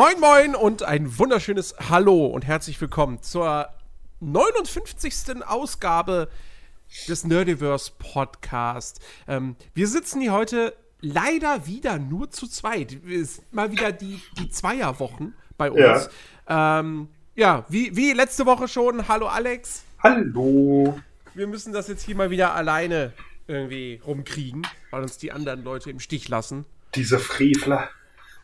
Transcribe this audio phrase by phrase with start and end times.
[0.00, 3.68] Moin Moin und ein wunderschönes Hallo und herzlich willkommen zur
[4.20, 5.44] 59.
[5.46, 6.30] Ausgabe
[7.06, 9.00] des Nerdiverse Podcast.
[9.28, 12.96] Ähm, wir sitzen hier heute leider wieder nur zu zweit.
[13.04, 16.08] Es ist mal wieder die, die Zweierwochen bei uns.
[16.48, 19.06] Ja, ähm, ja wie, wie letzte Woche schon.
[19.06, 19.84] Hallo Alex.
[20.02, 20.98] Hallo.
[21.34, 23.12] Wir müssen das jetzt hier mal wieder alleine
[23.46, 26.64] irgendwie rumkriegen, weil uns die anderen Leute im Stich lassen.
[26.94, 27.90] Diese Frevler.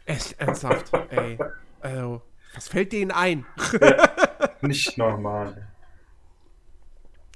[0.07, 1.39] Echt ernsthaft, ey.
[1.81, 2.23] Also,
[2.55, 3.45] was fällt denen ein?
[3.81, 4.09] Ja,
[4.63, 5.69] nicht normal.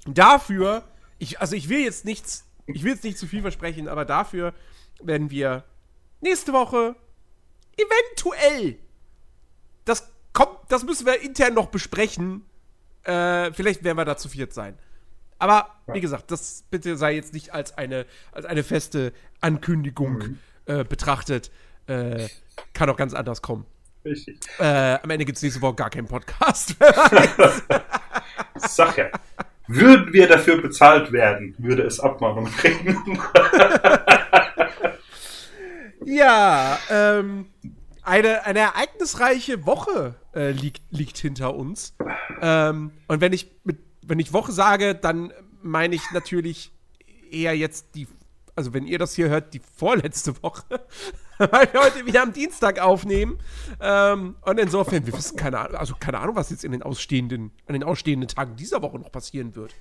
[0.06, 0.84] Dafür,
[1.18, 4.54] ich, also ich will jetzt nichts, ich will jetzt nicht zu viel versprechen, aber dafür
[5.02, 5.64] werden wir
[6.20, 6.96] nächste Woche
[7.76, 8.78] eventuell,
[9.84, 12.44] das kommt, das müssen wir intern noch besprechen.
[13.02, 14.78] Äh, vielleicht werden wir da zu viert sein.
[15.38, 20.38] Aber wie gesagt, das bitte sei jetzt nicht als eine, als eine feste Ankündigung mhm.
[20.66, 21.50] äh, betrachtet.
[21.90, 22.28] Äh,
[22.72, 23.66] kann auch ganz anders kommen.
[24.04, 24.38] Richtig.
[24.58, 26.76] Äh, am Ende gibt es nächste Woche gar keinen Podcast.
[28.56, 29.10] Sache.
[29.66, 32.96] Würden wir dafür bezahlt werden, würde es Abmahnung bringen.
[36.04, 37.46] ja, ähm,
[38.02, 41.94] eine, eine ereignisreiche Woche äh, liegt, liegt hinter uns.
[42.40, 46.72] Ähm, und wenn ich mit, wenn ich Woche sage, dann meine ich natürlich
[47.30, 48.08] eher jetzt die,
[48.56, 50.64] also wenn ihr das hier hört, die vorletzte Woche.
[51.50, 53.38] weil wir heute wieder am Dienstag aufnehmen.
[53.80, 57.50] Ähm, und insofern, wir wissen keine Ahnung, also keine Ahnung, was jetzt in den ausstehenden,
[57.66, 59.74] an den ausstehenden Tagen dieser Woche noch passieren wird.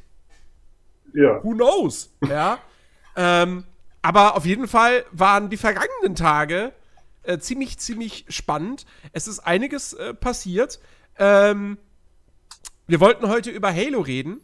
[1.13, 1.43] Ja.
[1.43, 2.15] Who knows?
[2.27, 2.59] Ja.
[3.15, 3.65] ähm,
[4.01, 6.71] aber auf jeden Fall waren die vergangenen Tage
[7.23, 8.85] äh, ziemlich, ziemlich spannend.
[9.11, 10.79] Es ist einiges äh, passiert.
[11.17, 11.77] Ähm,
[12.87, 14.39] wir wollten heute über Halo reden.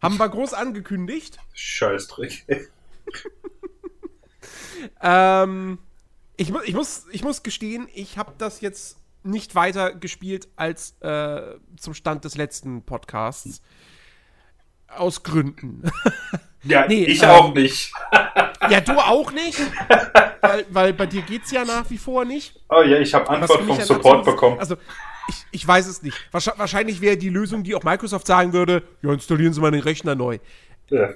[0.00, 1.38] Haben wir groß angekündigt.
[1.54, 2.70] Scheißdreck.
[5.02, 5.78] ähm,
[6.36, 10.96] ich, mu ich, muss, ich muss gestehen, ich habe das jetzt nicht weiter gespielt als
[11.00, 13.60] äh, zum Stand des letzten Podcasts.
[14.88, 15.82] Aus Gründen.
[16.66, 17.92] Ja, nee, ich ähm, auch nicht.
[18.70, 19.60] ja, du auch nicht?
[20.40, 22.60] weil, weil bei dir geht's ja nach wie vor nicht.
[22.68, 24.58] Oh ja, ich habe Antwort vom Support bekommen.
[24.58, 24.76] Also,
[25.28, 26.16] ich, ich weiß es nicht.
[26.32, 30.14] Wahrscheinlich wäre die Lösung, die auch Microsoft sagen würde, ja, installieren Sie mal den Rechner
[30.14, 30.38] neu.
[30.88, 31.10] Ja.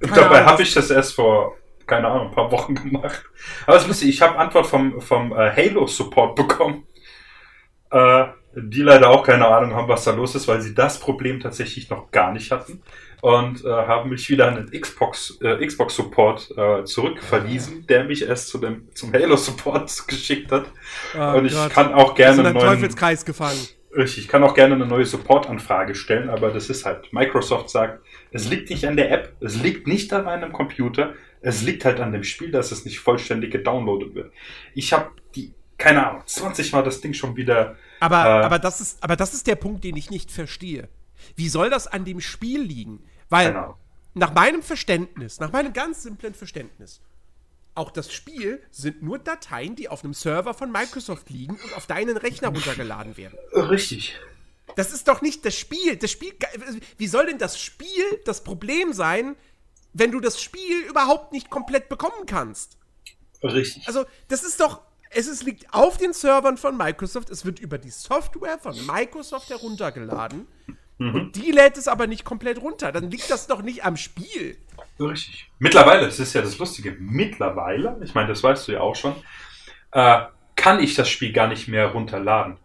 [0.00, 1.56] Dabei habe ich das erst vor
[1.88, 3.24] keine Ahnung, ein paar Wochen gemacht.
[3.66, 6.86] Aber es ist lustig, ich habe Antwort vom, vom äh, Halo-Support bekommen.
[7.90, 11.38] Äh, die leider auch keine Ahnung haben, was da los ist, weil sie das Problem
[11.38, 12.82] tatsächlich noch gar nicht hatten.
[13.20, 18.26] Und äh, haben mich wieder an den Xbox, äh, Xbox Support äh, zurückverwiesen, der mich
[18.26, 20.66] erst zu dem, zum Halo Support geschickt hat.
[21.16, 21.70] Oh, und ich Gott.
[21.70, 23.68] kann auch gerne einen neuen Teufelskreis gefangen.
[23.98, 28.00] Richtig, ich kann auch gerne eine neue Support-Anfrage stellen, aber das ist halt, Microsoft sagt,
[28.30, 31.98] es liegt nicht an der App, es liegt nicht an meinem Computer, es liegt halt
[31.98, 34.32] an dem Spiel, dass es nicht vollständig gedownloadet wird.
[34.72, 37.74] Ich habe die, keine Ahnung, 20 Mal das Ding schon wieder.
[37.98, 40.88] Aber, äh, aber, das ist, aber das ist der Punkt, den ich nicht verstehe.
[41.34, 43.02] Wie soll das an dem Spiel liegen?
[43.28, 43.78] Weil, genau.
[44.14, 47.00] nach meinem Verständnis, nach meinem ganz simplen Verständnis,
[47.78, 51.86] auch das Spiel sind nur Dateien, die auf einem Server von Microsoft liegen und auf
[51.86, 53.38] deinen Rechner runtergeladen werden.
[53.52, 54.18] Richtig.
[54.76, 55.96] Das ist doch nicht das Spiel.
[55.96, 56.34] Das Spiel.
[56.98, 59.36] Wie soll denn das Spiel das Problem sein,
[59.92, 62.76] wenn du das Spiel überhaupt nicht komplett bekommen kannst.
[63.42, 63.86] Richtig.
[63.86, 64.80] Also, das ist doch.
[65.10, 67.30] Es ist, liegt auf den Servern von Microsoft.
[67.30, 70.46] Es wird über die Software von Microsoft heruntergeladen.
[70.98, 71.14] Mhm.
[71.14, 72.92] Und die lädt es aber nicht komplett runter.
[72.92, 74.58] Dann liegt das doch nicht am Spiel.
[75.00, 75.50] Richtig.
[75.58, 79.14] Mittlerweile, das ist ja das Lustige, mittlerweile, ich meine, das weißt du ja auch schon,
[79.92, 80.22] äh,
[80.56, 82.56] kann ich das Spiel gar nicht mehr runterladen.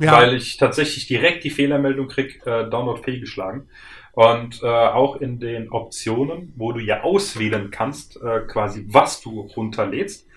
[0.00, 0.12] Ja.
[0.12, 3.68] Weil ich tatsächlich direkt die Fehlermeldung krieg, äh, Download fehlgeschlagen.
[4.12, 9.40] Und äh, auch in den Optionen, wo du ja auswählen kannst, äh, quasi was du
[9.40, 10.28] runterlädst.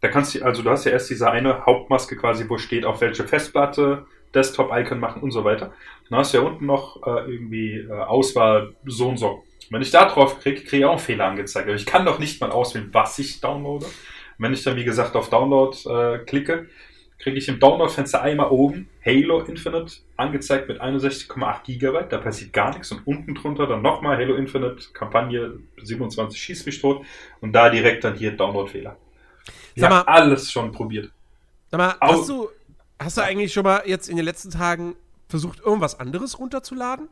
[0.00, 3.00] Da kannst du, also du hast ja erst diese eine Hauptmaske quasi, wo steht, auf
[3.00, 5.72] welche Festplatte, Desktop-Icon machen und so weiter.
[6.08, 9.44] Dann hast du ja unten noch äh, irgendwie äh, Auswahl so und so.
[9.70, 11.68] Wenn ich da drauf kriege, kriege ich auch einen Fehler angezeigt.
[11.68, 13.86] Aber ich kann doch nicht mal auswählen, was ich downloade.
[14.38, 16.68] wenn ich dann, wie gesagt, auf Download äh, klicke,
[17.18, 22.06] kriege ich im Download-Fenster einmal oben Halo Infinite angezeigt mit 61,8 GB.
[22.08, 22.90] Da passiert gar nichts.
[22.90, 27.04] Und unten drunter dann nochmal Halo Infinite Kampagne 27 schießt mich tot.
[27.40, 28.96] Und da direkt dann hier Download-Fehler.
[29.74, 31.10] Ich habe alles schon probiert.
[31.70, 32.48] Sag mal, hast du,
[32.98, 34.96] hast du eigentlich schon mal jetzt in den letzten Tagen
[35.28, 37.08] versucht, irgendwas anderes runterzuladen?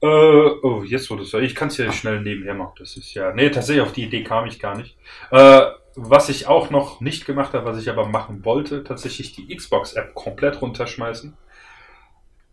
[0.00, 1.34] Äh, oh, jetzt wurde es.
[1.34, 2.74] Ich kann es ja schnell nebenher machen.
[2.78, 3.32] Das ist ja.
[3.32, 4.96] Nee, tatsächlich auf die Idee kam ich gar nicht.
[5.30, 5.62] Äh,
[5.96, 10.14] was ich auch noch nicht gemacht habe, was ich aber machen wollte, tatsächlich die Xbox-App
[10.14, 11.36] komplett runterschmeißen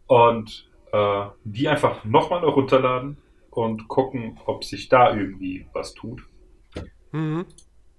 [0.07, 3.18] und äh, die einfach nochmal runterladen
[3.51, 6.24] und gucken, ob sich da irgendwie was tut.
[7.12, 7.45] Mhm.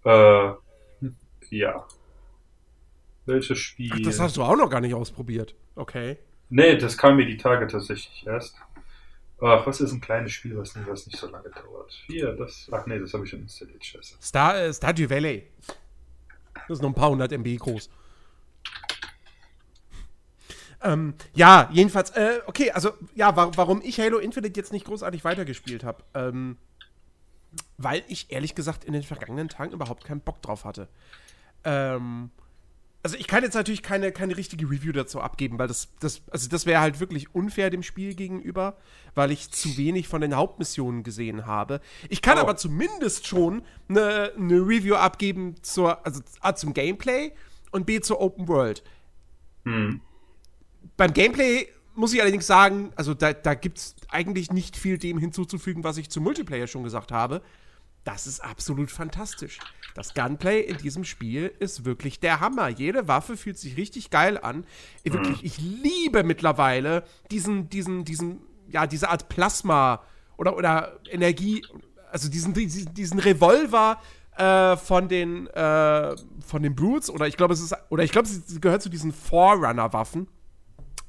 [0.05, 0.51] Äh,
[1.51, 1.87] ja.
[3.25, 3.91] Welches Spiel?
[3.93, 5.55] Ach, das hast du auch noch gar nicht ausprobiert.
[5.77, 6.19] Okay.
[6.49, 8.57] Nee, das kam mir die Tage tatsächlich erst.
[9.41, 11.93] Ach, was ist ein kleines Spiel, was nicht, was nicht so lange dauert?
[12.07, 12.69] Hier, das.
[12.73, 13.85] Ach nee, das habe ich schon installiert.
[13.85, 14.17] Scheiße.
[14.21, 15.47] Star, äh, Stardew Valley.
[16.55, 17.91] Das ist noch ein paar hundert MB groß.
[20.83, 25.25] Ähm, ja, jedenfalls, äh, okay, also, ja, wa warum ich Halo Infinite jetzt nicht großartig
[25.25, 26.03] weitergespielt habe.
[26.15, 26.57] Ähm,
[27.79, 30.89] weil ich ehrlich gesagt in den vergangenen Tagen überhaupt keinen Bock drauf hatte.
[31.65, 32.31] Ähm,
[33.07, 36.49] also ich kann jetzt natürlich keine, keine richtige Review dazu abgeben, weil das, das, also
[36.49, 38.77] das wäre halt wirklich unfair dem Spiel gegenüber,
[39.15, 41.81] weil ich zu wenig von den Hauptmissionen gesehen habe.
[42.09, 42.41] Ich kann oh.
[42.41, 47.31] aber zumindest schon eine, eine Review abgeben zur, also A zum Gameplay
[47.71, 48.83] und B zur Open World.
[49.67, 50.01] Hm.
[50.97, 55.19] Beim Gameplay muss ich allerdings sagen, also da, da gibt es eigentlich nicht viel dem
[55.19, 57.41] hinzuzufügen, was ich zum Multiplayer schon gesagt habe.
[58.07, 59.59] Das ist absolut fantastisch.
[59.97, 62.69] Das Gunplay in diesem Spiel ist wirklich der Hammer.
[62.69, 64.65] Jede Waffe fühlt sich richtig geil an.
[65.03, 70.05] Wirklich, ich liebe mittlerweile diesen, diesen, diesen, ja, diese Art Plasma
[70.37, 71.67] oder, oder Energie,
[72.13, 74.01] also diesen, diesen, diesen Revolver
[74.37, 76.15] äh, von den, äh,
[76.47, 79.13] von den Brutes, oder ich glaube, es ist, oder ich glaube, es gehört zu diesen
[79.13, 80.29] Forerunner-Waffen.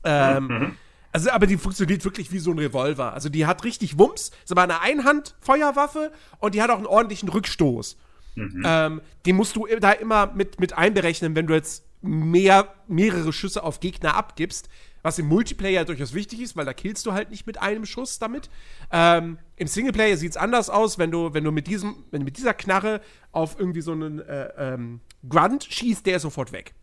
[0.03, 0.77] Ähm, mhm.
[1.11, 3.13] Also, aber die funktioniert wirklich wie so ein Revolver.
[3.13, 7.29] Also, die hat richtig Wumms, ist aber eine Einhand-Feuerwaffe und die hat auch einen ordentlichen
[7.29, 7.97] Rückstoß.
[8.35, 8.63] Mhm.
[8.65, 13.63] Ähm, den musst du da immer mit, mit einberechnen, wenn du jetzt mehr, mehrere Schüsse
[13.63, 14.69] auf Gegner abgibst.
[15.03, 18.19] Was im Multiplayer durchaus wichtig ist, weil da killst du halt nicht mit einem Schuss
[18.19, 18.49] damit.
[18.91, 22.37] Ähm, Im Singleplayer sieht es anders aus, wenn du, wenn du mit diesem, wenn mit
[22.37, 22.99] dieser Knarre
[23.31, 24.99] auf irgendwie so einen äh, ähm,
[25.29, 26.73] Grunt schießt, der ist sofort weg.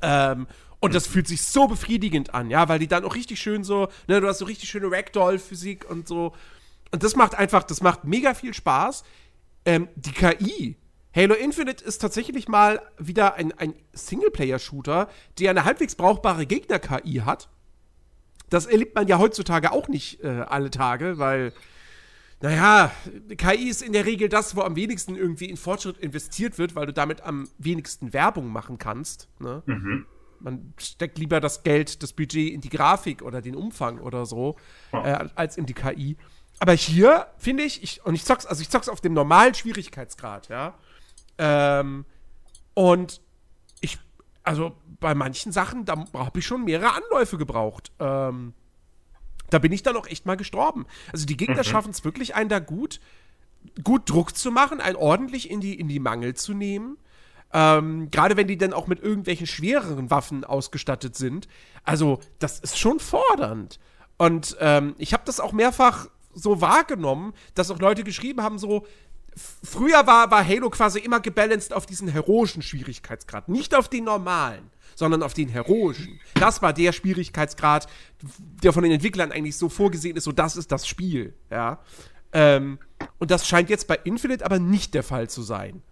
[0.00, 0.46] Ähm,
[0.80, 3.88] und das fühlt sich so befriedigend an, ja, weil die dann auch richtig schön so,
[4.06, 6.34] ne, du hast so richtig schöne Ragdoll-Physik und so.
[6.92, 9.02] Und das macht einfach, das macht mega viel Spaß.
[9.64, 10.76] Ähm, die KI,
[11.14, 15.08] Halo Infinite ist tatsächlich mal wieder ein, ein Singleplayer-Shooter,
[15.38, 17.48] der eine halbwegs brauchbare Gegner-KI hat.
[18.50, 21.52] Das erlebt man ja heutzutage auch nicht äh, alle Tage, weil,
[22.40, 22.92] naja,
[23.36, 26.86] KI ist in der Regel das, wo am wenigsten irgendwie in Fortschritt investiert wird, weil
[26.86, 29.28] du damit am wenigsten Werbung machen kannst.
[29.40, 29.62] Ne?
[29.66, 30.06] Mhm.
[30.40, 34.56] Man steckt lieber das Geld, das Budget in die Grafik oder den Umfang oder so,
[34.92, 36.16] äh, als in die KI.
[36.60, 40.48] Aber hier finde ich, ich, und ich zock's, also ich zock's auf dem normalen Schwierigkeitsgrad,
[40.48, 40.74] ja.
[41.38, 42.04] Ähm,
[42.74, 43.20] und
[43.80, 43.98] ich,
[44.42, 47.92] also bei manchen Sachen, da habe ich schon mehrere Anläufe gebraucht.
[48.00, 48.54] Ähm,
[49.50, 50.86] da bin ich dann auch echt mal gestorben.
[51.12, 51.64] Also die Gegner mhm.
[51.64, 53.00] schaffen es wirklich, einen da gut,
[53.82, 56.98] gut Druck zu machen, einen ordentlich in die, in die Mangel zu nehmen.
[57.52, 61.48] Ähm, Gerade wenn die dann auch mit irgendwelchen schwereren Waffen ausgestattet sind.
[61.84, 63.78] Also, das ist schon fordernd.
[64.18, 68.86] Und ähm, ich habe das auch mehrfach so wahrgenommen, dass auch Leute geschrieben haben, so,
[69.62, 73.48] früher war, war Halo quasi immer gebalanced auf diesen heroischen Schwierigkeitsgrad.
[73.48, 76.20] Nicht auf den normalen, sondern auf den heroischen.
[76.34, 77.88] Das war der Schwierigkeitsgrad,
[78.62, 81.80] der von den Entwicklern eigentlich so vorgesehen ist, so das ist das Spiel, ja.
[82.32, 82.78] Ähm,
[83.18, 85.82] und das scheint jetzt bei Infinite aber nicht der Fall zu sein.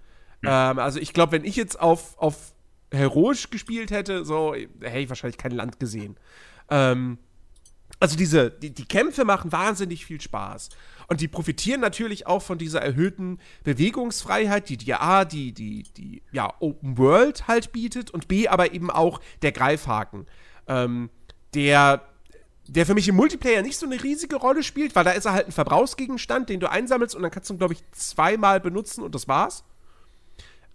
[0.42, 2.54] Ähm, also ich glaube, wenn ich jetzt auf, auf
[2.92, 6.16] heroisch gespielt hätte, so hätte ich wahrscheinlich kein Land gesehen.
[6.70, 7.18] Ähm,
[7.98, 10.68] also diese, die, die Kämpfe machen wahnsinnig viel Spaß.
[11.08, 16.22] Und die profitieren natürlich auch von dieser erhöhten Bewegungsfreiheit, die dir A, die, die, die,
[16.32, 20.26] ja, Open World halt bietet und B, aber eben auch der Greifhaken.
[20.66, 21.10] Ähm,
[21.54, 22.02] der,
[22.66, 25.32] der für mich im Multiplayer nicht so eine riesige Rolle spielt, weil da ist er
[25.32, 29.14] halt ein Verbrauchsgegenstand, den du einsammelst und dann kannst du, glaube ich, zweimal benutzen und
[29.14, 29.64] das war's.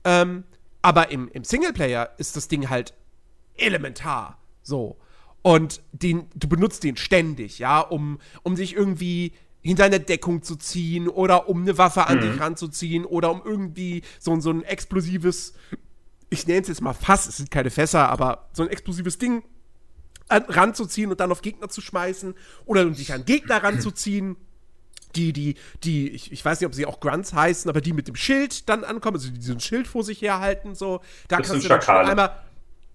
[0.03, 0.43] Ähm,
[0.81, 2.93] aber im, im Singleplayer ist das Ding halt
[3.55, 4.39] elementar.
[4.63, 4.98] So.
[5.41, 10.55] Und den, du benutzt den ständig, ja, um, um dich irgendwie hinter eine Deckung zu
[10.55, 12.22] ziehen oder um eine Waffe an mhm.
[12.22, 15.53] dich ranzuziehen oder um irgendwie so, so ein explosives,
[16.29, 19.43] ich nenne es jetzt mal Fass, es sind keine Fässer, aber so ein explosives Ding
[20.29, 22.34] an, ranzuziehen und dann auf Gegner zu schmeißen
[22.65, 24.36] oder um dich an Gegner ranzuziehen
[25.15, 28.08] die, die, die, ich, ich weiß nicht, ob sie auch Grunts heißen, aber die mit
[28.08, 31.01] dem Schild dann ankommen, also die diesen Schild vor sich herhalten, so.
[31.27, 32.44] Da das kannst du dann schon einmal.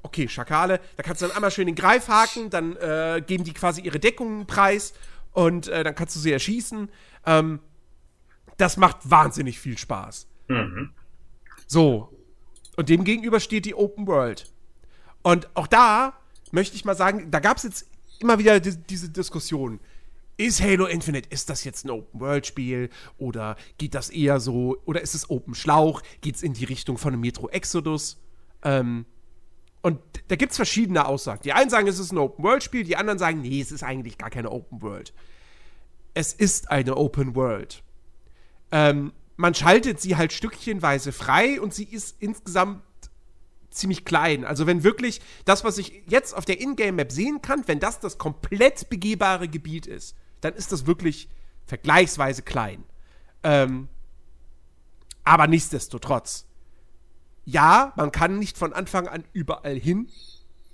[0.02, 0.80] Okay, Schakale.
[0.96, 4.46] Da kannst du dann einmal schön den Greifhaken, dann äh, geben die quasi ihre Deckungen
[4.46, 4.94] preis
[5.32, 6.88] und äh, dann kannst du sie erschießen.
[7.26, 7.58] Ähm,
[8.56, 10.28] das macht wahnsinnig viel Spaß.
[10.49, 10.90] Mhm.
[11.66, 12.12] So.
[12.76, 14.50] Und dem gegenüber steht die Open World.
[15.23, 16.14] Und auch da
[16.52, 17.87] möchte ich mal sagen, da gab es jetzt
[18.20, 19.80] immer wieder die, diese Diskussion
[20.37, 25.14] ist Halo Infinite, ist das jetzt ein Open-World-Spiel oder geht das eher so, oder ist
[25.14, 26.02] es Open Schlauch?
[26.21, 28.19] Geht es in die Richtung von einem Metro Exodus?
[28.62, 29.07] Ähm,
[29.83, 31.43] und da gibt es verschiedene Aussagen.
[31.45, 34.31] Die einen sagen, es ist ein Open-World-Spiel, die anderen sagen, nee, es ist eigentlich gar
[34.31, 35.14] keine Open-World.
[36.12, 37.83] Es ist eine Open-World.
[38.73, 42.83] Ähm, man schaltet sie halt stückchenweise frei und sie ist insgesamt
[43.71, 44.45] ziemlich klein.
[44.45, 48.19] Also wenn wirklich das, was ich jetzt auf der Ingame-Map sehen kann, wenn das das
[48.19, 51.28] komplett begehbare Gebiet ist, dann ist das wirklich
[51.66, 52.84] vergleichsweise klein.
[53.42, 53.88] Ähm,
[55.24, 56.46] aber nichtsdestotrotz.
[57.44, 60.08] Ja, man kann nicht von Anfang an überall hin.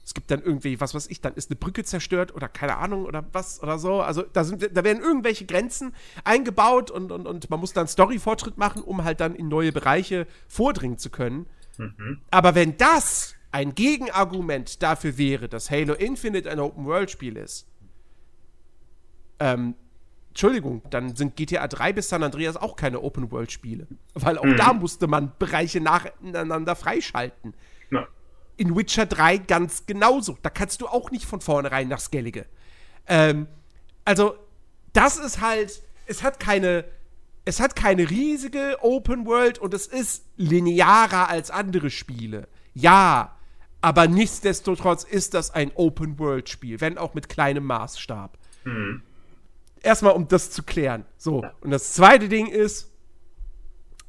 [0.04, 3.04] Es gibt dann irgendwie, was weiß ich, dann ist eine Brücke zerstört oder keine Ahnung
[3.04, 4.00] oder was oder so.
[4.00, 8.58] Also da, sind, da werden irgendwelche Grenzen eingebaut und, und, und man muss dann Story-Fortschritt
[8.58, 11.46] machen, um halt dann in neue Bereiche vordringen zu können.
[11.78, 12.20] Mhm.
[12.30, 17.66] Aber wenn das ein Gegenargument dafür wäre, dass Halo Infinite ein Open-World-Spiel ist,
[19.42, 19.74] ähm,
[20.28, 23.86] Entschuldigung, dann sind GTA 3 bis San Andreas auch keine Open-World-Spiele.
[24.14, 24.56] Weil auch mhm.
[24.56, 27.52] da musste man Bereiche nacheinander freischalten.
[27.90, 28.06] Ja.
[28.56, 30.38] In Witcher 3 ganz genauso.
[30.42, 32.46] Da kannst du auch nicht von vornherein nach Skellige.
[33.08, 33.48] Ähm,
[34.04, 34.36] also,
[34.92, 36.84] das ist halt, es hat keine,
[37.44, 42.48] es hat keine riesige Open World und es ist linearer als andere Spiele.
[42.74, 43.36] Ja,
[43.80, 48.38] aber nichtsdestotrotz ist das ein Open World Spiel, wenn auch mit kleinem Maßstab.
[48.64, 49.02] Mhm.
[49.82, 51.04] Erstmal, um das zu klären.
[51.16, 52.92] So, und das zweite Ding ist,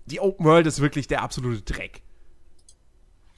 [0.06, 2.02] die Open World ist wirklich der absolute Dreck.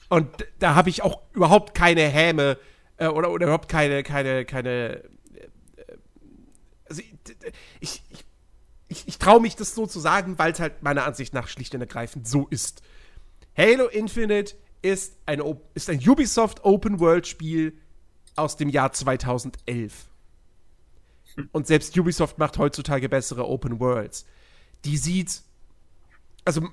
[0.08, 0.28] Und
[0.58, 2.58] da habe ich auch überhaupt keine Häme
[2.96, 5.02] äh, oder, oder überhaupt keine, keine, keine.
[5.02, 5.02] Äh,
[6.88, 7.02] also
[7.80, 8.24] ich, ich,
[8.88, 11.74] ich, ich traue mich das so zu sagen, weil es halt meiner Ansicht nach schlicht
[11.74, 12.82] und ergreifend so ist.
[13.56, 15.42] Halo Infinite ist ein,
[15.74, 17.76] ist ein Ubisoft Open World Spiel
[18.36, 20.08] aus dem Jahr 2011.
[21.52, 24.26] Und selbst Ubisoft macht heutzutage bessere Open Worlds.
[24.84, 25.42] Die sieht,
[26.44, 26.68] also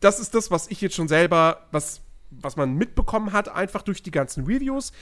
[0.00, 2.00] das ist das, was ich jetzt schon selber, was
[2.30, 4.92] was man mitbekommen hat, einfach durch die ganzen Reviews.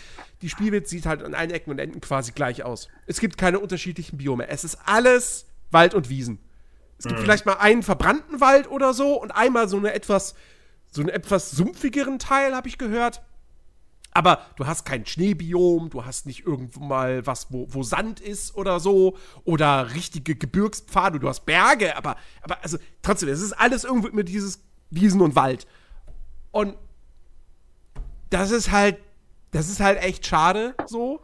[0.42, 2.88] Die Spielwelt sieht halt an allen Ecken und Enden quasi gleich aus.
[3.06, 4.48] Es gibt keine unterschiedlichen Biome.
[4.48, 6.38] Es ist alles Wald und Wiesen.
[6.98, 7.24] Es gibt mhm.
[7.24, 10.34] vielleicht mal einen verbrannten Wald oder so und einmal so eine etwas,
[10.90, 13.22] so einen etwas sumpfigeren Teil, habe ich gehört.
[14.18, 18.52] Aber du hast kein Schneebiom, du hast nicht irgendwo mal was, wo, wo Sand ist
[18.56, 23.84] oder so, oder richtige Gebirgspfade, du hast Berge, aber, aber also trotzdem, es ist alles
[23.84, 24.58] irgendwo immer dieses
[24.90, 25.68] Wiesen und Wald.
[26.50, 26.75] Und
[28.30, 28.98] das ist halt,
[29.52, 31.20] das ist halt echt schade so.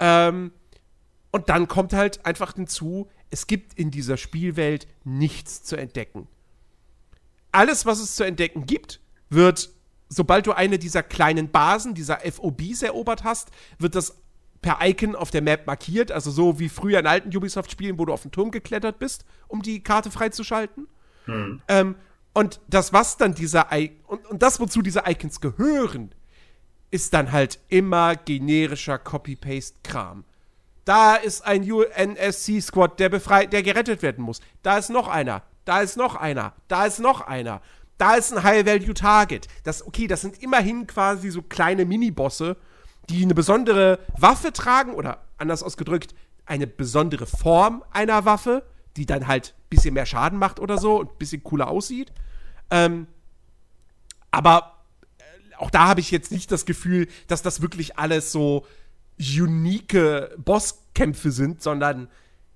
[0.00, 0.52] Ähm,
[1.32, 6.28] und dann kommt halt einfach hinzu, es gibt in dieser Spielwelt nichts zu entdecken.
[7.50, 9.68] Alles, was es zu entdecken gibt, wird,
[10.12, 14.18] sobald du eine dieser kleinen Basen, dieser FOBs erobert hast, wird das
[14.60, 18.12] per Icon auf der Map markiert, also so wie früher in alten Ubisoft-Spielen, wo du
[18.12, 20.86] auf den Turm geklettert bist, um die Karte freizuschalten.
[21.24, 21.60] Hm.
[21.68, 21.96] Ähm,
[22.32, 26.14] und das, was dann dieser I und, und das, wozu diese Icons gehören,
[26.90, 30.24] ist dann halt immer generischer Copy-Paste-Kram.
[30.84, 34.40] Da ist ein UNSC-Squad, der befreit, der gerettet werden muss.
[34.62, 35.42] Da ist noch einer.
[35.64, 36.54] Da ist noch einer.
[36.68, 37.62] Da ist noch einer.
[37.98, 39.48] Da ist ein High-Value-Target.
[39.64, 42.56] Das, okay, das sind immerhin quasi so kleine Minibosse,
[43.08, 46.14] die eine besondere Waffe tragen oder anders ausgedrückt,
[46.46, 48.64] eine besondere Form einer Waffe,
[48.96, 52.12] die dann halt ein bisschen mehr Schaden macht oder so und ein bisschen cooler aussieht.
[52.70, 53.06] Ähm,
[54.30, 54.78] aber
[55.58, 58.66] auch da habe ich jetzt nicht das Gefühl, dass das wirklich alles so
[59.18, 59.96] unique
[60.38, 62.08] Bosskämpfe sind, sondern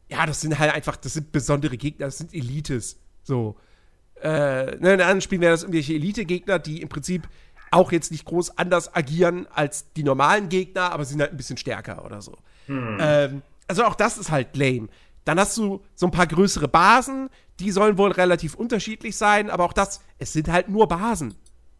[0.09, 2.99] ja, das sind halt einfach, das sind besondere Gegner, das sind Elites.
[3.23, 3.57] So.
[4.23, 7.29] Äh, ne, in anderen Spielen wären das irgendwelche Elite-Gegner, die im Prinzip
[7.71, 11.57] auch jetzt nicht groß anders agieren als die normalen Gegner, aber sind halt ein bisschen
[11.57, 12.33] stärker oder so.
[12.67, 12.99] Hm.
[13.01, 14.89] Ähm, also auch das ist halt lame.
[15.25, 19.65] Dann hast du so ein paar größere Basen, die sollen wohl relativ unterschiedlich sein, aber
[19.65, 21.35] auch das, es sind halt nur Basen.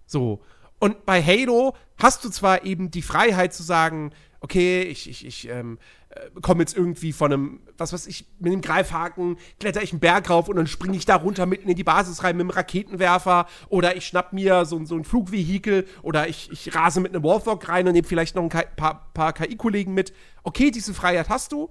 [0.07, 0.43] So.
[0.79, 5.49] Und bei Halo hast du zwar eben die Freiheit zu sagen, okay, ich, ich, ich
[5.49, 6.06] ähm, äh,
[6.43, 10.29] komme jetzt irgendwie von einem, was weiß ich, mit einem Greifhaken, kletter ich einen Berg
[10.31, 13.47] rauf und dann springe ich da runter mitten in die Basis rein mit einem Raketenwerfer
[13.69, 17.69] oder ich schnapp mir so, so ein Flugvehikel oder ich, ich rase mit einem Warthog
[17.69, 20.13] rein und nehme vielleicht noch ein paar, paar KI-Kollegen mit.
[20.43, 21.71] Okay, diese Freiheit hast du.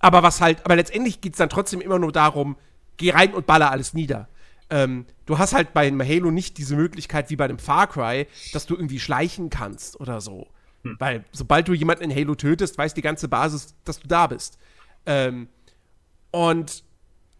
[0.00, 2.56] Aber was halt, aber letztendlich geht es dann trotzdem immer nur darum,
[2.96, 4.28] geh rein und baller alles nieder
[4.70, 8.26] ähm, du hast halt bei einem Halo nicht diese Möglichkeit wie bei einem Far Cry,
[8.52, 10.46] dass du irgendwie schleichen kannst oder so.
[10.84, 10.96] Hm.
[10.98, 14.58] Weil sobald du jemanden in Halo tötest, weiß die ganze Basis, dass du da bist.
[15.06, 15.48] Ähm,
[16.30, 16.84] und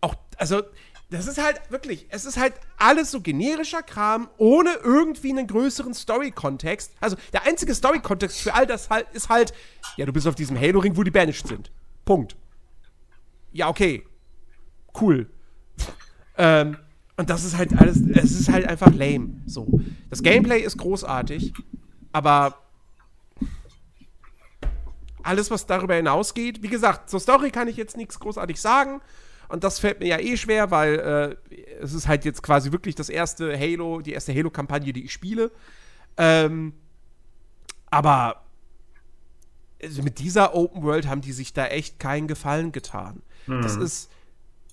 [0.01, 0.63] auch, also,
[1.11, 5.95] das ist halt wirklich, es ist halt alles so generischer Kram, ohne irgendwie einen größeren
[5.95, 6.93] Story-Kontext.
[7.01, 9.53] Also, der einzige Story-Kontext für all das halt ist halt,
[9.97, 11.71] ja, du bist auf diesem Halo-Ring, wo die banished sind.
[12.05, 12.37] Punkt.
[13.53, 14.05] Ja, okay.
[15.01, 15.31] Cool.
[16.37, 16.77] ähm,
[17.17, 19.43] und das ist halt alles, es ist halt einfach lame.
[19.47, 19.81] So.
[20.09, 21.53] Das Gameplay ist großartig,
[22.13, 22.55] aber
[25.29, 29.03] alles, was darüber hinausgeht, wie gesagt, zur Story kann ich jetzt nichts großartig sagen.
[29.49, 32.95] Und das fällt mir ja eh schwer, weil äh, es ist halt jetzt quasi wirklich
[32.95, 35.51] das erste Halo, die erste Halo-Kampagne, die ich spiele.
[36.17, 36.73] Ähm,
[37.91, 38.45] aber
[39.83, 43.23] also mit dieser Open World haben die sich da echt keinen Gefallen getan.
[43.47, 43.63] Mhm.
[43.63, 44.11] Das ist,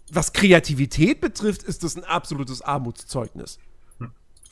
[0.10, 3.60] was Kreativität betrifft, ist das ein absolutes Armutszeugnis.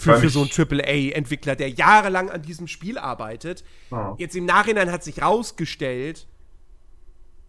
[0.04, 3.64] Für, für so einen AAA-Entwickler, der jahrelang an diesem Spiel arbeitet.
[3.92, 4.16] Oh.
[4.18, 6.28] Jetzt im Nachhinein hat sich rausgestellt,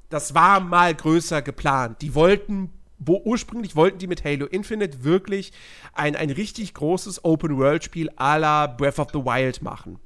[0.08, 2.00] das war mal größer geplant.
[2.02, 5.52] Die wollten, wo ursprünglich wollten die mit Halo Infinite wirklich
[5.92, 9.98] ein, ein richtig großes Open-World-Spiel à la Breath of the Wild machen.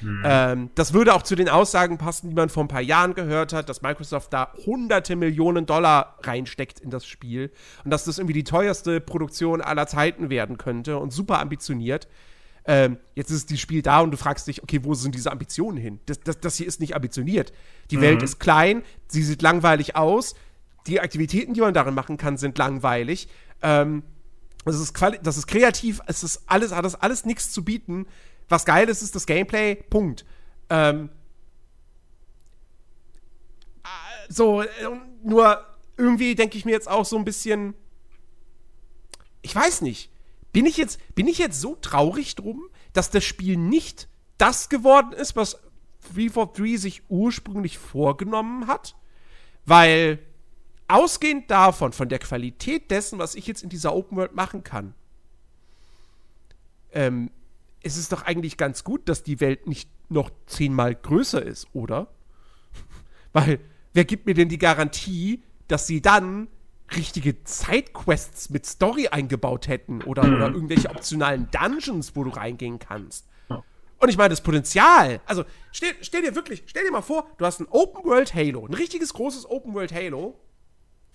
[0.00, 0.22] Mhm.
[0.24, 3.52] Ähm, das würde auch zu den Aussagen passen, die man vor ein paar Jahren gehört
[3.52, 7.50] hat, dass Microsoft da hunderte Millionen Dollar reinsteckt in das Spiel
[7.84, 12.08] und dass das irgendwie die teuerste Produktion aller Zeiten werden könnte und super ambitioniert.
[12.66, 15.76] Ähm, jetzt ist das Spiel da und du fragst dich, okay, wo sind diese Ambitionen
[15.76, 16.00] hin?
[16.06, 17.52] Das, das, das hier ist nicht ambitioniert.
[17.90, 18.02] Die mhm.
[18.02, 20.34] Welt ist klein, sie sieht langweilig aus,
[20.86, 23.28] die Aktivitäten, die man darin machen kann, sind langweilig.
[23.62, 24.02] Ähm,
[24.64, 28.06] das ist, das ist kreativ, es ist alles, hat das alles nichts zu bieten.
[28.48, 29.76] Was geil ist, ist das Gameplay.
[29.76, 30.24] Punkt.
[30.70, 31.10] Ähm,
[34.28, 34.64] so,
[35.22, 35.64] nur
[35.96, 37.74] irgendwie denke ich mir jetzt auch so ein bisschen.
[39.42, 40.10] Ich weiß nicht.
[40.52, 44.08] Bin ich jetzt, bin ich jetzt so traurig drum, dass das Spiel nicht
[44.38, 45.58] das geworden ist, was
[46.14, 48.94] 343 sich ursprünglich vorgenommen hat?
[49.66, 50.20] Weil
[50.86, 54.94] ausgehend davon, von der Qualität dessen, was ich jetzt in dieser Open World machen kann,
[56.92, 57.30] ähm,
[57.84, 62.08] es ist doch eigentlich ganz gut, dass die Welt nicht noch zehnmal größer ist, oder?
[63.32, 63.60] Weil,
[63.92, 66.48] wer gibt mir denn die Garantie, dass sie dann
[66.94, 70.34] richtige Sidequests mit Story eingebaut hätten oder, mhm.
[70.34, 73.26] oder irgendwelche optionalen Dungeons, wo du reingehen kannst?
[74.04, 77.46] Und ich meine, das Potenzial, also stell, stell, dir wirklich, stell dir mal vor, du
[77.46, 80.38] hast ein Open World Halo, ein richtiges großes Open World Halo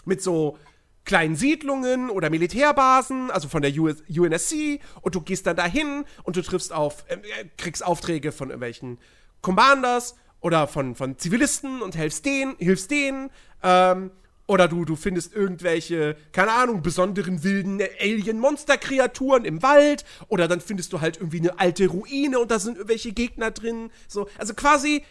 [0.05, 0.57] mit so
[1.05, 6.35] kleinen Siedlungen oder Militärbasen, also von der US UNSC, und du gehst dann dahin und
[6.35, 7.17] du triffst auf, äh,
[7.57, 8.99] kriegst Aufträge von irgendwelchen
[9.41, 13.29] Commanders oder von, von Zivilisten und hilfst denen, hilfst denen,
[13.63, 14.11] ähm,
[14.49, 20.05] oder du, du findest irgendwelche, keine Ahnung, besonderen wilden Alien-Monster-Kreaturen im Wald.
[20.27, 23.91] Oder dann findest du halt irgendwie eine alte Ruine und da sind irgendwelche Gegner drin.
[24.07, 25.03] So, also quasi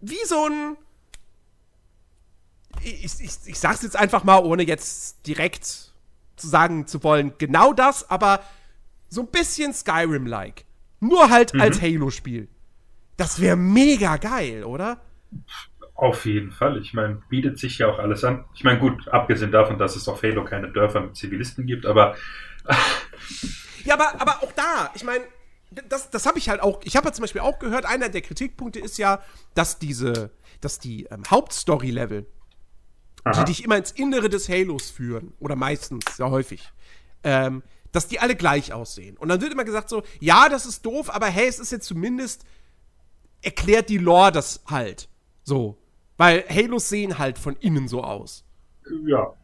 [0.00, 0.78] wie so ein
[2.82, 7.72] ich, ich, ich sag's jetzt einfach mal, ohne jetzt direkt zu sagen zu wollen, genau
[7.72, 8.40] das, aber
[9.08, 10.64] so ein bisschen Skyrim-like.
[11.00, 11.60] Nur halt mhm.
[11.60, 12.48] als Halo-Spiel.
[13.16, 15.00] Das wäre mega geil, oder?
[15.94, 16.78] Auf jeden Fall.
[16.78, 18.44] Ich meine, bietet sich ja auch alles an.
[18.54, 22.16] Ich meine, gut, abgesehen davon, dass es auf Halo keine Dörfer mit Zivilisten gibt, aber.
[23.84, 25.24] ja, aber, aber auch da, ich meine,
[25.88, 26.80] das, das habe ich halt auch.
[26.84, 29.22] Ich habe ja zum Beispiel auch gehört, einer der Kritikpunkte ist ja,
[29.54, 32.26] dass diese, dass die ähm, Hauptstory-Level
[33.26, 33.42] Aha.
[33.42, 35.34] die dich immer ins Innere des Halos führen.
[35.40, 36.72] Oder meistens, sehr häufig.
[37.24, 39.16] Ähm, dass die alle gleich aussehen.
[39.16, 41.86] Und dann wird immer gesagt so, ja, das ist doof, aber hey, es ist jetzt
[41.86, 42.44] zumindest
[43.42, 45.08] erklärt die Lore das halt.
[45.42, 45.78] So.
[46.16, 48.44] Weil Halos sehen halt von innen so aus.
[49.06, 49.34] Ja.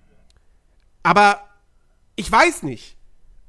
[1.02, 1.40] Aber
[2.14, 2.96] ich weiß nicht.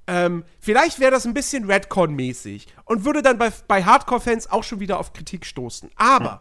[0.08, 4.80] Ähm, vielleicht wäre das ein bisschen Redcon-mäßig und würde dann bei, bei Hardcore-Fans auch schon
[4.80, 5.92] wieder auf Kritik stoßen.
[5.96, 6.40] Aber hm.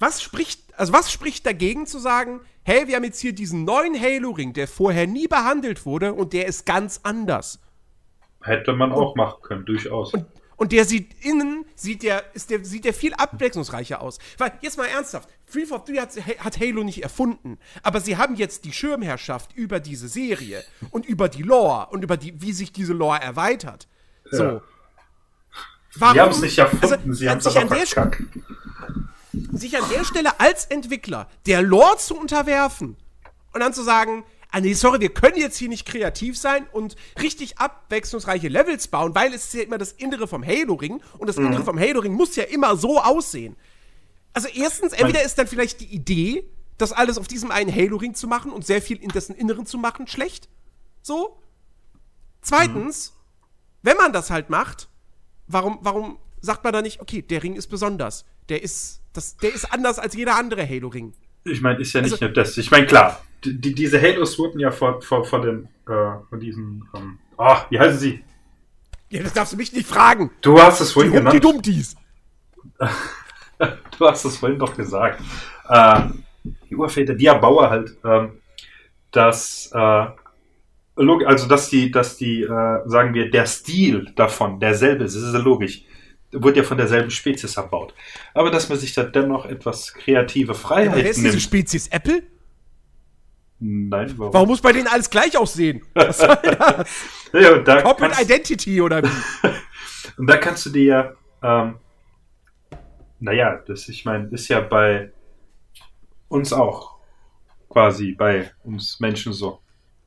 [0.00, 4.00] Was spricht also was spricht dagegen zu sagen, hey, wir haben jetzt hier diesen neuen
[4.00, 7.60] Halo-Ring, der vorher nie behandelt wurde und der ist ganz anders.
[8.42, 10.14] Hätte man auch machen können, durchaus.
[10.14, 10.24] Und,
[10.56, 14.18] und der sieht innen, sieht der, ist der, sieht der viel abwechslungsreicher aus.
[14.38, 18.72] Weil, jetzt mal ernsthaft, 343 hat, hat Halo nicht erfunden, aber sie haben jetzt die
[18.72, 23.20] Schirmherrschaft über diese Serie und über die Lore und über die, wie sich diese Lore
[23.20, 23.86] erweitert.
[24.30, 24.44] So.
[24.44, 24.62] Ja.
[25.96, 26.14] Warum?
[26.14, 28.22] Sie haben es nicht erfunden, also, sie haben es aber verkackt
[29.32, 32.96] sich an der Stelle als Entwickler der Lore zu unterwerfen
[33.52, 36.96] und dann zu sagen, ah nee, sorry, wir können jetzt hier nicht kreativ sein und
[37.20, 41.36] richtig abwechslungsreiche Levels bauen, weil es ist ja immer das Innere vom Halo-Ring und das
[41.36, 41.46] mhm.
[41.46, 43.56] Innere vom Halo-Ring muss ja immer so aussehen.
[44.32, 46.44] Also erstens, entweder ist dann vielleicht die Idee,
[46.78, 49.78] das alles auf diesem einen Halo-Ring zu machen und sehr viel in dessen Inneren zu
[49.78, 50.48] machen, schlecht.
[51.02, 51.40] So.
[52.42, 53.14] Zweitens, mhm.
[53.82, 54.88] wenn man das halt macht,
[55.46, 58.24] warum, warum sagt man da nicht, okay, der Ring ist besonders.
[58.48, 61.12] Der ist, das, der ist anders als jeder andere Halo-Ring.
[61.44, 62.56] Ich meine, ist ja nicht also, nur das.
[62.58, 66.84] Ich meine, klar, die, diese Halos wurden ja vor, vor, vor den, äh, von diesen,
[66.94, 68.22] ähm, oh, wie heißen sie?
[69.08, 70.30] Ja, das darfst du mich nicht fragen.
[70.40, 71.34] Du hast es vorhin die genannt.
[71.34, 71.96] Die Dummdies.
[73.98, 75.20] du hast es vorhin doch gesagt.
[75.68, 76.02] Äh,
[76.68, 78.32] die Urväter, die Bauer halt, ähm,
[79.10, 80.06] dass, äh,
[80.96, 85.34] also dass die, dass die, äh, sagen wir, der Stil davon derselbe ist, das ist
[85.34, 85.82] ja logisch
[86.32, 87.94] wurde ja von derselben Spezies erbaut.
[88.34, 91.88] Aber dass man sich da dennoch etwas kreative Freiheit ja, wer ist diese Spezies?
[91.88, 92.22] Apple?
[93.58, 94.32] Nein, warum?
[94.32, 95.82] Warum muss bei denen alles gleich aussehen?
[95.94, 96.88] Was soll das?
[97.32, 99.08] ja, da Corporate Identity oder wie?
[100.16, 101.76] Und da kannst du dir ja, ähm,
[103.20, 105.12] naja, das, ich meine, ist ja bei
[106.28, 106.96] uns auch
[107.68, 109.60] quasi bei uns Menschen so.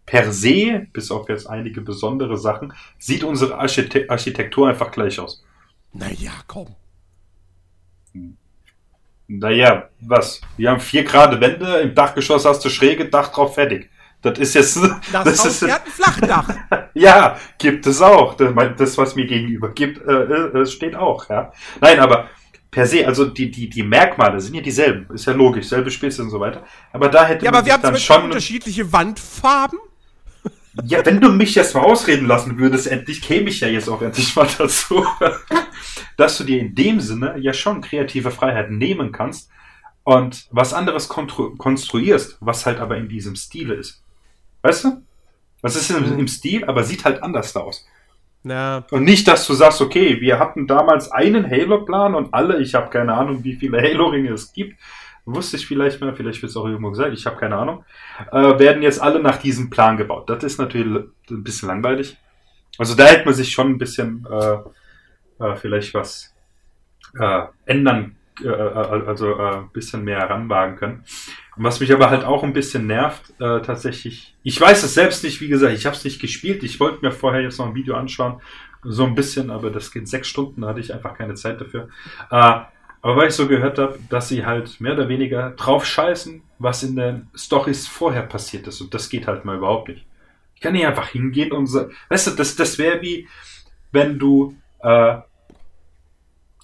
[0.06, 5.43] Per se, bis auf jetzt einige besondere Sachen, sieht unsere Archite Architektur einfach gleich aus.
[5.94, 6.76] Naja, komm.
[9.28, 10.42] Naja, was?
[10.58, 13.90] Wir haben vier gerade Wände, im Dachgeschoss hast du schräge Dach drauf fertig.
[14.22, 14.78] Das ist jetzt.
[15.12, 16.50] Das, das Haus, ist, hat ein Flachdach.
[16.94, 18.36] ja, gibt es auch.
[18.36, 21.52] Das, was mir gegenüber gibt, äh, äh, steht auch, ja.
[21.82, 22.30] Nein, aber
[22.72, 25.14] per se, also die, die, die Merkmale sind ja dieselben.
[25.14, 26.64] Ist ja logisch, selbe Spezies und so weiter.
[26.92, 29.80] Aber da hätte ja, aber wir haben dann schon unterschiedliche Wandfarben.
[30.84, 34.02] Ja, wenn du mich jetzt mal ausreden lassen würdest, endlich käme ich ja jetzt auch
[34.02, 35.06] endlich mal dazu,
[36.18, 39.52] dass du dir in dem Sinne ja schon kreative Freiheiten nehmen kannst
[40.04, 44.04] und was anderes konstruierst, was halt aber in diesem Stile ist.
[44.64, 45.04] Weißt du?
[45.62, 47.88] Was ist im, im Stil, aber sieht halt anders aus.
[48.44, 48.86] Ja.
[48.92, 52.90] Und nicht, dass du sagst, okay, wir hatten damals einen Halo-Plan und alle, ich habe
[52.90, 54.78] keine Ahnung, wie viele Halo-Ringe es gibt,
[55.26, 57.86] wusste ich vielleicht mal, vielleicht wird es auch irgendwo gesagt, ich habe keine Ahnung,
[58.32, 60.30] äh, werden jetzt alle nach diesem Plan gebaut.
[60.30, 62.18] Das ist natürlich ein bisschen langweilig.
[62.78, 64.58] Also da hätte man sich schon ein bisschen äh,
[65.40, 66.34] äh, vielleicht was
[67.20, 71.04] äh, ändern, äh, äh, also ein bisschen mehr heranwagen können.
[71.56, 75.40] Und was mich aber halt auch ein bisschen nervt, tatsächlich, ich weiß es selbst nicht,
[75.40, 77.96] wie gesagt, ich habe es nicht gespielt, ich wollte mir vorher jetzt noch ein Video
[77.96, 78.42] anschauen,
[78.82, 81.90] so ein bisschen, aber das geht sechs Stunden, da hatte ich einfach keine Zeit dafür.
[83.04, 86.84] Aber weil ich so gehört habe, dass sie halt mehr oder weniger drauf scheißen, was
[86.84, 88.80] in den Stories vorher passiert ist.
[88.80, 90.06] Und das geht halt mal überhaupt nicht.
[90.56, 93.28] Ich kann nicht einfach hingehen und so, weißt du, das, das wäre wie,
[93.92, 95.18] wenn du, äh,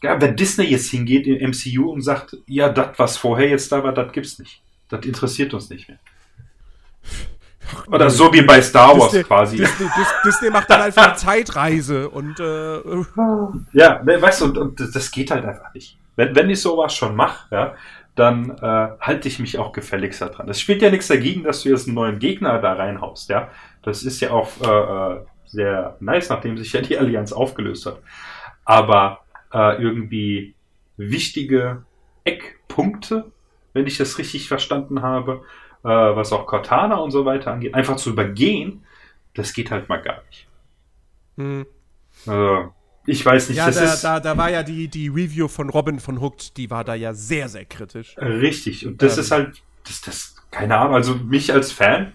[0.02, 3.84] ja, wenn Disney jetzt hingeht im MCU und sagt, ja, das, was vorher jetzt da
[3.84, 4.62] war, das gibt's nicht.
[4.88, 6.00] Das interessiert uns nicht mehr.
[7.88, 9.58] Oder so wie bei Star Wars Disney, quasi.
[9.58, 9.88] Disney,
[10.24, 12.80] Disney, macht dann einfach eine Zeitreise und äh,
[13.74, 16.94] ja, ne, weißt du, und, und das geht halt einfach nicht wenn, wenn ich sowas
[16.94, 17.76] schon mache, ja,
[18.16, 20.50] dann äh, halte ich mich auch gefälligst daran.
[20.50, 23.50] Es spielt ja nichts dagegen, dass du jetzt einen neuen Gegner da reinhaust, ja.
[23.84, 28.02] Das ist ja auch äh, äh, sehr nice, nachdem sich ja die Allianz aufgelöst hat.
[28.66, 29.22] Aber
[29.54, 30.56] äh, irgendwie
[30.98, 31.84] wichtige
[32.26, 33.32] Eckpunkte,
[33.72, 35.44] wenn ich das richtig verstanden habe,
[35.86, 38.84] äh, was auch Cortana und so weiter angeht, einfach zu übergehen,
[39.36, 40.50] das geht halt mal gar nicht.
[41.38, 41.66] Hm.
[42.28, 42.74] Also,
[43.10, 44.04] ich weiß nicht, ja, das da, ist.
[44.04, 47.14] Da, da war ja die, die Review von Robin von Hooked, die war da ja
[47.14, 48.16] sehr, sehr kritisch.
[48.18, 48.86] Richtig.
[48.86, 49.24] Und das ähm.
[49.24, 52.14] ist halt, das, das, keine Ahnung, also mich als Fan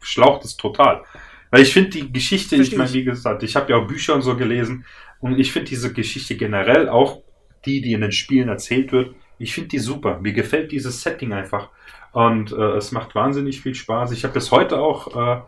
[0.00, 1.02] schlaucht es total.
[1.50, 4.22] Weil ich finde die Geschichte, ich meine, wie gesagt, ich habe ja auch Bücher und
[4.22, 4.84] so gelesen
[5.20, 7.22] und ich finde diese Geschichte generell, auch
[7.66, 10.20] die, die in den Spielen erzählt wird, ich finde die super.
[10.20, 11.70] Mir gefällt dieses Setting einfach.
[12.12, 14.12] Und äh, es macht wahnsinnig viel Spaß.
[14.12, 15.42] Ich habe bis heute auch, äh,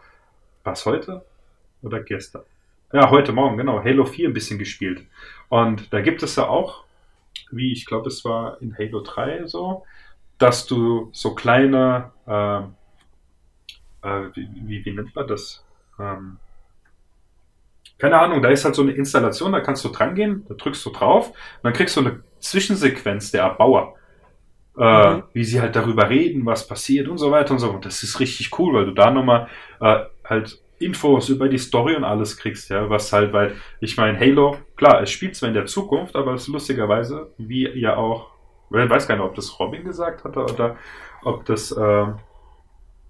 [0.65, 1.25] was heute?
[1.83, 2.43] Oder gestern?
[2.95, 3.83] Ja, heute Morgen, genau.
[3.83, 5.07] Halo 4 ein bisschen gespielt.
[5.49, 6.85] Und da gibt es ja auch,
[7.51, 9.87] wie ich glaube, es war in Halo 3 so,
[10.37, 12.59] dass du so kleine, äh,
[14.07, 15.65] äh, wie, wie, nennt man das?
[15.99, 16.37] Ähm,
[17.97, 20.85] keine Ahnung, da ist halt so eine Installation, da kannst du dran gehen, da drückst
[20.85, 23.95] du drauf und dann kriegst du eine Zwischensequenz der Erbauer.
[24.77, 25.23] Äh, mhm.
[25.33, 27.71] Wie sie halt darüber reden, was passiert und so weiter und so.
[27.71, 29.49] Und das ist richtig cool, weil du da nochmal
[29.81, 34.19] äh, halt Infos über die Story und alles kriegst, ja, was halt, weil, ich meine,
[34.19, 38.31] Halo, klar, es spielt zwar in der Zukunft, aber es ist lustigerweise, wie ja auch,
[38.71, 40.77] ich weiß gar nicht, ob das Robin gesagt hatte oder
[41.23, 42.07] ob das, äh,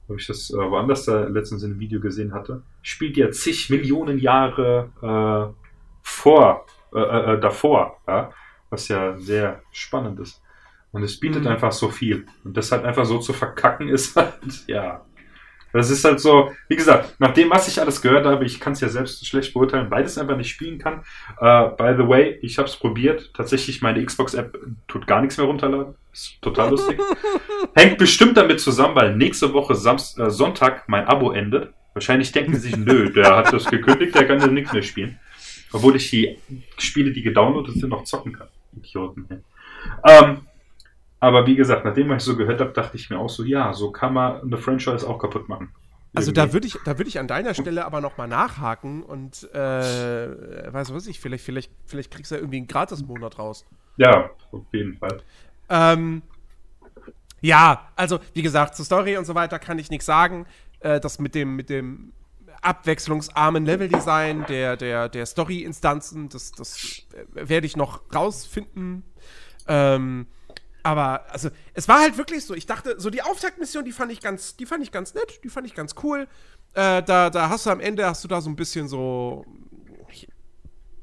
[0.08, 3.70] ob ich das äh, woanders da letztens in einem Video gesehen hatte, spielt ja zig
[3.70, 5.62] Millionen Jahre äh,
[6.02, 8.30] vor, äh, äh, davor, ja,
[8.68, 10.42] was ja sehr spannend ist.
[10.90, 11.48] Und es bietet mhm.
[11.48, 12.26] einfach so viel.
[12.44, 15.04] Und das halt einfach so zu verkacken ist halt, ja,
[15.72, 18.74] das ist halt so, wie gesagt, nach dem, was ich alles gehört habe, ich kann
[18.74, 21.00] es ja selbst schlecht beurteilen, weil es einfach nicht spielen kann.
[21.40, 23.30] Uh, by the way, ich habe es probiert.
[23.34, 25.94] Tatsächlich, meine Xbox-App tut gar nichts mehr runterladen.
[26.12, 27.00] Ist total lustig.
[27.74, 31.72] Hängt bestimmt damit zusammen, weil nächste Woche Samst äh, Sonntag mein Abo endet.
[31.94, 35.18] Wahrscheinlich denken sie sich, nö, der hat das gekündigt, der kann ja nichts mehr spielen.
[35.72, 36.38] Obwohl ich die
[36.78, 38.48] Spiele, die gedownloadet sind, noch zocken kann.
[38.76, 39.26] Idioten.
[40.04, 40.40] Ähm,
[41.22, 43.72] aber wie gesagt, nachdem was ich so gehört habe, dachte ich mir auch so, ja,
[43.72, 45.72] so kann man eine Franchise auch kaputt machen.
[46.14, 50.72] Also da würde ich, da würde ich an deiner Stelle aber nochmal nachhaken und äh,
[50.72, 53.64] weiß was ich, vielleicht, vielleicht, vielleicht kriegst du ja irgendwie einen Gratis-Monat raus.
[53.98, 55.22] Ja, auf jeden Fall.
[55.68, 56.22] Ähm,
[57.40, 60.44] ja, also wie gesagt, zur Story und so weiter kann ich nichts sagen.
[60.80, 62.14] Äh, das mit dem, mit dem
[62.62, 69.04] abwechslungsarmen Leveldesign der, der, der Story-Instanzen, das, das äh, werde ich noch rausfinden.
[69.68, 70.26] Ähm,
[70.82, 72.54] aber also es war halt wirklich so.
[72.54, 75.48] Ich dachte, so die Auftaktmission, die fand ich ganz, die fand ich ganz nett, die
[75.48, 76.26] fand ich ganz cool.
[76.74, 79.44] Äh, da, da hast du am Ende hast du da so ein bisschen so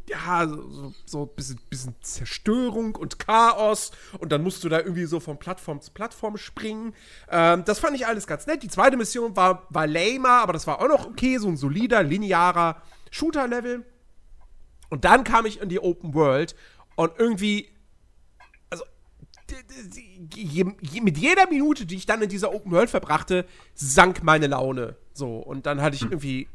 [0.10, 5.06] ja, so, so ein bisschen, bisschen Zerstörung und Chaos und dann musst du da irgendwie
[5.06, 6.94] so von Plattform zu Plattform springen.
[7.30, 8.64] Ähm, das fand ich alles ganz nett.
[8.64, 12.04] Die zweite Mission war, war lamer, aber das war auch noch okay, so ein solider,
[12.04, 13.86] linearer Shooter-Level.
[14.90, 16.56] Und dann kam ich in die Open World
[16.96, 17.70] und irgendwie,
[21.02, 24.96] mit jeder Minute, die ich dann in dieser Open World verbrachte, sank meine Laune.
[25.14, 26.12] So, und dann hatte ich hm.
[26.12, 26.48] irgendwie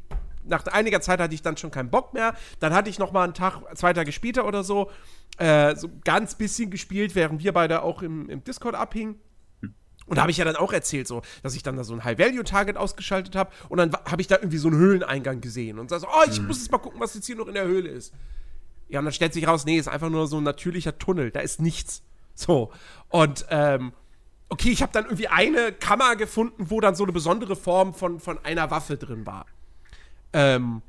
[0.46, 2.34] nach einiger Zeit hatte ich dann schon keinen Bock mehr.
[2.60, 4.90] Dann hatte ich noch mal einen Tag, zwei Tage später oder so,
[5.38, 9.16] äh, so ganz bisschen gespielt, während wir beide auch im, im Discord abhingen.
[10.06, 12.04] Und da habe ich ja dann auch erzählt, so, dass ich dann da so ein
[12.04, 16.00] High-Value-Target ausgeschaltet habe und dann habe ich da irgendwie so einen Höhleneingang gesehen und sag
[16.00, 16.48] so, oh, ich mhm.
[16.48, 18.12] muss jetzt mal gucken, was jetzt hier noch in der Höhle ist.
[18.88, 21.40] Ja, und dann stellt sich raus, nee, ist einfach nur so ein natürlicher Tunnel, da
[21.40, 22.02] ist nichts.
[22.34, 22.72] So.
[23.08, 23.92] Und, ähm,
[24.48, 28.20] okay, ich habe dann irgendwie eine Kammer gefunden, wo dann so eine besondere Form von,
[28.20, 29.46] von einer Waffe drin war.
[30.32, 30.82] Ähm,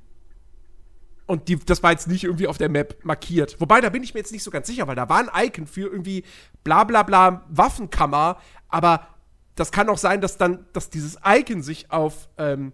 [1.28, 3.60] und die, das war jetzt nicht irgendwie auf der Map markiert.
[3.60, 5.66] Wobei, da bin ich mir jetzt nicht so ganz sicher, weil da war ein Icon
[5.66, 6.24] für irgendwie
[6.64, 8.38] bla bla bla Waffenkammer,
[8.70, 9.08] aber
[9.56, 12.74] das kann auch sein, dass dann, dass dieses Icon sich auf, ähm,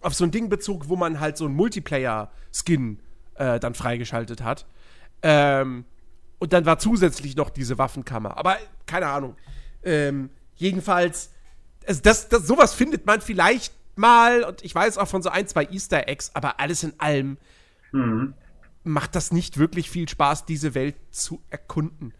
[0.00, 3.00] auf so ein Ding bezog, wo man halt so einen Multiplayer-Skin
[3.34, 4.66] äh, dann freigeschaltet hat.
[5.22, 5.84] Ähm,
[6.42, 8.36] und dann war zusätzlich noch diese Waffenkammer.
[8.36, 9.36] Aber keine Ahnung.
[9.84, 11.30] Ähm, jedenfalls,
[11.86, 15.46] also das, das, sowas findet man vielleicht mal und ich weiß auch von so ein,
[15.46, 17.38] zwei Easter Eggs, aber alles in allem
[17.92, 18.34] mhm.
[18.82, 22.12] macht das nicht wirklich viel Spaß, diese Welt zu erkunden.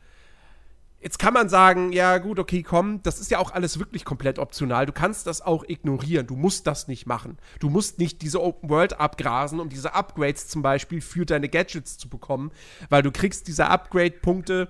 [1.03, 4.39] Jetzt kann man sagen, ja gut, okay, komm, das ist ja auch alles wirklich komplett
[4.39, 4.87] optional.
[4.87, 6.29] Du kannst das auch ignorieren.
[6.29, 7.39] Du musst das nicht machen.
[7.59, 11.99] Du musst nicht diese Open World abgrasen, um diese Upgrades zum Beispiel für deine Gadgets
[11.99, 12.53] zu bekommen,
[12.89, 14.69] weil du kriegst diese Upgrade-Punkte,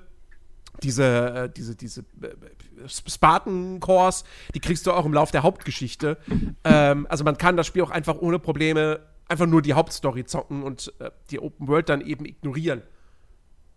[0.83, 6.17] diese, äh, diese, diese äh, Spartan Cores, die kriegst du auch im Lauf der Hauptgeschichte.
[6.65, 10.63] ähm, also man kann das Spiel auch einfach ohne Probleme einfach nur die Hauptstory zocken
[10.63, 12.81] und äh, die Open World dann eben ignorieren.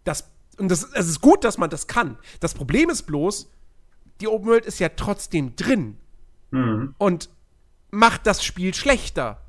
[0.05, 2.17] Das und das, es ist gut, dass man das kann.
[2.39, 3.49] Das Problem ist bloß,
[4.21, 5.97] die Open World ist ja trotzdem drin.
[6.51, 6.95] Mhm.
[6.97, 7.29] Und
[7.91, 9.41] macht das Spiel schlechter.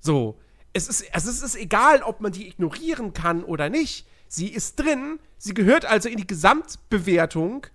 [0.00, 0.38] So.
[0.74, 4.06] Es ist, es ist egal, ob man die ignorieren kann oder nicht.
[4.26, 7.66] Sie ist drin, sie gehört also in die Gesamtbewertung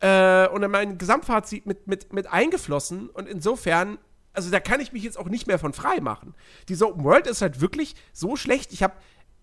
[0.00, 3.10] äh, und in mein Gesamtfazit mit, mit, mit eingeflossen.
[3.10, 3.98] Und insofern,
[4.32, 6.34] also da kann ich mich jetzt auch nicht mehr von frei machen.
[6.68, 8.72] Diese Open World ist halt wirklich so schlecht.
[8.72, 8.94] Ich habe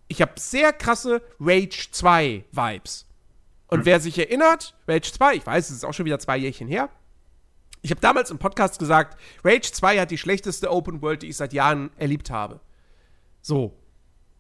[0.10, 3.06] ich habe sehr krasse Rage 2 Vibes.
[3.68, 3.86] Und mhm.
[3.86, 6.90] wer sich erinnert, Rage 2, ich weiß, es ist auch schon wieder zwei Jährchen her.
[7.82, 11.38] Ich habe damals im Podcast gesagt, Rage 2 hat die schlechteste Open World, die ich
[11.38, 12.60] seit Jahren erlebt habe.
[13.42, 13.78] So.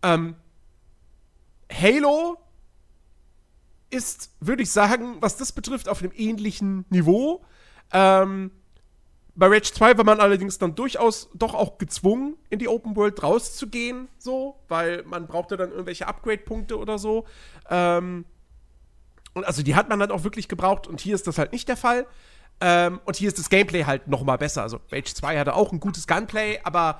[0.01, 0.35] Ähm,
[1.71, 2.37] Halo
[3.91, 7.45] ist, würde ich sagen, was das betrifft, auf einem ähnlichen Niveau.
[7.93, 8.51] Ähm,
[9.39, 13.23] bei Rage 2 war man allerdings dann durchaus doch auch gezwungen, in die Open World
[13.23, 17.25] rauszugehen, so, weil man brauchte dann irgendwelche Upgrade-Punkte oder so.
[17.69, 18.25] Ähm,
[19.33, 21.69] und also die hat man dann auch wirklich gebraucht und hier ist das halt nicht
[21.69, 22.05] der Fall.
[22.59, 24.61] Ähm, und hier ist das Gameplay halt noch mal besser.
[24.61, 26.99] Also Rage 2 hatte auch ein gutes Gunplay, aber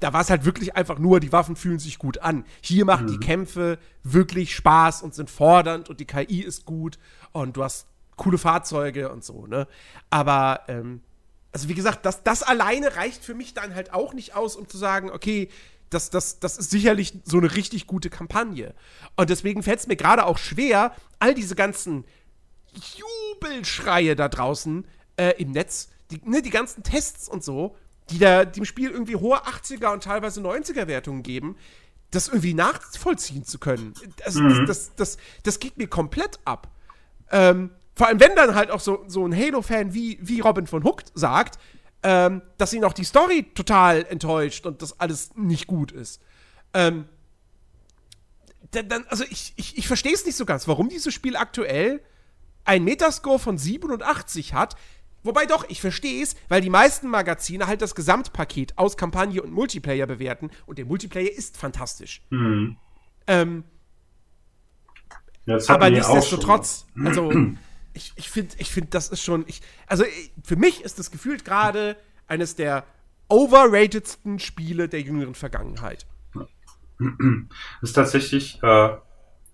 [0.00, 2.46] da war es halt wirklich einfach nur, die Waffen fühlen sich gut an.
[2.62, 3.10] Hier machen mhm.
[3.10, 6.98] die Kämpfe wirklich Spaß und sind fordernd und die KI ist gut
[7.32, 9.66] und du hast coole Fahrzeuge und so, ne?
[10.08, 11.02] Aber ähm,
[11.54, 14.68] also wie gesagt, das, das alleine reicht für mich dann halt auch nicht aus, um
[14.68, 15.48] zu sagen, okay,
[15.88, 18.74] das, das, das ist sicherlich so eine richtig gute Kampagne.
[19.14, 22.04] Und deswegen fällt es mir gerade auch schwer, all diese ganzen
[22.72, 24.84] Jubelschreie da draußen
[25.16, 27.76] äh, im Netz, die, ne, die ganzen Tests und so,
[28.10, 31.56] die da dem Spiel irgendwie hohe 80er und teilweise 90er Wertungen geben,
[32.10, 33.94] das irgendwie nachvollziehen zu können.
[34.24, 34.66] Also, mhm.
[34.66, 36.68] das, das, das, das geht mir komplett ab.
[37.30, 40.84] Ähm, vor allem, wenn dann halt auch so, so ein Halo-Fan wie, wie Robin von
[40.84, 41.58] Hook sagt,
[42.02, 46.20] ähm, dass ihn auch die Story total enttäuscht und das alles nicht gut ist.
[46.74, 47.06] Ähm,
[48.70, 52.02] dann, also ich, ich, ich verstehe es nicht so ganz, warum dieses Spiel aktuell
[52.64, 54.76] ein Metascore von 87 hat.
[55.22, 59.52] Wobei doch, ich verstehe es, weil die meisten Magazine halt das Gesamtpaket aus Kampagne und
[59.52, 62.22] Multiplayer bewerten und der Multiplayer ist fantastisch.
[62.30, 62.76] Mhm.
[63.26, 63.64] Ähm,
[65.46, 67.30] ja, aber nichtsdestotrotz, also
[67.94, 69.44] ich, ich finde, ich find, das ist schon.
[69.46, 70.04] Ich, also
[70.42, 72.84] für mich ist das gefühlt gerade eines der
[73.28, 76.06] overratedsten Spiele der jüngeren Vergangenheit.
[77.80, 78.90] Das ist tatsächlich, äh,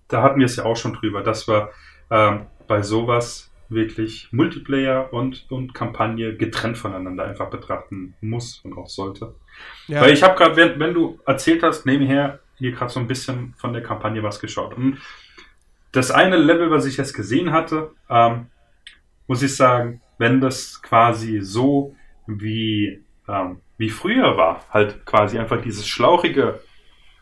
[0.07, 1.71] da hatten wir es ja auch schon drüber, dass wir
[2.09, 8.87] äh, bei sowas wirklich Multiplayer und, und Kampagne getrennt voneinander einfach betrachten muss und auch
[8.87, 9.33] sollte.
[9.87, 10.01] Ja.
[10.01, 13.55] Weil ich habe gerade, wenn, wenn, du erzählt hast, nebenher hier gerade so ein bisschen
[13.57, 14.75] von der Kampagne was geschaut.
[14.75, 14.99] Und
[15.91, 18.47] das eine Level, was ich jetzt gesehen hatte, ähm,
[19.27, 21.95] muss ich sagen, wenn das quasi so
[22.27, 26.59] wie, ähm, wie früher war, halt quasi einfach dieses schlauchige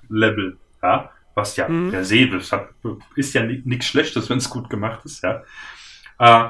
[0.09, 1.91] Level, ja, was ja mhm.
[1.91, 2.69] per se ist, hat,
[3.15, 5.43] ist ja nichts Schlechtes, wenn es gut gemacht ist, ja.
[6.19, 6.49] Äh,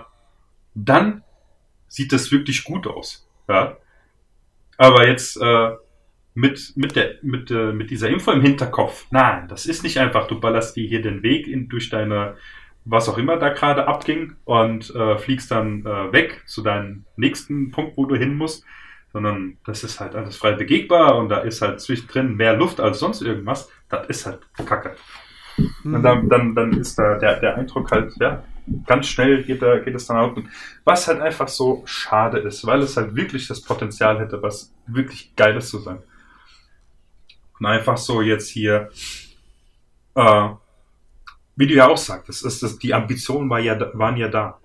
[0.73, 1.23] dann
[1.87, 3.77] sieht das wirklich gut aus, ja.
[4.77, 5.71] Aber jetzt äh,
[6.39, 10.27] mit, mit, der, mit, äh, mit dieser Info im Hinterkopf, nein, das ist nicht einfach,
[10.27, 12.37] du ballerst dir hier den Weg in, durch deine,
[12.85, 17.71] was auch immer da gerade abging und äh, fliegst dann äh, weg zu deinem nächsten
[17.71, 18.63] Punkt, wo du hin musst,
[19.11, 22.99] sondern das ist halt alles frei begehbar und da ist halt zwischendrin mehr Luft als
[22.99, 24.95] sonst irgendwas, das ist halt Kacke.
[25.83, 25.95] Mhm.
[25.95, 28.43] Und dann, dann, dann ist da der, der Eindruck halt, ja,
[28.85, 30.37] ganz schnell geht, da, geht es dann auch.
[30.85, 35.35] Was halt einfach so schade ist, weil es halt wirklich das Potenzial hätte, was wirklich
[35.35, 35.99] Geiles zu sein.
[37.59, 38.89] Und einfach so jetzt hier,
[40.15, 40.49] äh,
[41.55, 44.59] wie du ja auch sagtest, ist das, die Ambitionen war ja, waren ja da.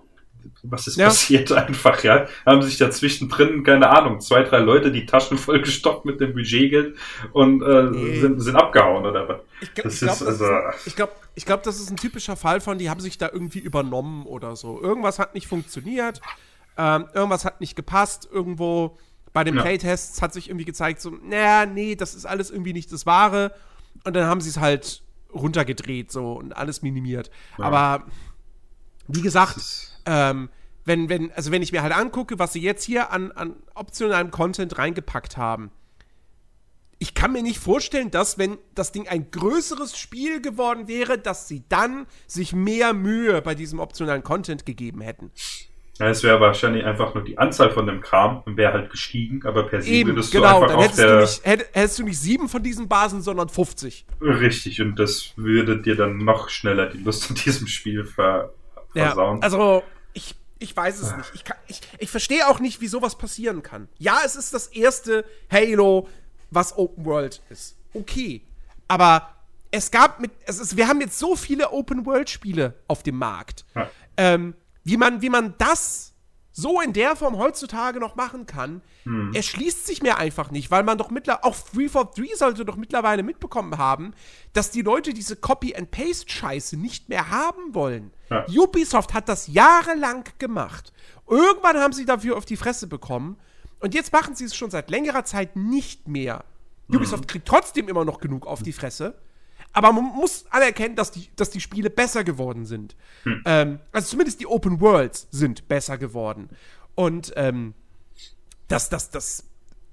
[0.62, 1.06] Was ist ja.
[1.06, 2.26] passiert einfach, ja?
[2.46, 6.96] Haben sich da zwischendrin, keine Ahnung, zwei, drei Leute die Taschen vollgestoppt mit dem Budgetgeld
[7.32, 8.20] und äh, nee.
[8.20, 9.40] sind, sind abgehauen oder was?
[9.60, 10.46] Ich, das ich glaube, also,
[10.86, 13.58] ich glaube, ich glaub, das ist ein typischer Fall von, die haben sich da irgendwie
[13.58, 14.80] übernommen oder so.
[14.80, 16.20] Irgendwas hat nicht funktioniert,
[16.76, 18.98] ähm, irgendwas hat nicht gepasst, irgendwo
[19.34, 19.62] bei den ja.
[19.62, 23.52] Playtests hat sich irgendwie gezeigt, so, naja, nee, das ist alles irgendwie nicht das Wahre.
[24.04, 25.02] Und dann haben sie es halt
[25.34, 27.30] runtergedreht so und alles minimiert.
[27.58, 27.64] Ja.
[27.64, 28.06] Aber
[29.08, 30.48] wie gesagt, ähm,
[30.84, 34.30] wenn, wenn, also wenn ich mir halt angucke, was sie jetzt hier an, an optionalem
[34.30, 35.72] Content reingepackt haben,
[37.00, 41.48] ich kann mir nicht vorstellen, dass, wenn das Ding ein größeres Spiel geworden wäre, dass
[41.48, 45.32] sie dann sich mehr Mühe bei diesem optionalen Content gegeben hätten.
[45.98, 49.46] Ja, es wäre wahrscheinlich einfach nur die Anzahl von dem Kram und wäre halt gestiegen,
[49.46, 52.02] aber per se Eben, würdest genau, du einfach dann hättest der, du nicht, hättest du
[52.02, 54.04] nicht sieben von diesen Basen, sondern 50.
[54.20, 58.52] Richtig, und das würde dir dann noch schneller die Lust an diesem Spiel ver
[58.92, 59.36] versauen.
[59.38, 59.82] Ja, also
[60.14, 61.30] ich, ich weiß es nicht.
[61.34, 63.88] Ich, ich, ich verstehe auch nicht, wie sowas passieren kann.
[63.98, 66.08] Ja, es ist das erste Halo,
[66.50, 67.76] was Open World ist.
[67.92, 68.42] Okay.
[68.88, 69.30] Aber
[69.70, 73.16] es gab mit, es ist, wir haben jetzt so viele Open World Spiele auf dem
[73.16, 73.64] Markt.
[73.74, 73.90] Ja.
[74.16, 76.14] Ähm, wie man, wie man das
[76.56, 79.34] so in der Form heutzutage noch machen kann, hm.
[79.34, 83.76] erschließt sich mir einfach nicht, weil man doch mittlerweile, auch 343 sollte doch mittlerweile mitbekommen
[83.76, 84.14] haben,
[84.52, 88.12] dass die Leute diese Copy-and-Paste-Scheiße nicht mehr haben wollen.
[88.30, 88.46] Ja.
[88.48, 90.92] Ubisoft hat das jahrelang gemacht.
[91.28, 93.36] Irgendwann haben sie dafür auf die Fresse bekommen
[93.80, 96.44] und jetzt machen sie es schon seit längerer Zeit nicht mehr.
[96.88, 96.96] Hm.
[96.96, 99.18] Ubisoft kriegt trotzdem immer noch genug auf die Fresse.
[99.74, 102.96] Aber man muss anerkennen, dass die, dass die Spiele besser geworden sind.
[103.24, 103.42] Hm.
[103.44, 106.48] Ähm, also zumindest die Open Worlds sind besser geworden.
[106.94, 107.74] Und ähm,
[108.68, 109.44] dass, dass, dass,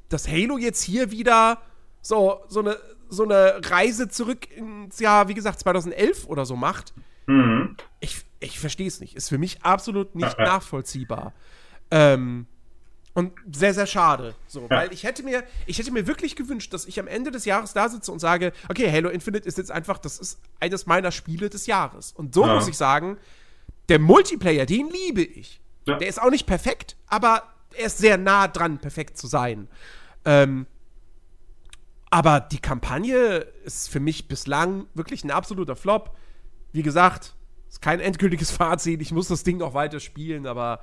[0.07, 1.57] dass Halo jetzt hier wieder
[2.01, 2.77] so, so, eine,
[3.09, 6.93] so eine Reise zurück ins Jahr, wie gesagt, 2011 oder so macht,
[7.25, 7.75] mhm.
[7.99, 9.15] ich, ich verstehe es nicht.
[9.15, 11.33] Ist für mich absolut nicht nachvollziehbar.
[11.89, 12.45] Ähm,
[13.13, 14.35] und sehr, sehr schade.
[14.47, 14.69] So, ja.
[14.69, 17.73] weil ich hätte mir, ich hätte mir wirklich gewünscht, dass ich am Ende des Jahres
[17.73, 21.49] da sitze und sage, okay, Halo Infinite ist jetzt einfach, das ist eines meiner Spiele
[21.49, 22.13] des Jahres.
[22.13, 22.55] Und so ja.
[22.55, 23.17] muss ich sagen,
[23.89, 25.59] der Multiplayer, den liebe ich.
[25.85, 25.97] Ja.
[25.97, 27.43] Der ist auch nicht perfekt, aber
[27.75, 29.67] er ist sehr nah dran, perfekt zu sein.
[30.23, 30.67] Ähm,
[32.09, 36.15] aber die Kampagne ist für mich bislang wirklich ein absoluter Flop.
[36.71, 37.35] Wie gesagt,
[37.67, 39.01] ist kein endgültiges Fazit.
[39.01, 40.81] Ich muss das Ding noch weiter spielen, aber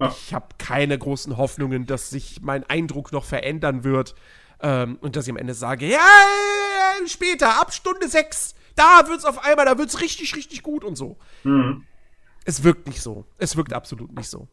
[0.00, 4.14] ich habe keine großen Hoffnungen, dass sich mein Eindruck noch verändern wird.
[4.60, 6.00] Ähm, und dass ich am Ende sage, ja,
[7.06, 11.16] später, ab Stunde 6, da wird's auf einmal, da wird's richtig, richtig gut und so.
[11.42, 11.84] Mhm.
[12.44, 13.24] Es wirkt nicht so.
[13.38, 14.48] Es wirkt absolut nicht so.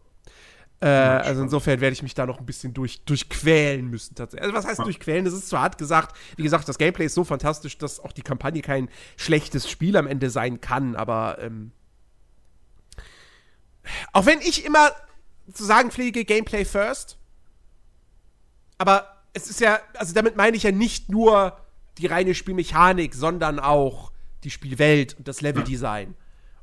[0.81, 4.43] Äh, also insofern werde ich mich da noch ein bisschen durch, durchquälen müssen tatsächlich.
[4.43, 5.25] Also was heißt durchquälen?
[5.25, 6.15] Das ist zu hart gesagt.
[6.37, 10.07] Wie gesagt, das Gameplay ist so fantastisch, dass auch die Kampagne kein schlechtes Spiel am
[10.07, 11.71] Ende sein kann, aber ähm,
[14.13, 14.91] auch wenn ich immer
[15.53, 17.17] zu sagen pflege, Gameplay first.
[18.77, 21.57] Aber es ist ja, also damit meine ich ja nicht nur
[21.97, 24.11] die reine Spielmechanik, sondern auch
[24.43, 26.15] die Spielwelt und das Leveldesign.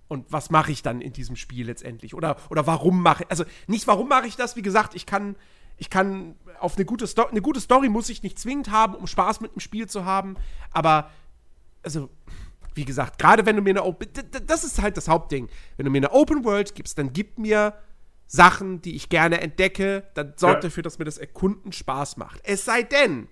[0.09, 2.15] Und was mache ich dann in diesem Spiel letztendlich?
[2.15, 5.37] Oder, oder warum mache ich, also nicht warum mache ich das, wie gesagt, ich kann,
[5.77, 9.07] ich kann auf eine gute Story, eine gute Story muss ich nicht zwingend haben, um
[9.07, 10.37] Spaß mit dem Spiel zu haben,
[10.71, 11.11] aber,
[11.83, 12.09] also,
[12.75, 14.09] wie gesagt, gerade wenn du mir eine Open,
[14.47, 15.49] das ist halt das Hauptding.
[15.77, 17.75] Wenn du mir eine Open World gibst, dann gib mir
[18.27, 20.69] Sachen, die ich gerne entdecke, dann sorgt ja.
[20.69, 22.41] dafür, dass mir das Erkunden Spaß macht.
[22.45, 23.29] Es sei denn,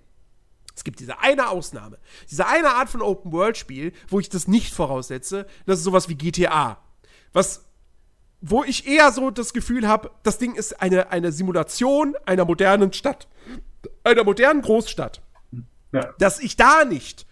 [0.74, 1.99] es gibt diese eine Ausnahme,
[2.30, 6.78] diese eine Art von Open-World-Spiel, wo ich das nicht voraussetze, das ist sowas wie GTA.
[7.32, 7.64] Was,
[8.40, 12.92] wo ich eher so das Gefühl habe, das Ding ist eine, eine Simulation einer modernen
[12.92, 13.28] Stadt,
[14.05, 15.22] einer modernen Großstadt.
[15.92, 16.12] Ja.
[16.18, 17.26] Dass ich da nicht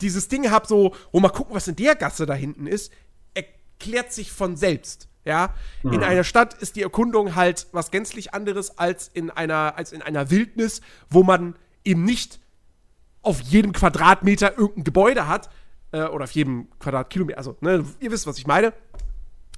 [0.00, 2.92] dieses Ding habe, so, oh, mal gucken, was in der Gasse da hinten ist,
[3.32, 5.08] erklärt sich von selbst.
[5.24, 5.94] Ja, mhm.
[5.94, 10.02] in einer Stadt ist die Erkundung halt was gänzlich anderes als in einer, als in
[10.02, 11.54] einer Wildnis, wo man
[11.84, 12.40] eben nicht
[13.22, 15.48] auf jedem Quadratmeter irgendein Gebäude hat,
[15.92, 18.72] äh, oder auf jedem Quadratkilometer, also, ne, ihr wisst, was ich meine.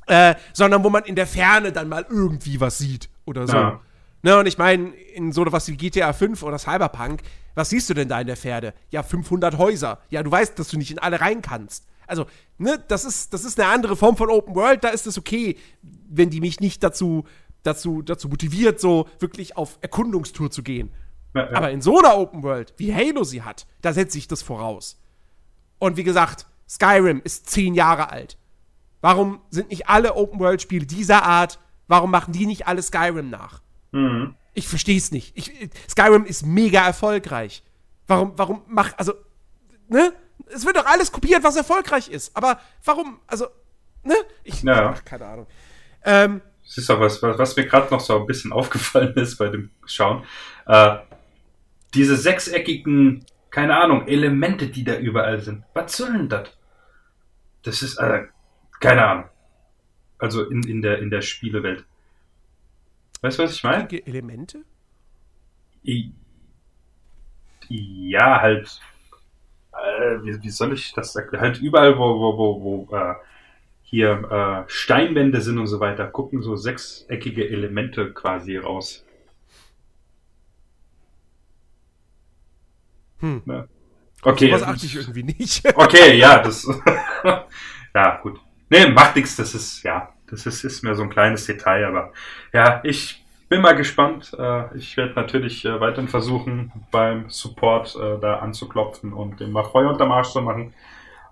[0.06, 3.56] Äh, sondern wo man in der Ferne dann mal irgendwie was sieht oder so.
[3.56, 3.80] Ja.
[4.22, 7.22] Ne, und ich meine, in so was wie GTA 5 oder Cyberpunk,
[7.56, 8.74] was siehst du denn da in der Pferde?
[8.90, 9.98] Ja, 500 Häuser.
[10.10, 11.86] Ja, du weißt, dass du nicht in alle rein kannst.
[12.06, 12.26] Also,
[12.58, 15.56] ne, das ist, das ist eine andere Form von Open World, da ist es okay,
[15.82, 17.24] wenn die mich nicht dazu,
[17.62, 20.92] dazu, dazu motiviert, so wirklich auf Erkundungstour zu gehen.
[21.34, 21.56] Ja, ja.
[21.56, 25.00] Aber in so einer Open World, wie Halo sie hat, da setze ich das voraus.
[25.78, 28.38] Und wie gesagt, Skyrim ist zehn Jahre alt.
[29.00, 33.30] Warum sind nicht alle Open World Spiele dieser Art, warum machen die nicht alle Skyrim
[33.30, 33.62] nach?
[33.92, 34.34] Mhm.
[34.54, 35.36] Ich verstehe es nicht.
[35.36, 35.52] Ich,
[35.88, 37.62] Skyrim ist mega erfolgreich.
[38.06, 39.12] Warum, warum mach, also,
[39.88, 40.12] ne?
[40.46, 42.36] Es wird doch alles kopiert, was erfolgreich ist.
[42.36, 43.46] Aber warum, also,
[44.02, 44.14] ne?
[44.44, 44.90] Ich, ja.
[44.90, 45.46] ach, keine Ahnung.
[46.04, 49.36] Ähm, das ist auch was, was, was mir gerade noch so ein bisschen aufgefallen ist
[49.36, 50.24] bei dem Schauen.
[50.66, 50.96] Äh,
[51.94, 55.64] diese sechseckigen, keine Ahnung, Elemente, die da überall sind.
[55.74, 56.48] Was soll denn das?
[57.62, 58.26] Das ist, äh,
[58.80, 59.24] keine Ahnung.
[60.18, 61.84] Also in, in, der, in der Spielewelt.
[63.20, 63.88] Weißt du, was ich meine?
[64.06, 64.64] Elemente?
[67.68, 68.80] ja, halt.
[69.84, 71.40] Äh, wie, wie, soll ich das sagen?
[71.40, 73.14] Halt überall, wo, wo, wo, wo äh,
[73.82, 79.04] hier äh, Steinwände sind und so weiter, gucken so sechseckige Elemente quasi raus.
[83.20, 83.42] Hm.
[83.46, 83.68] Ja.
[84.22, 84.52] Okay.
[84.52, 85.62] Was achte ich irgendwie nicht.
[85.76, 86.66] okay, ja, das.
[87.94, 88.40] ja, gut.
[88.68, 92.12] Nee, macht nichts, das ist, ja, das ist, ist mir so ein kleines Detail, aber
[92.52, 94.32] ja, ich bin mal gespannt.
[94.38, 99.64] Äh, ich werde natürlich äh, weiterhin versuchen, beim Support äh, da anzuklopfen und dem mal
[99.64, 100.74] Feuer unterm Arsch zu machen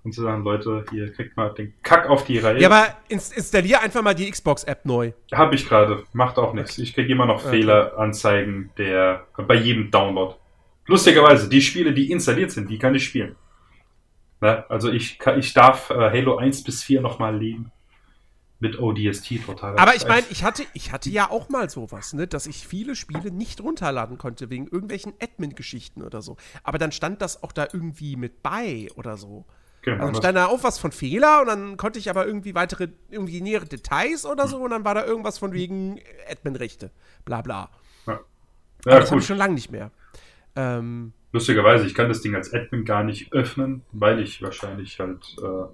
[0.05, 2.61] und zu sagen, Leute, hier kriegt mal den Kack auf die Reihe.
[2.61, 5.13] Ja, aber installier einfach mal die Xbox-App neu.
[5.33, 6.79] Hab ich gerade, macht auch nichts.
[6.79, 7.59] Ich kriege immer noch okay.
[7.59, 10.35] Fehleranzeigen der, bei jedem Download.
[10.87, 13.37] Lustigerweise, die Spiele, die installiert sind, die kann ich spielen.
[14.43, 14.65] Ne?
[14.69, 17.73] Also ich, kann, ich darf Halo 1 bis 4 nochmal leben.
[18.65, 19.77] Mit ODST total.
[19.77, 22.97] Aber ich meine, ich hatte, ich hatte ja auch mal sowas, ne, dass ich viele
[22.97, 26.39] Spiele nicht runterladen konnte, wegen irgendwelchen Admin-Geschichten oder so.
[26.63, 29.45] Aber dann stand das auch da irgendwie mit bei oder so.
[29.83, 32.55] Genau, also dann stand da auch was von Fehler und dann konnte ich aber irgendwie
[32.55, 36.01] weitere, irgendwie nähere Details oder so und dann war da irgendwas von wegen
[36.31, 36.91] Admin-Rechte.
[37.27, 37.69] Bla bla.
[38.07, 38.21] Ja.
[38.87, 39.91] Ja, das habe ich schon lange nicht mehr.
[40.57, 45.37] Ähm, Lustigerweise, ich kann das Ding als Admin gar nicht öffnen, weil ich wahrscheinlich halt
[45.43, 45.67] äh,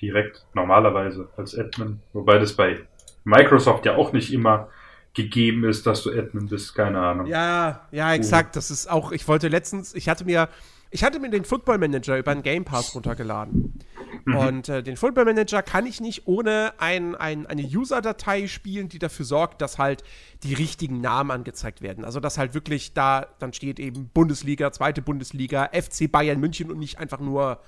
[0.00, 2.80] direkt normalerweise als Admin, wobei das bei
[3.24, 4.68] Microsoft ja auch nicht immer
[5.14, 7.26] gegeben ist, dass du Admin bist, keine Ahnung.
[7.26, 8.56] Ja, ja, exakt.
[8.56, 10.48] Das ist auch, ich wollte letztens, ich hatte mir,
[10.90, 13.78] ich hatte mir den Football Manager über einen Game Pass runtergeladen.
[14.24, 14.36] Mhm.
[14.36, 18.98] Und äh, den Football Manager kann ich nicht ohne ein, ein, eine User-Datei spielen, die
[18.98, 20.04] dafür sorgt, dass halt
[20.44, 22.04] die richtigen Namen angezeigt werden.
[22.04, 26.78] Also, dass halt wirklich da dann steht eben Bundesliga, zweite Bundesliga, FC Bayern München und
[26.78, 27.60] nicht einfach nur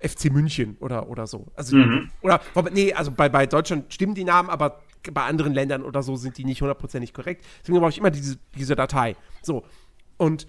[0.00, 1.46] FC München oder, oder so.
[1.54, 2.10] Also, mhm.
[2.22, 2.40] oder,
[2.72, 4.80] nee, also bei, bei Deutschland stimmen die Namen, aber
[5.12, 7.44] bei anderen Ländern oder so sind die nicht hundertprozentig korrekt.
[7.60, 9.16] Deswegen brauche ich immer diese, diese Datei.
[9.42, 9.64] So.
[10.16, 10.46] Und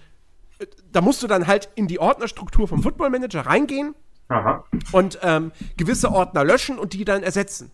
[0.59, 3.95] äh, da musst du dann halt in die Ordnerstruktur vom Football Manager reingehen
[4.29, 4.65] Aha.
[4.91, 7.71] und ähm, gewisse Ordner löschen und die dann ersetzen.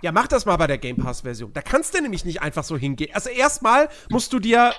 [0.00, 1.52] Ja, mach das mal bei der Game Pass-Version.
[1.52, 3.10] Da kannst du nämlich nicht einfach so hingehen.
[3.14, 4.72] Also erstmal musst du dir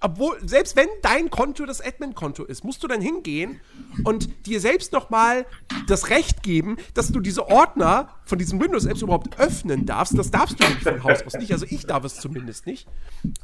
[0.00, 3.60] obwohl, selbst wenn dein Konto das Admin-Konto ist, musst du dann hingehen
[4.04, 5.46] und dir selbst nochmal
[5.86, 10.18] das Recht geben, dass du diese Ordner von diesen Windows-Apps überhaupt öffnen darfst.
[10.18, 11.52] Das darfst du nämlich von Haus aus nicht.
[11.52, 12.88] Also ich darf es zumindest nicht.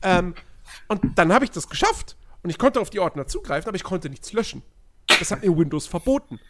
[0.02, 0.34] Ähm,
[0.88, 2.16] und dann habe ich das geschafft.
[2.42, 4.62] Und ich konnte auf die Ordner zugreifen, aber ich konnte nichts löschen.
[5.06, 6.40] Das hat mir Windows verboten.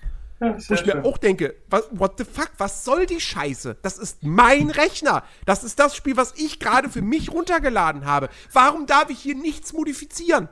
[0.42, 3.76] Ja, Wo ich mir auch denke, was, what the fuck, was soll die Scheiße?
[3.80, 5.22] Das ist mein Rechner.
[5.46, 8.28] Das ist das Spiel, was ich gerade für mich runtergeladen habe.
[8.52, 10.48] Warum darf ich hier nichts modifizieren?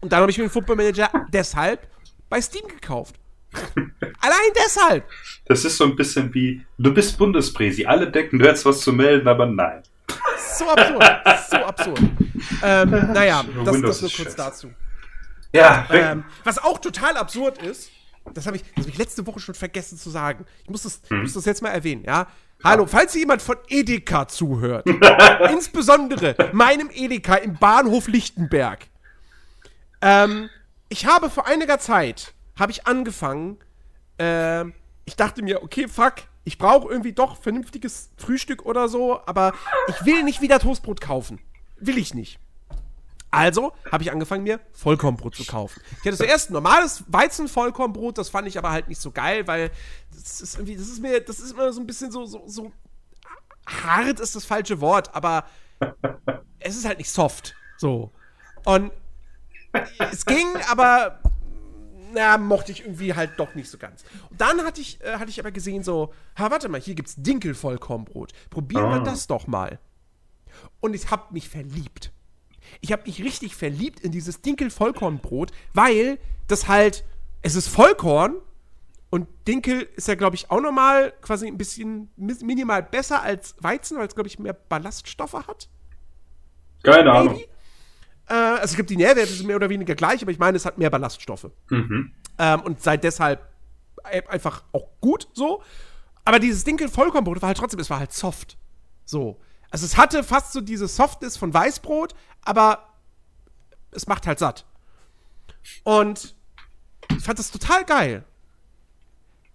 [0.00, 1.86] Und dann habe ich mir den Football Manager deshalb
[2.28, 3.14] bei Steam gekauft.
[3.52, 5.04] Allein deshalb.
[5.44, 8.92] Das ist so ein bisschen wie, du bist Bundespräsi, alle denken, du hättest was zu
[8.92, 9.84] melden, aber nein.
[10.58, 11.04] So absurd,
[11.48, 12.00] so absurd.
[12.62, 14.72] Ähm, naja, das, das nur kurz dazu.
[15.52, 15.86] Ja.
[15.90, 17.90] Ähm, was auch total absurd ist,
[18.34, 20.44] das habe ich, hab ich letzte Woche schon vergessen zu sagen.
[20.64, 21.22] Ich muss das, hm.
[21.22, 22.28] muss das jetzt mal erwähnen, ja?
[22.64, 24.86] Hallo, falls jemand von Edeka zuhört,
[25.50, 28.86] insbesondere meinem Edeka im Bahnhof Lichtenberg.
[30.00, 30.48] Ähm,
[30.88, 33.58] ich habe vor einiger Zeit, habe ich angefangen,
[34.18, 34.64] äh,
[35.04, 36.14] ich dachte mir, okay, fuck,
[36.44, 39.54] ich brauche irgendwie doch vernünftiges Frühstück oder so, aber
[39.88, 41.40] ich will nicht wieder Toastbrot kaufen.
[41.76, 42.38] Will ich nicht.
[43.32, 45.80] Also habe ich angefangen, mir Vollkornbrot zu kaufen.
[46.00, 49.70] Ich hatte zuerst normales Weizenvollkornbrot, das fand ich aber halt nicht so geil, weil
[50.14, 52.70] das ist irgendwie, das ist mir, das ist immer so ein bisschen so, so, so
[53.66, 55.46] hart ist das falsche Wort, aber
[56.60, 57.54] es ist halt nicht soft.
[57.78, 58.12] So.
[58.66, 58.92] Und
[59.98, 61.18] es ging, aber
[62.12, 64.04] na, mochte ich irgendwie halt doch nicht so ganz.
[64.28, 67.14] Und dann hatte ich, äh, hatte ich aber gesehen, so, ha, warte mal, hier gibt's
[67.16, 68.32] Dinkelvollkornbrot.
[68.50, 69.04] Probieren wir Ah.
[69.04, 69.78] das doch mal.
[70.80, 72.12] Und ich hab mich verliebt.
[72.80, 76.18] Ich hab mich richtig verliebt in dieses Dinkel-Vollkornbrot, weil
[76.48, 77.04] das halt,
[77.42, 78.36] es ist Vollkorn
[79.10, 83.98] und Dinkel ist ja, glaube ich, auch nochmal quasi ein bisschen minimal besser als Weizen,
[83.98, 85.68] weil es, glaube ich, mehr Ballaststoffe hat.
[86.82, 87.34] Keine Ahnung.
[87.34, 87.48] Maybe.
[88.28, 90.64] Äh, also es gibt die Nährwerte, sind mehr oder weniger gleich, aber ich meine, es
[90.64, 91.50] hat mehr Ballaststoffe.
[91.70, 92.12] Mhm.
[92.38, 93.46] Ähm, und sei deshalb
[94.10, 95.62] e- einfach auch gut so.
[96.24, 98.56] Aber dieses Dinkel Vollkornbrot war halt trotzdem, es war halt soft.
[99.04, 99.38] So.
[99.72, 102.90] Also es hatte fast so diese Softness von Weißbrot, aber
[103.90, 104.66] es macht halt satt.
[105.82, 106.34] Und
[107.16, 108.24] ich fand das total geil.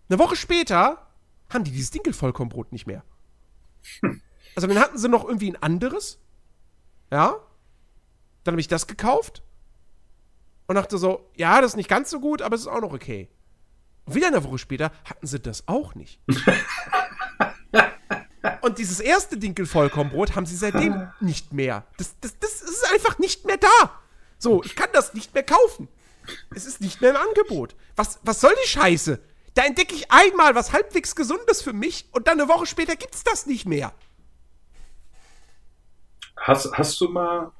[0.10, 1.06] Eine Woche später
[1.50, 3.04] haben die dieses Dinkel Vollkornbrot nicht mehr.
[4.56, 6.20] Also dann hatten sie noch irgendwie ein anderes.
[7.12, 7.36] Ja.
[8.44, 9.44] Dann habe ich das gekauft
[10.66, 12.94] und dachte so, ja, das ist nicht ganz so gut, aber es ist auch noch
[12.94, 13.30] okay.
[14.06, 16.20] Und wieder eine Woche später hatten sie das auch nicht.
[18.62, 21.86] und dieses erste Dinkel-Vollkornbrot haben sie seitdem nicht mehr.
[21.98, 24.00] Das, das, das ist einfach nicht mehr da.
[24.38, 25.88] So, ich kann das nicht mehr kaufen.
[26.54, 27.76] Es ist nicht mehr im Angebot.
[27.96, 29.20] Was, was soll die Scheiße?
[29.54, 33.24] Da entdecke ich einmal was halbwegs Gesundes für mich und dann eine Woche später gibt's
[33.24, 33.94] das nicht mehr.
[36.36, 37.52] Hast, hast du mal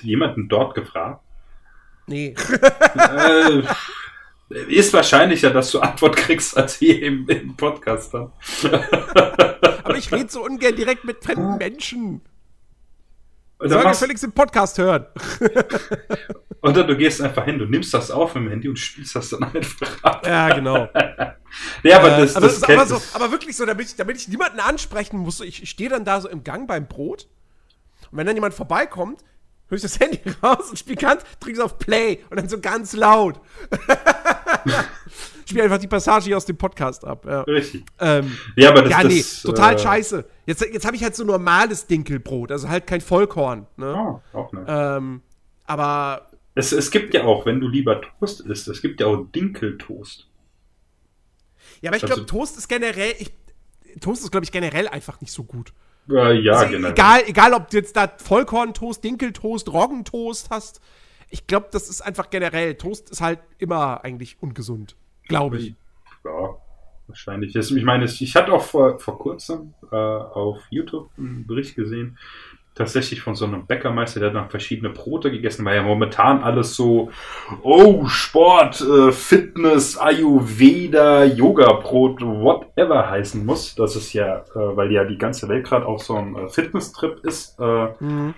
[0.00, 1.20] jemanden dort gefragt?
[2.06, 2.36] Nee.
[2.94, 3.62] äh,
[4.48, 8.32] ist wahrscheinlicher, dass du Antwort kriegst, als hier im, im Podcast dann.
[9.84, 12.22] Aber ich rede so ungern direkt mit fremden Menschen.
[13.58, 15.06] Und Soll dann, machst, Felix im Podcast hören.
[16.62, 19.44] oder du gehst einfach hin, du nimmst das auf im Handy und spielst das dann
[19.44, 20.26] einfach ab.
[20.26, 20.88] Ja, genau.
[21.84, 23.94] Ja, aber Äh, das, aber, das, das ist aber, so, aber wirklich so, damit ich,
[23.94, 25.40] damit ich niemanden ansprechen muss.
[25.40, 27.28] Ich, ich stehe dann da so im Gang beim Brot.
[28.10, 29.22] Und wenn dann jemand vorbeikommt,
[29.74, 32.60] höre ich das Handy raus und spiele ganz, drücke es auf Play und dann so
[32.60, 33.40] ganz laut.
[35.46, 37.24] spiele einfach die Passage hier aus dem Podcast ab.
[37.26, 37.84] Ja, Richtig.
[38.00, 40.24] ähm, Ja, aber das, ja nee, das, total äh, scheiße.
[40.46, 43.66] Jetzt, jetzt habe ich halt so normales Dinkelbrot, also halt kein Vollkorn.
[43.76, 43.94] Ne?
[43.94, 44.64] Ah, auch nicht.
[44.66, 45.22] Ähm,
[45.64, 49.24] aber Es, es gibt ja auch, wenn du lieber Toast isst, es gibt ja auch
[49.34, 50.28] Dinkeltoast.
[51.80, 53.32] Ja, aber ich Also- glaube, Toast ist generell, ich,
[54.00, 55.72] Toast ist, glaube ich, generell einfach nicht so gut.
[56.10, 56.88] Äh, ja, also, genau.
[56.88, 60.80] egal, egal, ob du jetzt da Vollkorntoast, Dinkeltoast, Roggentoast hast.
[61.30, 62.74] Ich glaube, das ist einfach generell.
[62.76, 64.96] Toast ist halt immer eigentlich ungesund.
[65.26, 65.74] Glaube ich.
[66.24, 66.56] Ja,
[67.06, 67.54] wahrscheinlich.
[67.56, 72.18] Ich meine, ich hatte auch vor, vor kurzem äh, auf YouTube einen Bericht gesehen,
[72.74, 76.74] tatsächlich von so einem Bäckermeister, der hat noch verschiedene Brote gegessen, weil ja momentan alles
[76.74, 77.10] so,
[77.62, 83.76] oh, Sport, äh, Fitness, Ayurveda, Yoga-Brot, whatever heißen muss.
[83.76, 87.24] Das ist ja, äh, weil ja die ganze Welt gerade auf so einem äh, Fitness-Trip
[87.24, 88.34] ist äh, Mhm.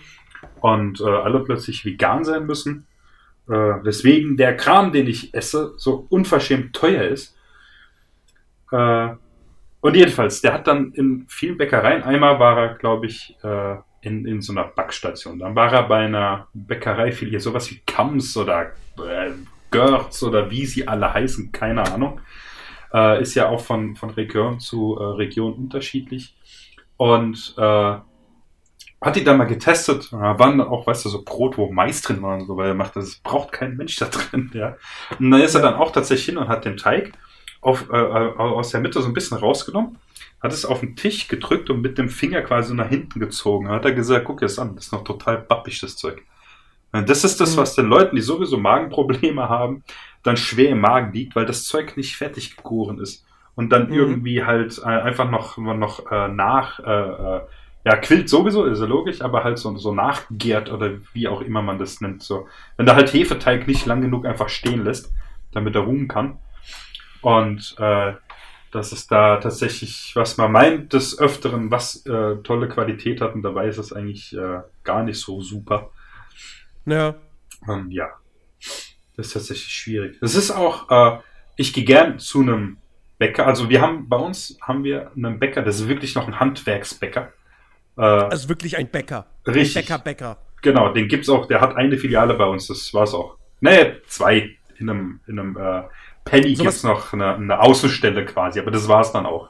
[0.61, 2.87] und äh, alle plötzlich vegan sein müssen.
[3.49, 7.35] Äh, weswegen der Kram, den ich esse, so unverschämt teuer ist.
[8.69, 13.37] Und jedenfalls, der hat dann in vielen Bäckereien, einmal war er, glaube ich,
[14.07, 15.39] in, in so einer Backstation.
[15.39, 19.33] Dann war er bei einer Bäckereifilie, sowas wie Kams oder äh,
[19.71, 22.21] Görz oder wie sie alle heißen, keine Ahnung.
[22.95, 26.37] Äh, ist ja auch von, von Region zu äh, Region unterschiedlich.
[26.97, 27.97] Und äh,
[29.01, 30.09] hat die dann mal getestet.
[30.13, 32.69] Da waren dann auch, weißt du, so Brot, wo Mais drin war und so, weil
[32.69, 34.77] er macht, das braucht kein Mensch da drin, ja.
[35.19, 37.13] Und dann ist er dann auch tatsächlich hin und hat den Teig
[37.61, 39.99] auf, äh, aus der Mitte so ein bisschen rausgenommen,
[40.43, 43.69] hat es auf den Tisch gedrückt und mit dem Finger quasi nach hinten gezogen.
[43.69, 46.23] Hat er gesagt, guck es an, das ist noch total bappig, das Zeug.
[46.93, 47.61] Und Das ist das, Mhm.
[47.61, 49.83] was den Leuten, die sowieso Magenprobleme haben,
[50.23, 53.25] dann schwer im Magen liegt, weil das Zeug nicht fertig gegoren ist.
[53.55, 53.95] Und dann Mhm.
[53.95, 57.41] irgendwie halt äh, einfach noch, noch äh, nach, äh, äh,
[57.85, 61.63] ja, quillt sowieso, ist ja logisch, aber halt so, so nachgärt oder wie auch immer
[61.63, 62.23] man das nennt.
[62.23, 62.49] So.
[62.77, 65.13] Wenn da halt Hefeteig nicht lang genug einfach stehen lässt,
[65.53, 66.39] damit er ruhen kann.
[67.23, 68.15] Und äh,
[68.73, 73.43] das ist da tatsächlich, was man meint, des Öfteren, was äh, tolle Qualität hat und
[73.43, 75.91] dabei ist es eigentlich äh, gar nicht so super.
[76.85, 77.15] Ja.
[77.69, 78.09] Ähm, ja,
[79.17, 80.19] das ist tatsächlich schwierig.
[80.21, 81.19] Das ist auch, äh,
[81.57, 82.79] ich gehe gern zu einem
[83.19, 83.47] Bäcker.
[83.47, 87.33] Also wir haben bei uns haben wir einen Bäcker, das ist wirklich noch ein Handwerksbäcker.
[87.97, 89.27] Äh, Also wirklich ein Bäcker.
[89.47, 89.77] Richtig.
[89.77, 90.39] Ein Bäcker, Bäcker.
[90.61, 91.47] genau, den gibt's auch.
[91.47, 92.67] Der hat eine Filiale bei uns.
[92.67, 93.39] Das war's auch.
[93.61, 95.83] Nee, zwei in einem in einem äh,
[96.27, 99.49] Penny So gibt's noch eine, eine Außenstelle quasi, aber das war's dann auch.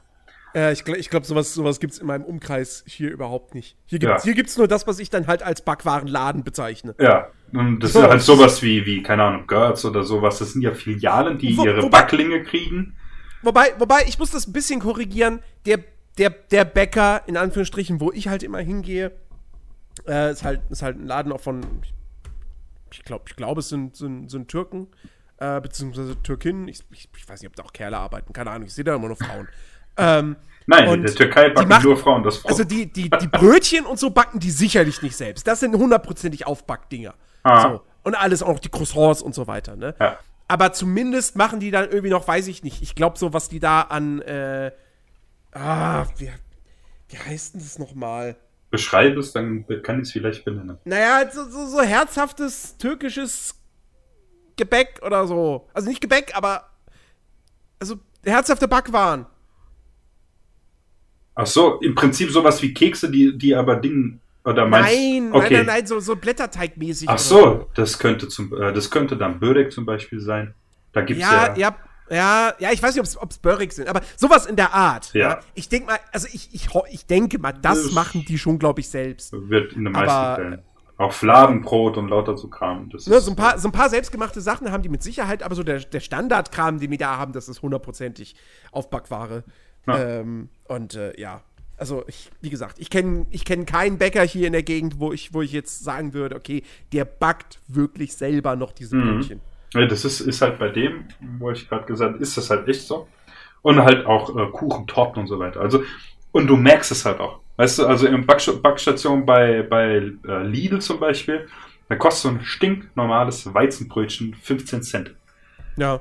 [0.54, 3.76] Äh, ich glaube, glaub, sowas, sowas gibt es in meinem Umkreis hier überhaupt nicht.
[3.86, 4.32] Hier gibt es Ja.
[4.32, 6.94] gibt's nur das, was ich dann halt als Backwarenladen bezeichne.
[7.00, 8.00] Ja, und das So.
[8.02, 10.38] ist halt sowas wie wie keine Ahnung Gertz oder sowas.
[10.38, 12.94] Das sind ja Filialen, die Wo- ihre wobei- Backlinge kriegen.
[13.42, 15.40] Wobei, wobei, ich muss das ein bisschen korrigieren.
[15.66, 15.78] Der,
[16.18, 19.12] der, der Bäcker, in Anführungsstrichen, wo ich halt immer hingehe,
[20.08, 21.60] äh, ist, halt, ist halt ein Laden auch von,
[22.90, 24.88] ich glaube, ich glaub, es sind, sind, sind Türken.
[25.38, 26.68] Äh, beziehungsweise Türkin.
[26.68, 28.94] Ich, ich, ich, weiß nicht, ob da auch Kerle arbeiten, keine Ahnung, ich sehe da
[28.94, 29.48] immer nur Frauen.
[29.96, 32.50] Ähm, Nein, in der Türkei backen macht, nur Frauen das Frauen.
[32.50, 35.46] Also die, die, die Brötchen und so backen die sicherlich nicht selbst.
[35.46, 37.14] Das sind hundertprozentig Aufbackdinger.
[37.44, 37.62] Ah.
[37.62, 37.82] So.
[38.02, 39.94] Und alles auch die Croissants und so weiter, ne?
[40.00, 40.18] Ja.
[40.48, 42.82] Aber zumindest machen die dann irgendwie noch, weiß ich nicht.
[42.82, 44.72] Ich glaube, so was die da an, äh,
[45.52, 46.30] ah, wie,
[47.08, 48.36] wie heißt denn das nochmal?
[48.70, 50.78] Beschreib es, dann kann ich es vielleicht benennen.
[50.84, 53.54] Naja, so, so, so herzhaftes türkisches
[54.56, 55.68] Gebäck oder so.
[55.74, 56.70] Also nicht Gebäck, aber
[57.78, 59.26] also herzhafte Backwaren.
[61.34, 65.42] Ach so, im Prinzip sowas wie Kekse, die, die aber Dingen oder meinst, nein, okay.
[65.42, 67.08] nein, nein, nein, so, so Blätterteigmäßig.
[67.08, 70.54] Ach so, das könnte zum, äh, das könnte dann Börek zum Beispiel sein.
[70.92, 71.76] Da gibt's ja, ja, ja,
[72.08, 75.12] ja, ja, ich weiß nicht, ob es Börek sind, aber sowas in der Art.
[75.12, 75.20] Ja.
[75.20, 75.40] ja.
[75.54, 78.80] Ich denke mal, also ich, ich, ich denke mal, das, das machen die schon, glaube
[78.80, 79.32] ich, selbst.
[79.32, 80.62] Wird in den meisten aber, Fällen.
[80.98, 82.88] Auch Fladenbrot und lauter so Kram.
[82.90, 85.54] Das ne, so, ein paar, so ein paar selbstgemachte Sachen haben die mit Sicherheit, aber
[85.54, 88.34] so der, der Standardkram, den wir da haben, das ist hundertprozentig
[88.72, 89.44] Aufbackware.
[89.86, 90.20] Ja.
[90.20, 91.42] Ähm, und äh, ja,
[91.76, 95.12] also ich, wie gesagt, ich kenne ich kenn keinen Bäcker hier in der Gegend, wo
[95.12, 99.18] ich, wo ich jetzt sagen würde, okay, der backt wirklich selber noch diese mhm.
[99.18, 99.40] Brötchen.
[99.74, 101.04] Ja, das ist, ist halt bei dem,
[101.38, 103.06] wo ich gerade gesagt habe, ist das halt echt so.
[103.60, 105.60] Und halt auch äh, Kuchen, Torten und so weiter.
[105.60, 105.82] Also,
[106.32, 107.40] und du merkst es halt auch.
[107.56, 111.48] Weißt du, also in Backst Backstation bei, bei äh, Lidl zum Beispiel,
[111.88, 115.14] da kostet so ein stinknormales Weizenbrötchen 15 Cent.
[115.76, 116.00] Ja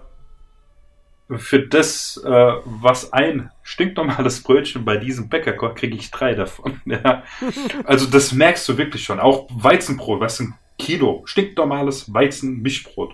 [1.38, 6.82] für das, äh, was ein stinknormales Brötchen bei diesem Bäcker kocht, kriege ich drei davon.
[6.86, 7.24] Ja.
[7.84, 9.20] Also das merkst du wirklich schon.
[9.20, 13.14] Auch Weizenbrot, was ein Kilo, stinknormales Weizenmischbrot.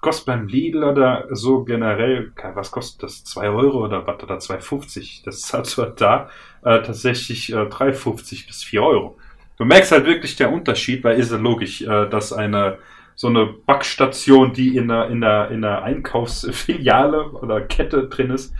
[0.00, 3.24] Kostet beim Lidl oder so generell, was kostet das?
[3.24, 4.22] 2 Euro oder was?
[4.22, 5.24] Oder 2,50?
[5.24, 6.28] Das ist halt da
[6.66, 9.18] äh, tatsächlich äh, 3,50 bis 4 Euro.
[9.56, 12.78] Du merkst halt wirklich der Unterschied, weil ist ja logisch, äh, dass eine
[13.14, 18.52] so eine Backstation, die in einer, in einer, in einer Einkaufsfiliale oder Kette drin ist.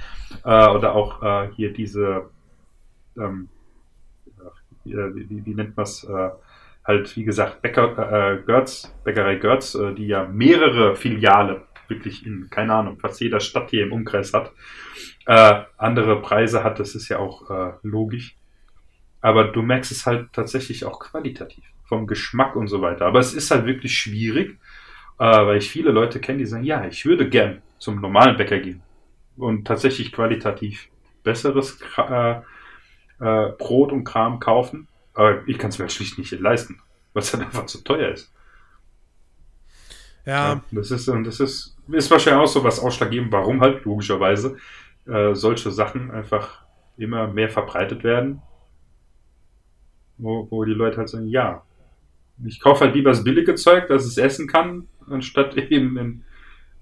[0.44, 2.30] Äh, oder auch äh, hier diese,
[3.18, 3.48] ähm,
[4.84, 6.30] wie, wie, wie nennt man es, äh,
[6.84, 12.48] halt wie gesagt, Bäcker, äh, Görz, Bäckerei Görz, äh, die ja mehrere Filiale wirklich in,
[12.50, 14.52] keine Ahnung, fast jeder Stadt hier im Umkreis hat,
[15.26, 18.36] äh, andere Preise hat, das ist ja auch äh, logisch.
[19.20, 23.06] Aber du merkst es halt tatsächlich auch qualitativ vom Geschmack und so weiter.
[23.06, 24.58] Aber es ist halt wirklich schwierig,
[25.18, 28.58] äh, weil ich viele Leute kenne, die sagen, ja, ich würde gern zum normalen Bäcker
[28.58, 28.82] gehen
[29.36, 30.88] und tatsächlich qualitativ
[31.22, 32.36] besseres äh,
[33.20, 34.88] äh, Brot und Kram kaufen.
[35.14, 36.80] Aber ich kann es mir schlicht nicht leisten,
[37.12, 38.32] weil es halt einfach zu teuer ist.
[40.24, 40.54] Ja.
[40.54, 40.62] ja.
[40.72, 44.56] das ist, das ist, ist wahrscheinlich auch so was ausschlaggebend, warum halt logischerweise
[45.06, 46.64] äh, solche Sachen einfach
[46.96, 48.42] immer mehr verbreitet werden.
[50.18, 51.62] Wo, wo die Leute halt sagen, ja,
[52.44, 56.24] ich kaufe halt lieber das billige Zeug, dass es essen kann, anstatt eben den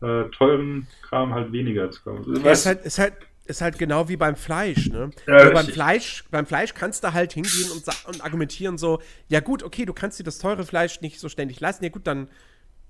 [0.01, 2.45] äh, teuren Kram halt weniger zu kaufen.
[2.45, 3.15] Ja, ist, halt, ist, halt,
[3.45, 5.11] ist halt genau wie beim Fleisch, ne?
[5.27, 9.41] Ja, also beim Fleisch, beim Fleisch kannst du halt hingehen und, und argumentieren so, ja
[9.41, 12.29] gut, okay, du kannst dir das teure Fleisch nicht so ständig leisten, ja gut, dann,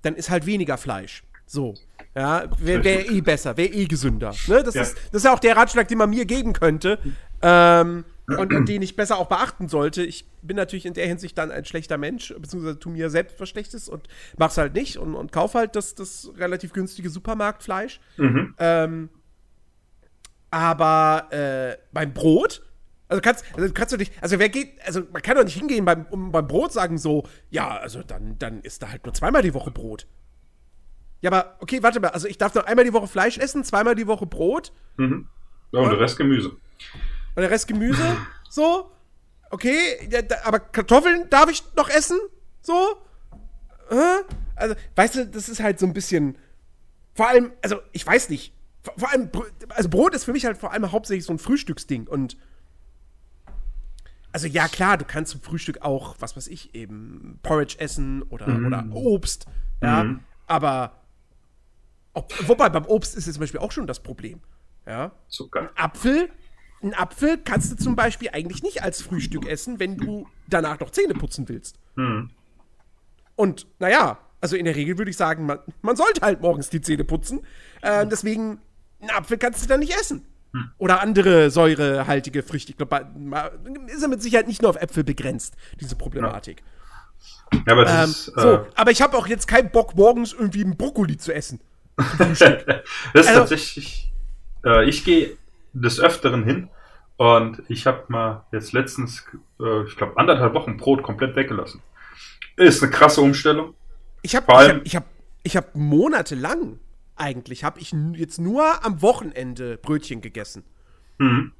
[0.01, 1.23] dann ist halt weniger Fleisch.
[1.45, 1.75] So.
[2.15, 4.33] Ja, wäre wär eh besser, wäre eh gesünder.
[4.47, 4.63] Ne?
[4.63, 4.81] Das, ja.
[4.83, 6.97] ist, das ist ja auch der Ratschlag, den man mir geben könnte.
[7.41, 10.03] Ähm, und, und, den ich besser auch beachten sollte.
[10.03, 13.49] Ich bin natürlich in der Hinsicht dann ein schlechter Mensch, beziehungsweise tu mir selbst was
[13.49, 17.99] Schlechtes und mach's halt nicht und, und kauf halt das, das relativ günstige Supermarktfleisch.
[18.17, 18.55] Mhm.
[18.57, 19.09] Ähm,
[20.49, 22.63] aber äh, beim Brot,
[23.07, 25.85] also kannst, also kannst du dich, also wer geht, also man kann doch nicht hingehen
[25.85, 29.43] beim, um, beim Brot sagen so, ja, also dann, dann ist da halt nur zweimal
[29.43, 30.07] die Woche Brot.
[31.25, 33.95] Ja, aber okay, warte mal, also ich darf noch einmal die Woche Fleisch essen, zweimal
[33.95, 34.71] die Woche Brot.
[34.97, 35.27] Mhm.
[35.71, 36.49] Ja, und, und der Rest Gemüse.
[36.49, 36.61] Und
[37.41, 38.17] der Rest Gemüse,
[38.47, 38.91] so.
[39.49, 42.19] Okay, ja, da, aber Kartoffeln darf ich noch essen?
[42.61, 42.75] So?
[43.89, 44.21] Äh?
[44.55, 46.37] Also, weißt du, das ist halt so ein bisschen.
[47.15, 48.53] Vor allem, also, ich weiß nicht.
[48.83, 49.31] Vor, vor allem,
[49.69, 52.05] also Brot ist für mich halt vor allem hauptsächlich so ein Frühstücksding.
[52.05, 52.37] Und.
[54.31, 58.47] Also, ja, klar, du kannst zum Frühstück auch, was weiß ich, eben Porridge essen oder,
[58.47, 58.67] mhm.
[58.67, 59.47] oder Obst.
[59.81, 60.03] Ja.
[60.03, 60.19] Mhm.
[60.45, 61.01] Aber.
[62.15, 64.41] Ob, wobei, beim Obst ist es zum Beispiel auch schon das Problem.
[64.87, 65.11] Ja.
[65.27, 65.69] Zucker.
[65.75, 66.29] Apfel
[66.85, 70.91] einen Apfel kannst du zum Beispiel eigentlich nicht als Frühstück essen, wenn du danach noch
[70.91, 71.77] Zähne putzen willst.
[71.95, 72.29] Mhm.
[73.35, 76.81] Und naja, also in der Regel würde ich sagen, man, man, sollte halt morgens die
[76.81, 77.41] Zähne putzen.
[77.81, 78.59] Äh, deswegen,
[79.01, 80.25] einen Apfel kannst du dann nicht essen.
[80.51, 80.71] Mhm.
[80.77, 82.71] Oder andere säurehaltige Früchte.
[82.71, 83.09] Ich glaube,
[83.87, 86.61] ist ja mit Sicherheit nicht nur auf Äpfel begrenzt, diese Problematik.
[87.51, 90.33] Ja, aber, das ähm, ist, äh so, aber ich habe auch jetzt keinen Bock, morgens
[90.33, 91.59] irgendwie einen Brokkoli zu essen.
[92.17, 92.41] das ist
[93.13, 94.11] also, tatsächlich.
[94.65, 95.37] Äh, ich gehe
[95.73, 96.69] des Öfteren hin
[97.17, 99.25] und ich habe mal jetzt letztens,
[99.59, 101.81] äh, ich glaube, anderthalb Wochen Brot komplett weggelassen.
[102.57, 103.73] Ist eine krasse Umstellung.
[104.21, 105.05] Ich habe ich hab,
[105.43, 106.79] ich hab, habe monatelang
[107.15, 110.63] eigentlich, habe ich jetzt nur am Wochenende Brötchen gegessen.
[111.17, 111.51] Mhm.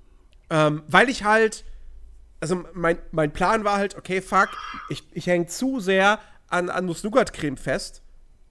[0.49, 1.65] Ähm, weil ich halt,
[2.39, 4.49] also mein, mein Plan war halt, okay, fuck,
[4.89, 8.01] ich, ich hänge zu sehr an, an Nuss-Nougat-Creme fest.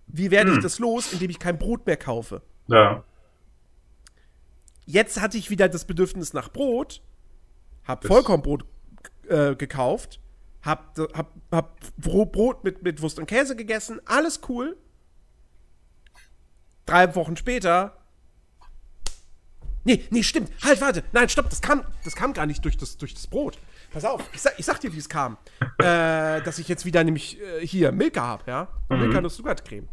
[0.07, 2.43] Wie werde ich das los, indem ich kein Brot mehr kaufe?
[2.69, 3.05] Ja.
[4.87, 7.03] Jetzt hatte ich wieder das Bedürfnis nach Brot,
[7.85, 8.65] hab Vollkornbrot
[9.29, 10.21] äh, gekauft,
[10.63, 14.77] hab, hab, hab Brot mit, mit Wurst und Käse gegessen, alles cool.
[16.87, 17.97] Drei Wochen später.
[19.85, 20.51] Nee, nee, stimmt.
[20.63, 21.03] Halt, warte.
[21.13, 23.59] Nein, stopp, das kam, das kam gar nicht durch das, durch das Brot.
[23.95, 25.39] Pass auf, ich sag, ich sag dir, wie es kam.
[25.79, 28.69] äh, dass ich jetzt wieder nämlich äh, hier Milka habe, ja?
[28.89, 28.99] Mhm.
[28.99, 29.89] Milka Nuss Nougat-Creme.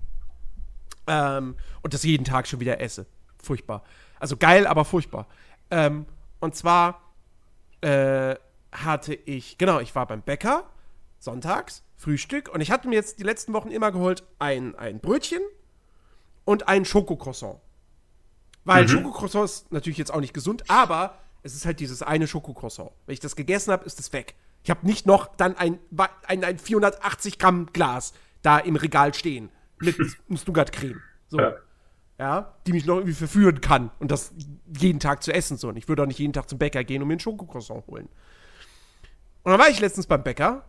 [1.05, 3.05] Ähm, und das jeden Tag schon wieder esse.
[3.43, 3.83] Furchtbar.
[4.19, 5.27] Also geil, aber furchtbar.
[5.69, 6.07] Ähm,
[6.39, 7.13] und zwar
[7.81, 8.35] äh,
[8.71, 10.63] hatte ich, genau, ich war beim Bäcker
[11.19, 15.43] sonntags, Frühstück, und ich hatte mir jetzt die letzten Wochen immer geholt ein, ein Brötchen
[16.43, 17.59] und ein Schokocroissant.
[18.65, 18.87] Weil mhm.
[18.87, 22.91] Schokocroissant ist natürlich jetzt auch nicht gesund, aber es ist halt dieses eine Schokocroissant.
[23.05, 24.35] Wenn ich das gegessen habe, ist es weg.
[24.63, 25.79] Ich habe nicht noch dann ein,
[26.27, 31.01] ein, ein 480 Gramm Glas da im Regal stehen mit Nougat-Creme.
[31.29, 31.39] So.
[31.39, 31.53] Ja.
[32.19, 32.53] ja.
[32.67, 34.33] Die mich noch irgendwie verführen kann und das
[34.77, 35.57] jeden Tag zu essen.
[35.57, 35.69] So.
[35.69, 38.07] Und ich würde auch nicht jeden Tag zum Bäcker gehen und mir ein Schokocroissant holen.
[39.43, 40.63] Und dann war ich letztens beim Bäcker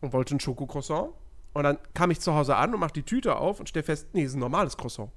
[0.00, 1.12] und wollte ein Schokocroissant.
[1.54, 4.08] Und dann kam ich zu Hause an und mach die Tüte auf und stell fest,
[4.14, 5.10] nee, das ist ein normales Croissant.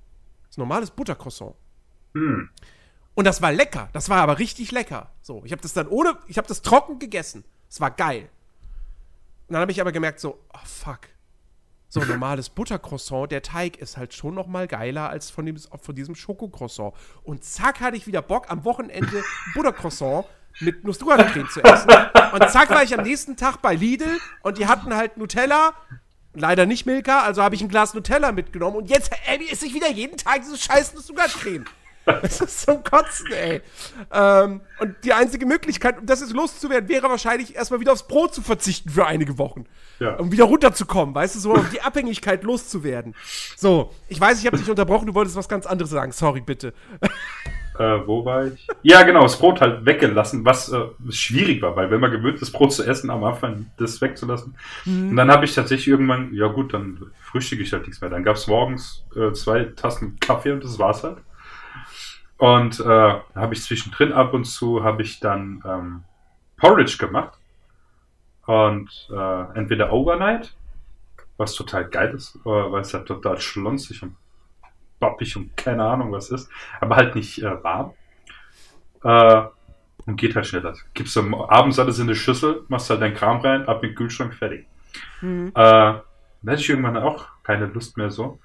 [0.43, 1.55] Das ist ein normales Buttercroissant.
[2.13, 2.49] Hm.
[3.15, 3.89] Und das war lecker.
[3.93, 5.11] Das war aber richtig lecker.
[5.21, 7.43] So, ich habe das dann ohne, ich habe das trocken gegessen.
[7.69, 8.29] Es war geil.
[9.47, 10.99] Und dann habe ich aber gemerkt so, oh fuck.
[11.87, 15.57] So ein normales Buttercroissant, der Teig ist halt schon noch mal geiler als von, dem,
[15.57, 16.93] von diesem Schokocroissant.
[17.23, 20.25] Und zack hatte ich wieder Bock am Wochenende Buttercroissant
[20.59, 21.89] mit Nuss-Nougat-Creme zu essen.
[22.33, 25.73] Und zack war ich am nächsten Tag bei Lidl und die hatten halt Nutella
[26.37, 29.09] Leider nicht Milka, also habe ich ein Glas Nutella mitgenommen und jetzt
[29.49, 31.65] esse ich wieder jeden Tag diese scheiß Nougat-Creme.
[32.05, 33.61] Das ist zum Kotzen, ey.
[34.11, 38.33] Ähm, und die einzige Möglichkeit, um das jetzt loszuwerden, wäre wahrscheinlich erstmal wieder aufs Brot
[38.33, 39.65] zu verzichten für einige Wochen.
[39.99, 40.15] Ja.
[40.15, 43.15] Um wieder runterzukommen, weißt du, so um die Abhängigkeit loszuwerden.
[43.55, 46.11] So, ich weiß, ich habe dich unterbrochen, du wolltest was ganz anderes sagen.
[46.11, 46.73] Sorry, bitte.
[47.77, 48.67] Äh, wo war ich?
[48.83, 52.51] Ja, genau, das Brot halt weggelassen, was äh, schwierig war, weil wenn man gewöhnt ist,
[52.51, 54.55] Brot zu essen, am Anfang das wegzulassen.
[54.85, 55.09] Mhm.
[55.09, 58.09] Und dann habe ich tatsächlich irgendwann, ja gut, dann frühstücke ich halt nichts mehr.
[58.09, 61.17] Dann gab es morgens äh, zwei Tassen Kaffee und das war's halt.
[62.37, 62.83] Und äh,
[63.35, 66.03] habe ich zwischendrin ab und zu habe ich dann ähm,
[66.57, 67.37] Porridge gemacht.
[68.45, 70.53] Und äh, entweder Overnight,
[71.37, 74.15] was total geil ist, äh, weil es halt total schlonsig und
[74.99, 77.93] boppig und keine Ahnung was ist, aber halt nicht äh, warm.
[79.03, 79.43] Äh,
[80.05, 80.75] und geht halt schneller.
[80.93, 83.95] Gibst du abends alles in eine Schüssel, machst halt deinen Kram rein, ab in den
[83.95, 84.67] Kühlschrank, fertig.
[85.21, 85.47] Mhm.
[85.47, 86.03] Äh, dann
[86.45, 88.39] hatte ich irgendwann auch keine Lust mehr so.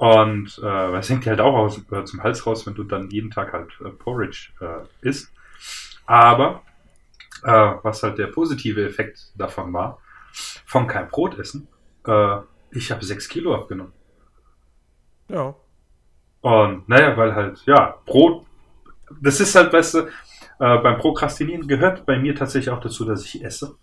[0.00, 3.10] Und äh, es hängt dir halt auch aus, äh, zum Hals raus, wenn du dann
[3.10, 5.30] jeden Tag halt äh, Porridge äh, isst.
[6.06, 6.62] Aber
[7.42, 9.98] äh, was halt der positive Effekt davon war,
[10.64, 11.68] von kein Brot essen,
[12.06, 12.38] äh,
[12.70, 13.92] ich habe sechs Kilo abgenommen.
[15.28, 15.54] Ja.
[16.40, 18.46] Und naja, weil halt, ja, Brot,
[19.20, 23.26] das ist halt, weißt du, äh, beim Prokrastinieren gehört bei mir tatsächlich auch dazu, dass
[23.26, 23.76] ich esse.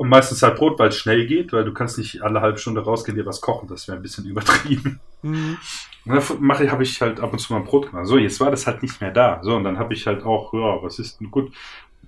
[0.00, 2.82] Und meistens halt Brot, weil es schnell geht, weil du kannst nicht alle halbe Stunde
[2.82, 4.98] rausgehen, dir was kochen, das wäre ein bisschen übertrieben.
[5.20, 5.58] Mhm.
[6.06, 8.06] Und dann mache, habe ich halt ab und zu mal Brot gemacht.
[8.06, 9.40] So, jetzt war das halt nicht mehr da.
[9.42, 11.52] So, und dann habe ich halt auch, ja, was ist denn gut,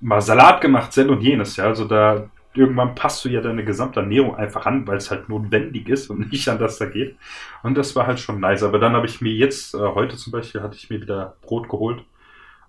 [0.00, 1.64] mal Salat gemacht, Sell und jenes, ja.
[1.66, 5.90] Also da irgendwann passt du ja deine gesamte Ernährung einfach an, weil es halt notwendig
[5.90, 7.18] ist und nicht anders da geht.
[7.62, 8.62] Und das war halt schon nice.
[8.62, 11.68] Aber dann habe ich mir jetzt, äh, heute zum Beispiel, hatte ich mir wieder Brot
[11.68, 12.02] geholt.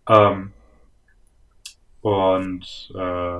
[0.09, 0.51] Ähm,
[2.01, 3.39] und äh,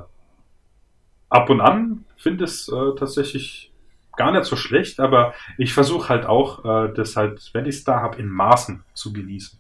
[1.34, 3.72] ab und an finde es äh, tatsächlich
[4.16, 7.84] gar nicht so schlecht, aber ich versuche halt auch, äh, das halt, wenn ich es
[7.84, 9.60] da habe, in Maßen zu genießen.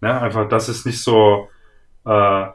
[0.00, 0.20] Ne?
[0.20, 1.48] Einfach, dass es nicht so
[2.04, 2.46] äh,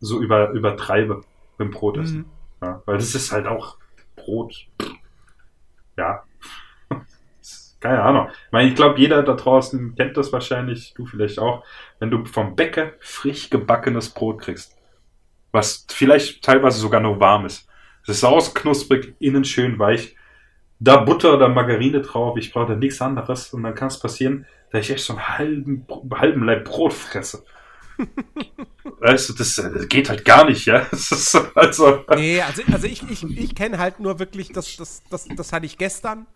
[0.00, 1.22] so über, übertreibe
[1.58, 2.18] beim Brotessen.
[2.18, 2.26] Mhm.
[2.62, 3.78] Ja, weil das ist halt auch
[4.16, 4.66] Brot.
[5.96, 6.24] Ja.
[7.80, 8.28] Keine Ahnung.
[8.28, 11.64] Ich meine, ich glaube, jeder da draußen kennt das wahrscheinlich, du vielleicht auch,
[11.98, 14.75] wenn du vom Bäcker frisch gebackenes Brot kriegst.
[15.56, 17.66] Was vielleicht teilweise sogar noch warm ist.
[18.02, 20.14] Es ist ausknusprig, innen schön weich.
[20.78, 23.54] Da Butter oder Margarine drauf, ich brauche da nichts anderes.
[23.54, 27.42] Und dann kann es passieren, dass ich echt so einen halben, halben Leib Brot fresse.
[29.00, 30.86] weißt du, das, das, geht halt gar nicht, ja.
[31.54, 35.54] also, nee, also, also ich, ich, ich kenne halt nur wirklich, das, das, das, das
[35.54, 36.26] hatte ich gestern,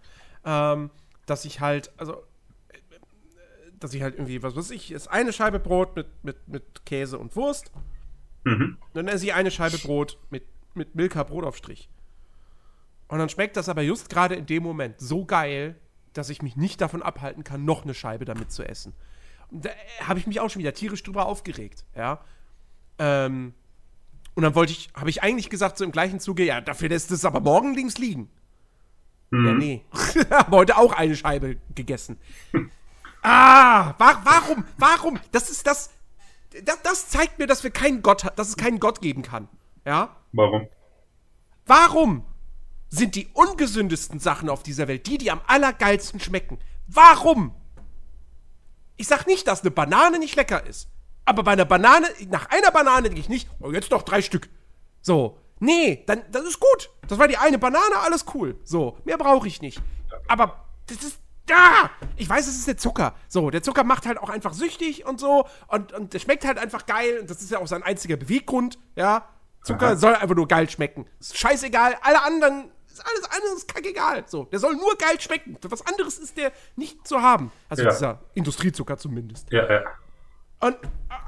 [0.46, 0.88] ähm,
[1.26, 2.22] dass ich halt, also,
[3.78, 7.18] dass ich halt irgendwie, was weiß ich, ist eine Scheibe Brot mit, mit, mit Käse
[7.18, 7.70] und Wurst.
[8.44, 8.78] Mhm.
[8.94, 11.88] Dann esse ich eine Scheibe Brot mit, mit Milka Brotaufstrich.
[13.08, 15.76] Und dann schmeckt das aber just gerade in dem Moment so geil,
[16.12, 18.94] dass ich mich nicht davon abhalten kann, noch eine Scheibe damit zu essen.
[19.50, 19.70] Und da
[20.06, 22.20] habe ich mich auch schon wieder tierisch drüber aufgeregt, ja.
[22.98, 23.54] Ähm,
[24.34, 27.10] und dann wollte ich, habe ich eigentlich gesagt, so im gleichen Zuge, ja, dafür lässt
[27.10, 28.30] es aber morgen links liegen.
[29.30, 29.46] Mhm.
[29.46, 29.84] Ja, nee.
[30.30, 32.18] habe heute auch eine Scheibe gegessen.
[33.22, 35.18] ah, wa warum, warum?
[35.32, 35.90] Das ist das,
[36.64, 39.48] das, das zeigt mir, dass wir keinen Gott, dass es keinen Gott geben kann.
[39.84, 40.16] Ja?
[40.32, 40.68] Warum?
[41.66, 42.24] Warum
[42.88, 46.58] sind die ungesündesten Sachen auf dieser Welt die, die am allergeilsten schmecken?
[46.88, 47.54] Warum?
[48.96, 50.88] Ich sag nicht, dass eine Banane nicht lecker ist.
[51.24, 54.48] Aber bei einer Banane, nach einer Banane denke ich nicht, oh, jetzt noch drei Stück.
[55.00, 55.38] So.
[55.60, 56.90] Nee, dann, das ist gut.
[57.06, 58.58] Das war die eine Banane, alles cool.
[58.64, 59.80] So, mehr brauche ich nicht.
[60.26, 61.18] Aber das ist
[61.48, 63.14] ja, ich weiß, es ist der Zucker.
[63.28, 65.46] So, der Zucker macht halt auch einfach süchtig und so.
[65.68, 67.18] Und, und der schmeckt halt einfach geil.
[67.20, 68.78] Und das ist ja auch sein einziger Beweggrund.
[68.94, 69.26] Ja,
[69.62, 69.96] Zucker Aha.
[69.96, 71.06] soll einfach nur geil schmecken.
[71.18, 71.96] Ist scheißegal.
[72.02, 74.24] Alle anderen, ist alles andere ist kackegal.
[74.26, 75.56] So, der soll nur geil schmecken.
[75.62, 77.52] Was anderes ist der nicht zu haben.
[77.68, 77.90] Also ja.
[77.90, 79.50] dieser Industriezucker zumindest.
[79.52, 79.82] Ja, ja.
[80.60, 80.76] Und,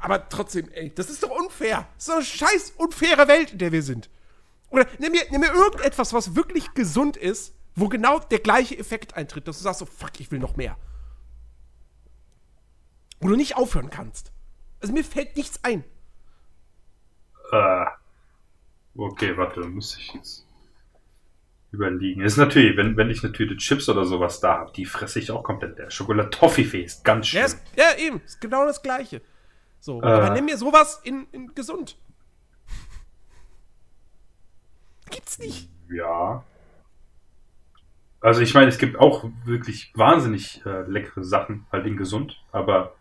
[0.03, 1.87] aber trotzdem, ey, das ist doch unfair.
[1.97, 4.11] Das ist doch eine scheiß unfaire Welt, in der wir sind.
[4.71, 9.17] Oder nimm mir, nimm mir irgendetwas, was wirklich gesund ist wo genau der gleiche Effekt
[9.17, 10.77] eintritt, dass du sagst so, fuck, ich will noch mehr.
[13.21, 14.33] Wo du nicht aufhören kannst.
[14.81, 15.85] Also mir fällt nichts ein.
[17.53, 17.87] Äh,
[18.97, 20.47] okay, warte, muss ich jetzt
[21.71, 22.21] überlegen.
[22.23, 25.31] Ist natürlich, wenn, wenn ich eine Tüte Chips oder sowas da habe, die fresse ich
[25.31, 25.79] auch komplett.
[25.79, 27.41] Der Schokolade-Toffee ist ganz schön.
[27.41, 29.23] Ja, ist, ja, eben, ist genau das Gleiche.
[29.81, 31.97] So, äh, aber nimm mir sowas in, in gesund.
[35.11, 35.69] Gibt's nicht.
[35.91, 36.45] Ja.
[38.23, 42.95] Also ich meine, es gibt auch wirklich wahnsinnig äh, leckere Sachen, halt in gesund, aber.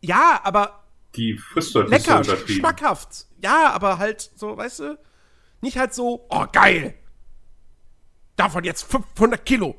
[0.00, 0.82] Ja, aber.
[1.14, 2.58] Die frisst du halt lecker, nicht so übertrieben.
[2.58, 3.26] schmackhaft.
[3.40, 4.98] Ja, aber halt so, weißt du,
[5.60, 6.94] nicht halt so, oh geil.
[8.34, 9.76] Davon jetzt 500 Kilo.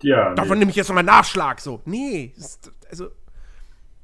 [0.00, 0.34] Ja.
[0.34, 0.60] Davon nee.
[0.60, 1.82] nehme ich jetzt nochmal Nachschlag, so.
[1.84, 3.10] Nee, ist, also.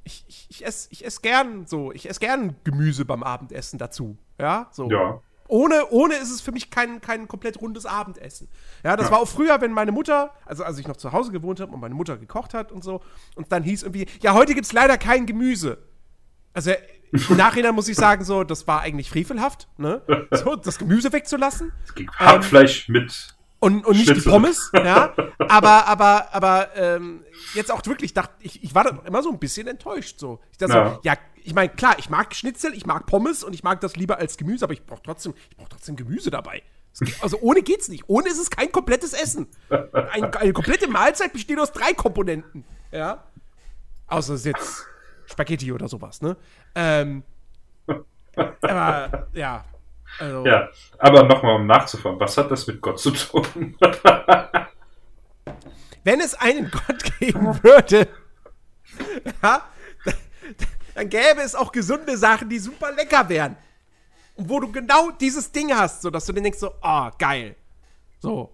[0.05, 4.18] Ich, ich, ich esse ich ess gern so, ich esse gern Gemüse beim Abendessen dazu.
[4.39, 4.89] Ja, so.
[4.91, 5.20] Ja.
[5.49, 8.49] Ohne, ohne ist es für mich kein, kein komplett rundes Abendessen.
[8.84, 9.12] Ja, das ja.
[9.12, 11.80] war auch früher, wenn meine Mutter, also als ich noch zu Hause gewohnt habe und
[11.80, 13.01] meine Mutter gekocht hat und so,
[13.34, 15.78] und dann hieß irgendwie, ja, heute gibt es leider kein Gemüse.
[16.53, 16.72] Also
[17.12, 20.03] im Nachhinein muss ich sagen, so, das war eigentlich frevelhaft, ne?
[20.30, 21.72] So, das Gemüse wegzulassen.
[21.84, 23.36] Es ging Hackfleisch ähm, mit
[23.67, 24.23] und, und nicht Schnitzel.
[24.23, 25.12] die Pommes, ja.
[25.49, 27.23] Aber, aber, aber ähm,
[27.55, 30.19] jetzt auch wirklich, dachte ich, ich war da immer so ein bisschen enttäuscht.
[30.19, 30.41] So.
[30.51, 30.95] Ich dachte ja.
[30.95, 31.14] so, ja,
[31.45, 34.37] ich meine, klar, ich mag Schnitzel, ich mag Pommes und ich mag das lieber als
[34.37, 36.62] Gemüse, aber ich brauche trotzdem, ich brauch trotzdem Gemüse dabei.
[37.21, 38.05] Also ohne geht's nicht.
[38.09, 39.47] Ohne ist es kein komplettes Essen.
[39.69, 42.64] Ein, eine komplette Mahlzeit besteht aus drei Komponenten.
[42.91, 43.25] Ja.
[44.09, 44.87] Außer es ist jetzt
[45.27, 46.37] Spaghetti oder sowas, ne?
[46.75, 47.23] Ähm,
[48.62, 49.64] aber ja,
[50.19, 53.77] also, ja, aber nochmal um nachzufahren, was hat das mit Gott zu tun?
[56.05, 58.09] Wenn es einen Gott geben würde,
[59.43, 59.62] ja,
[60.95, 63.57] dann gäbe es auch gesunde Sachen, die super lecker wären.
[64.37, 67.57] Und wo du genau dieses Ding hast, so dass du dann denkst so, oh, geil.
[68.19, 68.53] So.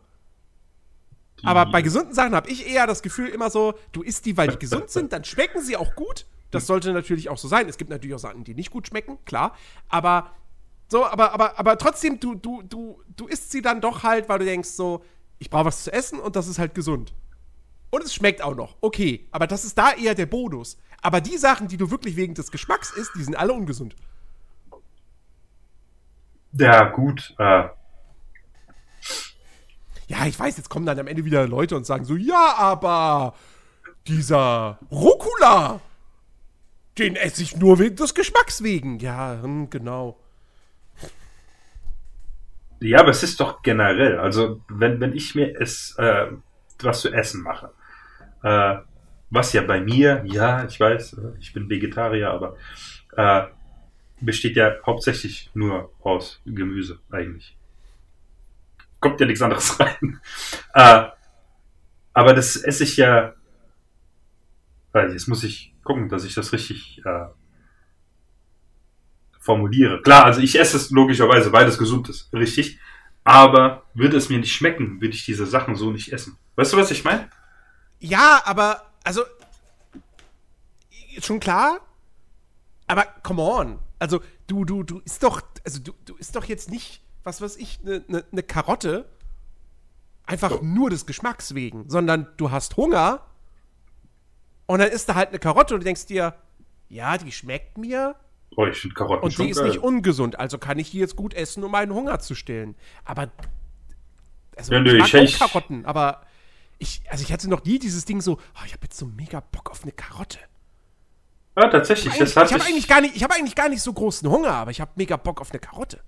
[1.45, 4.49] Aber bei gesunden Sachen habe ich eher das Gefühl immer so, du isst die, weil
[4.49, 6.27] die gesund sind, dann schmecken sie auch gut.
[6.51, 7.69] Das sollte natürlich auch so sein.
[7.69, 9.57] Es gibt natürlich auch Sachen, die nicht gut schmecken, klar.
[9.89, 10.33] Aber
[10.93, 14.41] so, aber, aber, aber trotzdem, du, du, du, du isst sie dann doch halt, weil
[14.41, 15.03] du denkst so,
[15.39, 17.15] ich brauche was zu essen und das ist halt gesund.
[17.89, 18.77] Und es schmeckt auch noch.
[18.83, 20.77] Okay, aber das ist da eher der Bonus.
[21.01, 23.97] Aber die Sachen, die du wirklich wegen des Geschmacks isst, die sind alle ungesund.
[26.53, 27.35] Ja, gut.
[27.39, 27.69] Äh.
[30.09, 33.33] Ja, ich weiß, jetzt kommen dann am Ende wieder Leute und sagen so, ja, aber
[34.07, 35.81] dieser Rucola,
[36.99, 38.99] den esse ich nur wegen des Geschmacks wegen.
[38.99, 40.22] Ja, hm, genau.
[42.83, 46.27] Ja, aber es ist doch generell, also wenn, wenn ich mir es, äh,
[46.81, 47.71] was zu essen mache,
[48.43, 48.79] äh,
[49.31, 52.57] was ja bei mir, ja, ich weiß, ich bin Vegetarier, aber
[53.17, 53.45] äh,
[54.21, 57.57] besteht ja hauptsächlich nur aus Gemüse eigentlich.
[59.01, 60.21] Kommt ja nichts anderes rein.
[60.75, 61.05] äh,
[62.13, 63.35] aber das esse ich ja.
[64.95, 67.27] Jetzt muss ich gucken, dass ich das richtig äh,
[69.43, 70.01] formuliere.
[70.03, 72.79] Klar, also ich esse es logischerweise, weil es gesund ist, richtig.
[73.25, 76.39] Aber würde es mir nicht schmecken, würde ich diese Sachen so nicht essen.
[76.57, 77.29] Weißt du, was ich meine?
[77.99, 79.23] Ja, aber, also,
[81.21, 81.81] schon klar.
[82.87, 83.79] Aber come on.
[83.99, 87.57] Also, du, du, du isst doch, also du, du isst doch jetzt nicht, was weiß
[87.57, 89.09] ich, eine ne, ne Karotte.
[90.25, 90.63] Einfach so.
[90.63, 93.27] nur des Geschmacks wegen, sondern du hast Hunger
[94.67, 96.35] und dann isst du halt eine Karotte und du denkst dir,
[96.89, 98.17] ja, die schmeckt mir,
[98.57, 99.69] Oh, ich finde Karotten Und die ist geil.
[99.69, 102.77] nicht ungesund, also kann ich die jetzt gut essen, um meinen Hunger zu stillen.
[103.05, 103.31] Aber
[104.57, 106.23] Also, ja, nö, ich, ich Karotten, aber
[106.79, 109.41] ich, also ich hatte noch nie dieses Ding so, oh, ich habe jetzt so mega
[109.41, 110.39] Bock auf eine Karotte.
[111.57, 112.17] Ja, tatsächlich.
[112.17, 114.71] Das ich habe eigentlich, gar nicht, ich hab eigentlich gar nicht so großen Hunger, aber
[114.71, 116.01] ich habe mega Bock auf eine Karotte.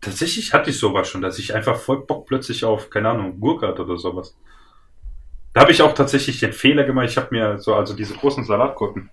[0.00, 3.68] Tatsächlich hatte ich sowas schon, dass ich einfach voll Bock plötzlich auf, keine Ahnung, Gurke
[3.68, 4.36] hatte oder sowas.
[5.52, 7.08] Da habe ich auch tatsächlich den Fehler gemacht.
[7.10, 9.10] Ich habe mir so, also diese großen Salatgurken.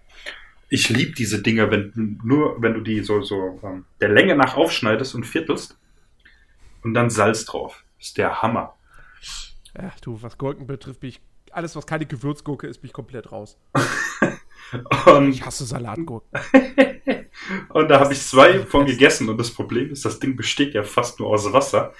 [0.69, 4.55] Ich liebe diese Dinger, wenn nur, wenn du die so, so ähm, der Länge nach
[4.55, 5.77] aufschneidest und viertelst
[6.83, 7.83] und dann Salz drauf.
[7.99, 8.75] ist der Hammer.
[9.75, 13.31] Ja, du, was Gurken betrifft, bin ich, alles, was keine Gewürzgurke ist, bin ich komplett
[13.31, 13.57] raus.
[15.05, 16.39] und, ich hasse Salatgurken.
[17.69, 20.83] und da habe ich zwei von gegessen und das Problem ist, das Ding besteht ja
[20.83, 21.93] fast nur aus Wasser.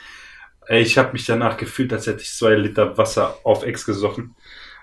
[0.68, 4.36] Ich habe mich danach gefühlt, als hätte ich zwei Liter Wasser auf Ex gesoffen.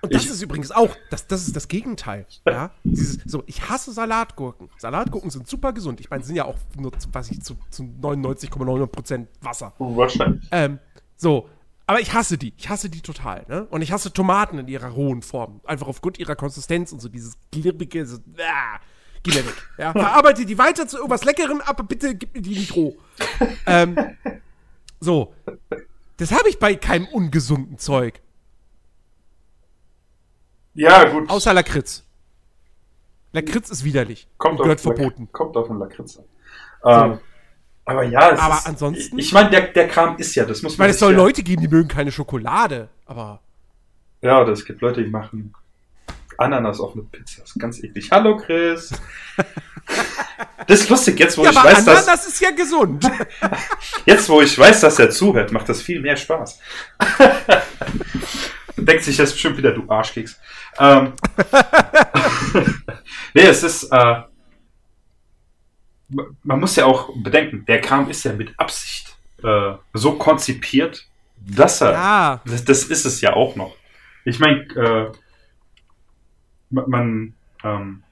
[0.07, 2.27] Und das ich, ist übrigens auch, das, das ist das Gegenteil.
[2.47, 2.71] Ja?
[2.85, 4.69] Dieses, so, ich hasse Salatgurken.
[4.79, 6.01] Salatgurken sind super gesund.
[6.01, 9.73] Ich meine, sie sind ja auch nur, was ich, zu, zu 99,9% Wasser.
[9.79, 10.47] Wahrscheinlich.
[10.51, 10.79] Ähm,
[11.17, 11.49] so,
[11.87, 12.53] aber ich hasse die.
[12.57, 13.45] Ich hasse die total.
[13.49, 13.67] Ne?
[13.71, 15.61] Und ich hasse Tomaten in ihrer rohen Form.
[15.65, 18.81] Einfach aufgrund ihrer Konsistenz und so dieses glibbige, so, ah,
[19.23, 19.71] geh mir weg.
[19.79, 19.93] Ja?
[19.93, 22.97] Verarbeite die weiter zu irgendwas Leckerem, aber bitte gib mir die nicht roh.
[23.67, 23.97] ähm,
[25.01, 25.35] so.
[26.17, 28.21] Das habe ich bei keinem ungesunden Zeug.
[30.77, 31.29] Ja, gut.
[31.29, 32.05] Außer Lakritz.
[33.33, 34.29] Lakritz ist widerlich.
[34.39, 35.29] Kommt gehört verboten.
[35.33, 36.25] kommt auf den Lakritz an.
[37.13, 37.19] Ähm,
[37.85, 39.19] aber ja, aber ist, ansonsten.
[39.19, 40.73] Ich meine, der, der Kram ist ja, das muss man.
[40.73, 43.41] Ich meine, es soll ja, Leute geben, die mögen keine Schokolade, aber.
[44.23, 45.55] Ja, oder es gibt Leute, die machen
[46.39, 47.43] Ananas auf eine Pizza.
[47.43, 48.11] Das ist ganz eklig.
[48.11, 48.91] Hallo, Chris.
[50.67, 52.09] das ist lustig, jetzt wo ja, ich weiß, Ananas dass.
[52.09, 53.11] Ananas ist ja gesund.
[54.07, 56.59] jetzt, wo ich weiß, dass er zuhört, macht das viel mehr Spaß.
[58.77, 60.39] Denkt sich jetzt bestimmt wieder, du Arschkeks.
[60.79, 61.15] Ähm,
[63.35, 63.85] nee, es ist.
[63.85, 64.23] Äh,
[66.43, 71.07] man muss ja auch bedenken, der Kram ist ja mit Absicht äh, so konzipiert,
[71.37, 71.93] dass er.
[71.93, 72.43] Ja.
[72.45, 73.75] Das, das, ist es ja auch noch.
[74.25, 75.13] Ich meine, äh,
[76.71, 77.35] man.
[77.65, 78.03] Ähm,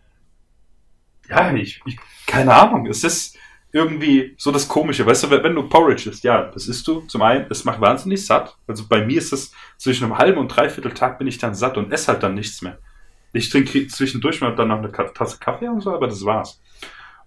[1.28, 1.98] ja, ich, ich.
[2.26, 2.86] Keine Ahnung.
[2.86, 3.38] Es ist
[3.74, 5.04] irgendwie so das Komische.
[5.04, 7.00] Weißt du, wenn du Porridge isst, ja, das isst du.
[7.08, 8.56] Zum einen, es macht wahnsinnig satt.
[8.68, 11.76] Also bei mir ist es zwischen einem halben und dreiviertel Tag bin ich dann satt
[11.76, 12.78] und esse halt dann nichts mehr.
[13.32, 16.62] Ich trinke zwischendurch mal dann noch eine Tasse Kaffee und so, aber das war's.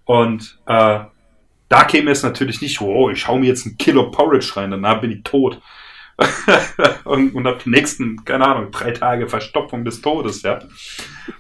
[0.06, 1.00] Und äh,
[1.68, 5.02] da käme es natürlich nicht, wow, ich hau mir jetzt ein Kilo Porridge rein, danach
[5.02, 5.62] bin ich tot.
[7.04, 10.60] und, und ab die nächsten, keine Ahnung, drei Tage Verstopfung des Todes, ja.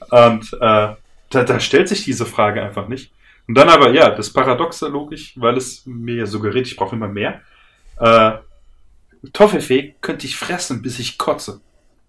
[0.09, 0.95] Und äh,
[1.29, 3.13] da, da stellt sich diese Frage einfach nicht.
[3.47, 7.41] Und dann aber, ja, das Paradoxe logisch, weil es mir suggeriert, ich brauche immer mehr.
[7.97, 8.33] Äh,
[9.33, 11.61] Toffifee könnte ich fressen, bis ich kotze.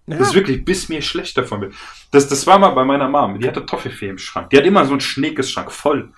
[0.07, 0.16] Ja.
[0.16, 1.74] Das ist wirklich, bis mir schlecht davon wird.
[2.11, 3.39] Das, das war mal bei meiner Mom.
[3.39, 4.51] Die hatte Toffifee im Schrank.
[4.51, 6.11] Die hat immer so einen Schneekesschrank voll.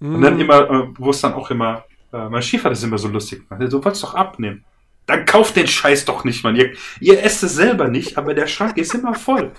[0.00, 0.16] Mm.
[0.16, 3.08] Und dann immer, äh, wo es dann auch immer, äh, mein Schiefer das immer so
[3.08, 3.62] lustig macht.
[3.62, 4.64] Du wolltest doch abnehmen.
[5.06, 6.56] Dann kauft den Scheiß doch nicht, Mann.
[6.56, 9.52] Ihr, ihr esst es selber nicht, aber der Schrank ist immer voll.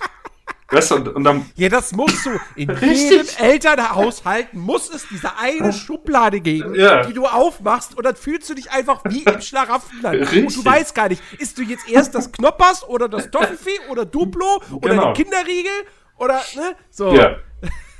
[0.68, 2.30] Weißt du, und, und dann, ja, das musst du.
[2.56, 7.04] In jedem Elternhaushalt muss es diese eine Schublade geben, ja.
[7.04, 10.22] die du aufmachst und dann fühlst du dich einfach wie im Schlaraffenland.
[10.22, 10.46] Richtig.
[10.46, 14.04] Und du weißt gar nicht, isst du jetzt erst das Knoppers oder das Toffifee oder
[14.04, 15.12] Duplo oder genau.
[15.12, 15.72] den Kinderriegel
[16.18, 16.74] oder, ne?
[16.90, 17.14] So.
[17.14, 17.36] Ja.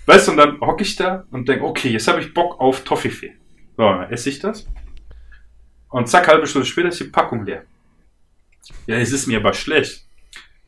[0.06, 2.82] Weißt du, und dann hocke ich da und denke, okay, jetzt habe ich Bock auf
[2.82, 3.34] Toffifee.
[3.76, 4.66] So, dann esse ich das.
[5.88, 7.62] Und zack, halbe Stunde später ist die Packung leer.
[8.86, 10.05] Ja, es ist mir aber schlecht.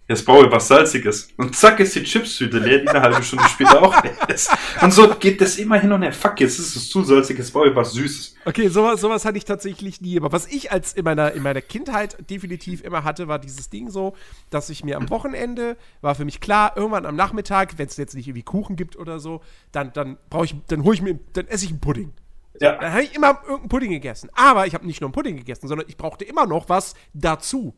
[0.08, 1.28] Jetzt brauche ich was Salziges.
[1.36, 4.50] Und zack ist die Chipstüte leer, die eine halbe Stunde später auch leer ist.
[4.80, 6.14] Und so geht das immer hin und her.
[6.14, 8.34] Fuck, jetzt ist es zu salzig, jetzt brauche ich was Süßes.
[8.46, 10.16] Okay, sowas, sowas hatte ich tatsächlich nie.
[10.16, 13.90] Aber was ich als in meiner, in meiner Kindheit definitiv immer hatte, war dieses Ding
[13.90, 14.16] so,
[14.48, 18.14] dass ich mir am Wochenende, war für mich klar, irgendwann am Nachmittag, wenn es jetzt
[18.14, 19.42] nicht irgendwie Kuchen gibt oder so,
[19.72, 22.14] dann, dann brauche ich, dann hole ich mir, dann esse ich einen Pudding.
[22.60, 22.76] Ja.
[22.76, 24.30] Dann habe ich immer irgendeinen Pudding gegessen.
[24.32, 27.74] Aber ich habe nicht nur einen Pudding gegessen, sondern ich brauchte immer noch was dazu.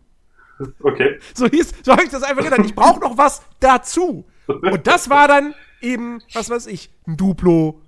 [0.83, 1.19] Okay.
[1.35, 2.65] So hieß, so habe ich das einfach gedacht.
[2.65, 4.27] Ich brauche noch was dazu.
[4.47, 7.83] Und das war dann eben, was weiß ich, ein Duplo,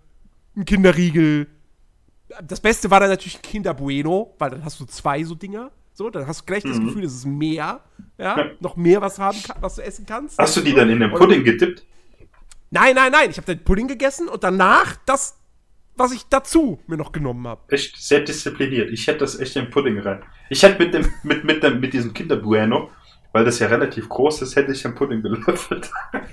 [0.57, 1.49] ein Kinderriegel.
[2.43, 5.71] Das Beste war dann natürlich ein Kinderbueno, weil dann hast du zwei so Dinger.
[5.95, 6.87] So, dann hast du gleich das mhm.
[6.87, 7.81] Gefühl, es ist mehr.
[8.17, 10.39] Ja, noch mehr was haben, was du essen kannst.
[10.39, 11.85] Hast du die dann in den Pudding getippt?
[12.71, 13.31] Nein, nein, nein.
[13.31, 15.37] Ich habe den Pudding gegessen und danach das
[15.97, 17.61] was ich dazu mir noch genommen habe.
[17.69, 18.91] Echt sehr diszipliniert.
[18.91, 20.23] Ich hätte das echt in den Pudding rein.
[20.49, 22.91] Ich hätte mit dem, mit, mit dem, mit diesem Kinderbueno,
[23.33, 25.91] weil das ja relativ groß ist, hätte ich den Pudding gelöffelt.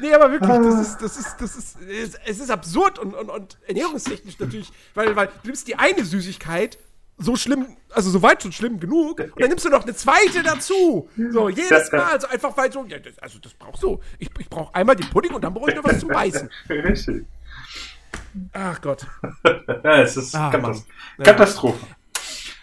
[0.00, 1.76] nee, aber wirklich, das ist, das ist, das ist,
[2.24, 6.78] es ist absurd und, und, und ernährungstechnisch natürlich, weil, weil du nimmst die eine Süßigkeit
[7.16, 9.20] so schlimm, also so weit schon schlimm genug.
[9.20, 11.08] Und dann nimmst du noch eine zweite dazu.
[11.30, 12.12] So, jedes Mal.
[12.12, 14.00] Also einfach weil so, ja, das, also das brauchst du.
[14.18, 16.50] Ich, ich brauche einmal den Pudding und dann brauche ich noch was zum Beißen.
[16.68, 17.24] Richtig.
[18.52, 19.06] Ach Gott.
[19.84, 20.86] ja, es ist ah, Katast
[21.18, 21.24] ja.
[21.24, 21.86] Katastrophe.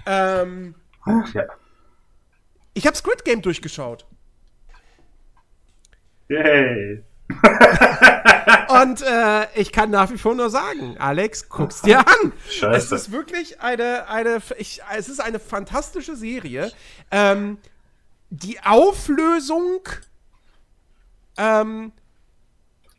[0.06, 1.45] Ähm, Ach, ja.
[2.74, 4.06] Ich habe Squid Game durchgeschaut.
[6.30, 7.04] Yay.
[8.82, 12.34] Und äh, ich kann nach wie vor nur sagen, Alex, guck's dir an.
[12.49, 12.95] Scheiße.
[12.95, 16.71] Es ist wirklich eine, eine, ich, es ist eine fantastische Serie.
[17.11, 17.57] Ähm,
[18.29, 19.82] die Auflösung,
[21.38, 21.91] ähm,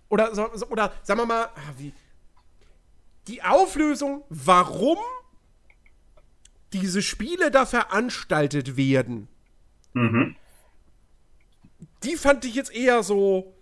[0.09, 0.31] oder,
[0.71, 1.95] oder sagen wir mal, ah, wie,
[3.29, 4.99] die Auflösung, warum
[6.73, 9.29] diese Spiele da veranstaltet werden,
[9.95, 10.37] mhm.
[12.03, 13.55] die fand ich jetzt eher so,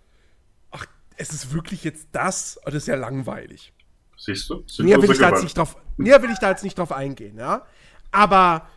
[1.21, 3.71] es ist wirklich jetzt das, das ist ja langweilig.
[4.17, 4.63] Siehst du?
[4.79, 7.37] Näher will, ich da jetzt nicht drauf, näher will ich da jetzt nicht drauf eingehen,
[7.37, 7.65] ja.
[8.11, 8.67] Aber,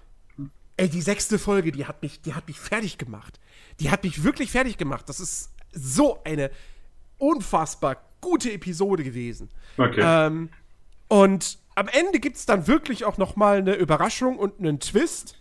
[0.76, 3.40] ey, die sechste Folge, die hat mich, die hat mich fertig gemacht.
[3.80, 5.09] Die hat mich wirklich fertig gemacht.
[5.09, 6.51] Das ist so eine
[7.18, 9.51] unfassbar gute Episode gewesen.
[9.76, 10.01] Okay.
[10.03, 10.51] Ähm,
[11.09, 15.36] und am Ende gibt es dann wirklich auch noch mal eine Überraschung und einen Twist,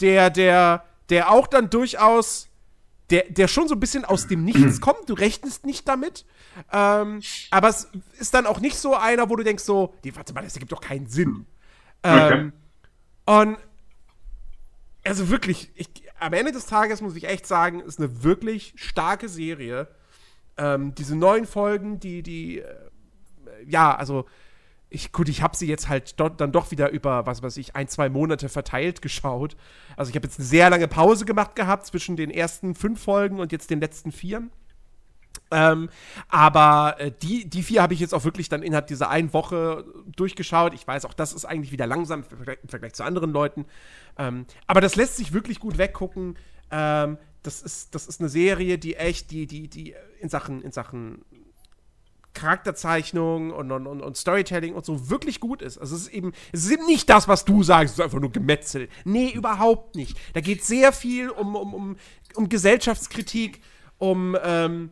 [0.00, 2.48] der, der, der auch dann durchaus
[3.10, 5.08] der, der schon so ein bisschen aus dem Nichts kommt.
[5.08, 6.24] Du rechnest nicht damit.
[6.72, 7.88] Ähm, aber es
[8.18, 10.72] ist dann auch nicht so einer, wo du denkst so, die, warte mal, das ergibt
[10.72, 11.46] doch keinen Sinn.
[12.02, 12.52] Ähm,
[13.26, 13.40] okay.
[13.40, 13.58] Und
[15.04, 15.88] also wirklich, ich,
[16.18, 19.88] am Ende des Tages muss ich echt sagen, ist eine wirklich starke Serie.
[20.56, 22.74] Ähm, diese neuen Folgen, die, die, äh,
[23.66, 24.26] ja, also
[24.94, 27.74] ich, gut, ich habe sie jetzt halt dort dann doch wieder über, was weiß ich,
[27.74, 29.56] ein, zwei Monate verteilt geschaut.
[29.96, 33.40] Also ich habe jetzt eine sehr lange Pause gemacht gehabt zwischen den ersten fünf Folgen
[33.40, 34.48] und jetzt den letzten vier.
[35.54, 35.88] Ähm,
[36.28, 39.84] aber äh, die, die vier habe ich jetzt auch wirklich dann innerhalb dieser einen Woche
[40.16, 40.74] durchgeschaut.
[40.74, 43.64] Ich weiß, auch das ist eigentlich wieder langsam im Vergleich, zu anderen Leuten.
[44.18, 46.36] Ähm, aber das lässt sich wirklich gut weggucken.
[46.72, 50.72] Ähm, das, ist, das ist eine Serie, die echt, die, die, die in Sachen, in
[50.72, 51.24] Sachen
[52.32, 55.78] Charakterzeichnung und, und, und, Storytelling und so wirklich gut ist.
[55.78, 58.18] Also es ist eben, es ist eben nicht das, was du sagst, es ist einfach
[58.18, 58.88] nur Gemetzel.
[59.04, 60.18] Nee, überhaupt nicht.
[60.32, 61.96] Da geht sehr viel um, um, um,
[62.34, 63.60] um Gesellschaftskritik,
[63.98, 64.90] um, ähm,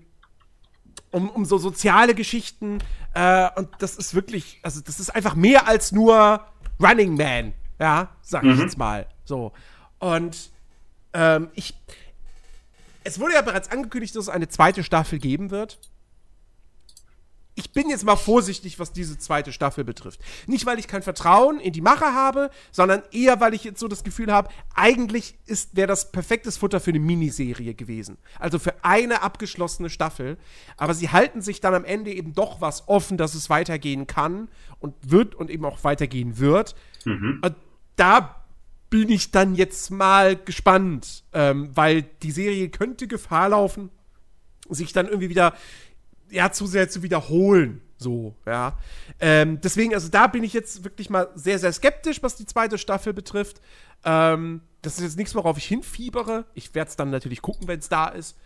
[1.13, 2.79] um, um so soziale Geschichten.
[3.15, 6.41] Äh, und das ist wirklich, also das ist einfach mehr als nur
[6.81, 8.61] Running Man, ja, sag ich mhm.
[8.61, 9.07] jetzt mal.
[9.25, 9.53] So.
[9.99, 10.51] Und
[11.13, 11.75] ähm, ich.
[13.05, 15.79] Es wurde ja bereits angekündigt, dass es eine zweite Staffel geben wird
[17.55, 20.21] ich bin jetzt mal vorsichtig, was diese zweite Staffel betrifft.
[20.47, 23.89] Nicht, weil ich kein Vertrauen in die Macher habe, sondern eher, weil ich jetzt so
[23.89, 25.35] das Gefühl habe, eigentlich
[25.73, 28.17] wäre das perfektes Futter für eine Miniserie gewesen.
[28.39, 30.39] Also für eine abgeschlossene Staffel.
[30.79, 34.49] Aber sie halten sich dann am Ende eben doch was offen, dass es weitergehen kann
[34.81, 36.75] und wird und eben auch weitergehen wird.
[37.05, 37.41] Mhm.
[37.45, 37.55] Und
[37.97, 38.43] da
[38.89, 43.91] bin ich dann jetzt mal gespannt, ähm, weil die Serie könnte Gefahr laufen,
[44.69, 45.55] sich dann irgendwie wieder
[46.33, 47.81] ja, zu sehr zu wiederholen.
[47.99, 48.79] So, ja.
[49.21, 52.79] Ähm, deswegen, also da bin ich jetzt wirklich mal sehr, sehr skeptisch, was die zweite
[52.79, 53.61] Staffel betrifft.
[54.05, 56.45] Ähm, das ist jetzt nichts, worauf ich hinfiebere.
[56.55, 58.37] Ich werde es dann natürlich gucken, wenn es da ist.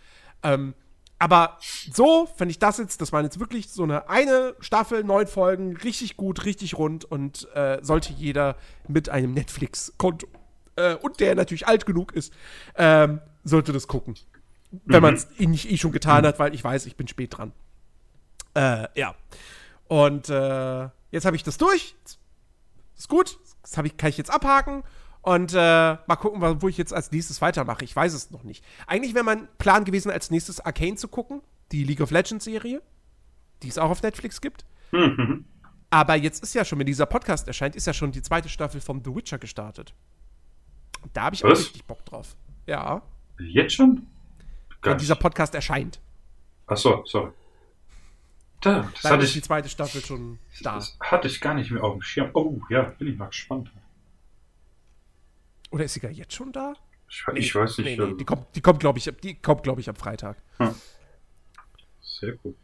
[0.43, 0.75] Ähm,
[1.19, 1.57] aber
[1.91, 5.75] so, wenn ich das jetzt, das waren jetzt wirklich so eine eine Staffel, neun Folgen,
[5.77, 8.55] richtig gut, richtig rund und äh, sollte jeder
[8.87, 10.27] mit einem Netflix-Konto
[10.75, 12.31] äh, und der natürlich alt genug ist,
[12.75, 14.15] ähm, sollte das gucken.
[14.85, 15.01] Wenn mhm.
[15.01, 17.51] man es nicht eh schon getan hat, weil ich weiß, ich bin spät dran.
[18.57, 19.15] Äh, ja.
[19.87, 21.95] Und äh, jetzt habe ich das durch.
[22.97, 23.37] Ist gut.
[23.61, 24.83] Das ich, kann ich jetzt abhaken.
[25.21, 27.83] Und äh, mal gucken, wo ich jetzt als nächstes weitermache.
[27.83, 28.63] Ich weiß es noch nicht.
[28.87, 31.41] Eigentlich wäre mein Plan gewesen, als nächstes Arcane zu gucken.
[31.71, 32.81] Die League of Legends Serie.
[33.61, 34.65] Die es auch auf Netflix gibt.
[34.91, 35.45] Mhm.
[35.89, 38.81] Aber jetzt ist ja schon, wenn dieser Podcast erscheint, ist ja schon die zweite Staffel
[38.81, 39.93] vom The Witcher gestartet.
[41.13, 41.51] Da habe ich Was?
[41.51, 42.35] auch richtig Bock drauf.
[42.65, 43.01] Ja.
[43.39, 44.07] Jetzt schon?
[44.81, 45.99] Wenn dieser Podcast erscheint.
[46.67, 47.31] Ach so, sorry.
[48.61, 50.75] Da, das hatte ich, die zweite Staffel schon da.
[50.75, 52.31] Das hatte ich gar nicht mehr auf dem Schirm.
[52.33, 53.71] Oh, ja, bin ich mal gespannt.
[55.69, 56.73] Oder ist sie gar jetzt schon da?
[57.09, 57.85] Ich, nee, ich weiß nicht.
[57.85, 60.37] Nee, nee, also die kommt, die kommt glaube ich, die kommt, glaube ich, am Freitag.
[60.57, 60.73] Hm.
[62.01, 62.55] Sehr gut.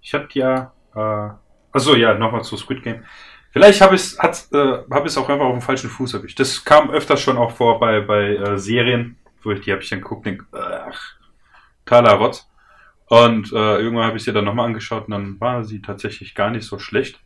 [0.00, 1.30] Ich hatte ja, äh,
[1.72, 3.04] achso, ja, nochmal zu Squid Game.
[3.50, 6.38] Vielleicht habe ich es äh, hab auch einfach auf dem falschen Fuß erwischt.
[6.38, 9.88] Das kam öfters schon auch vor bei, bei äh, Serien, wo ich die habe ich
[9.88, 11.16] dann geguckt und denke, ach,
[11.84, 12.48] totaler Rotz.
[13.08, 16.50] Und äh, irgendwann habe ich sie dann nochmal angeschaut und dann war sie tatsächlich gar
[16.50, 17.20] nicht so schlecht.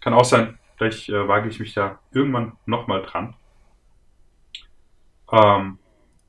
[0.00, 3.34] Kann auch sein, vielleicht äh, wage ich mich da irgendwann nochmal dran.
[5.32, 5.78] Ähm,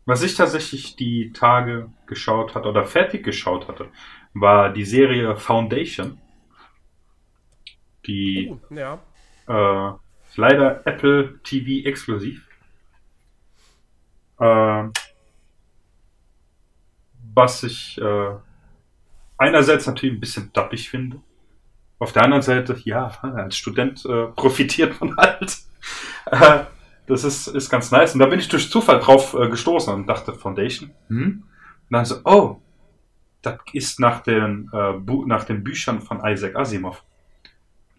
[0.06, 3.90] was ich tatsächlich die Tage geschaut hatte oder fertig geschaut hatte,
[4.34, 6.20] war die Serie Foundation.
[8.06, 9.00] Die oh, ja.
[9.48, 9.94] äh,
[10.36, 12.48] leider Apple TV exklusiv.
[14.40, 14.84] Äh,
[17.34, 18.34] was ich äh,
[19.42, 21.20] einerseits natürlich ein bisschen dappig finde.
[22.00, 25.58] Auf der anderen Seite, ja, als Student äh, profitiert man halt.
[26.28, 26.60] Äh,
[27.08, 28.14] das ist, ist ganz nice.
[28.14, 30.92] Und da bin ich durch Zufall drauf äh, gestoßen und dachte, Foundation?
[31.10, 31.44] Hm?
[31.90, 32.62] Und dann so, oh,
[33.42, 34.94] das ist nach den, äh,
[35.26, 37.04] nach den Büchern von Isaac Asimov.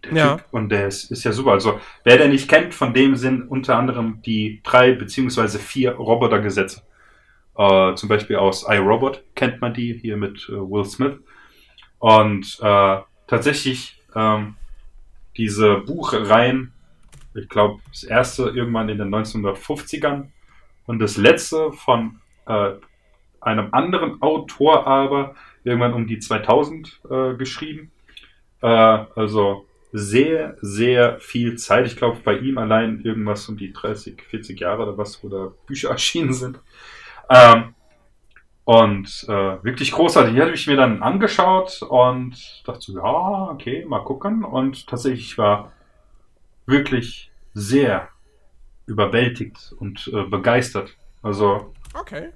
[0.03, 0.35] Der ja.
[0.35, 1.51] Typ, und der ist, ist ja super.
[1.51, 6.81] Also, wer der nicht kennt, von dem sind unter anderem die drei beziehungsweise vier Robotergesetze.
[7.57, 11.19] Äh, zum Beispiel aus iRobot kennt man die hier mit äh, Will Smith.
[12.03, 12.97] Und äh,
[13.27, 14.55] tatsächlich ähm,
[15.37, 16.73] diese Buchreihen,
[17.33, 20.25] ich glaube, das erste irgendwann in den 1950ern
[20.85, 22.73] und das letzte von äh,
[23.39, 27.93] einem anderen Autor aber irgendwann um die 2000 äh, geschrieben.
[28.61, 31.87] Äh, also sehr, sehr viel Zeit.
[31.87, 35.53] Ich glaube, bei ihm allein irgendwas um die 30, 40 Jahre oder was, wo da
[35.67, 36.59] Bücher erschienen sind.
[37.29, 37.75] Ähm,
[38.65, 40.35] und äh, wirklich großartig.
[40.35, 44.43] Die habe ich mir dann angeschaut und dachte so, ja, okay, mal gucken.
[44.43, 45.73] Und tatsächlich war
[46.65, 48.07] wirklich sehr
[48.85, 50.95] überwältigt und äh, begeistert.
[51.21, 51.73] Also.
[51.93, 52.29] Okay.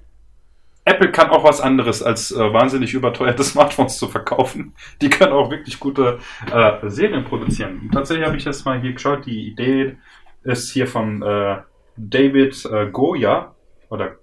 [0.84, 4.74] Apple kann auch was anderes als äh, wahnsinnig überteuerte Smartphones zu verkaufen.
[5.00, 6.18] Die können auch wirklich gute
[6.52, 7.80] äh, Serien produzieren.
[7.82, 9.24] Und tatsächlich habe ich jetzt mal hier geschaut.
[9.24, 9.96] Die Idee
[10.44, 11.58] ist hier von äh,
[11.96, 13.54] David äh, Goya
[13.90, 14.16] oder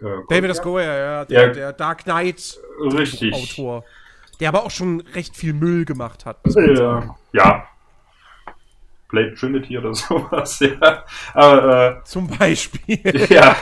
[0.00, 0.62] äh, David S.
[0.62, 3.32] Goya, ja, der, ja, der Dark Knight richtig.
[3.32, 3.84] Autor.
[4.40, 6.38] Der aber auch schon recht viel Müll gemacht hat.
[6.54, 7.68] Ja, ja.
[9.08, 11.04] Blade Trinity oder sowas, ja.
[11.34, 13.00] Aber, äh, Zum Beispiel.
[13.30, 13.56] Ja.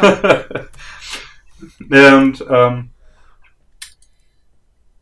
[2.19, 2.91] und, ähm,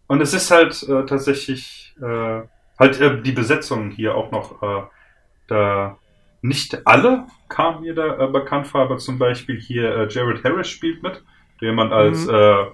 [0.08, 2.42] und es ist halt äh, tatsächlich äh,
[2.78, 4.82] halt äh, die Besetzung hier auch noch äh,
[5.46, 5.96] da
[6.42, 10.68] nicht alle kamen mir da äh, bekannt vor, aber zum Beispiel hier äh, Jared Harris
[10.68, 11.22] spielt mit,
[11.60, 12.34] der man als mhm.
[12.34, 12.64] äh,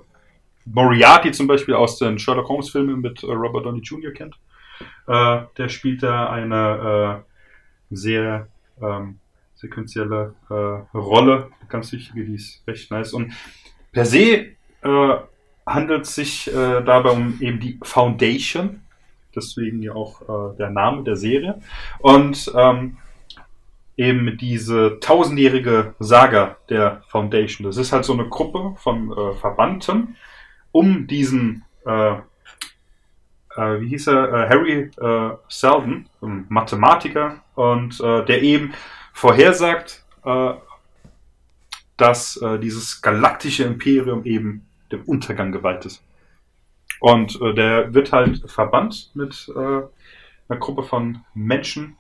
[0.67, 4.13] Moriarty zum Beispiel aus den Sherlock Holmes Filmen mit äh, Robert Downey Jr.
[4.13, 4.37] kennt.
[5.07, 7.23] Äh, der spielt da eine
[7.91, 8.49] äh, sehr
[8.83, 9.19] ähm,
[9.55, 10.55] sequenzielle äh,
[10.97, 13.13] Rolle, ganz wichtige, die ist recht nice.
[13.13, 13.33] Und
[13.93, 14.53] per se
[15.67, 18.83] handelt es sich dabei um eben die Foundation,
[19.35, 21.61] deswegen ja auch der Name der Serie.
[21.99, 22.99] Und ähm,
[23.97, 27.67] eben diese tausendjährige Saga der Foundation.
[27.67, 30.17] Das ist halt so eine Gruppe von äh, Verbannten
[30.77, 32.21] um diesen, äh, äh,
[33.81, 38.75] wie hieß er, äh, Harry äh, Seldon, Mathematiker, und äh, der eben
[39.15, 40.05] vorhersagt,
[41.97, 46.03] dass dieses galaktische Imperium eben dem Untergang geweiht ist.
[46.99, 51.97] Und der wird halt verbannt mit einer Gruppe von Menschen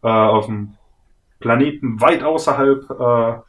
[0.00, 0.76] auf dem
[1.40, 3.40] Planeten weit außerhalb äh,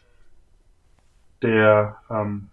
[1.42, 2.50] der, ähm,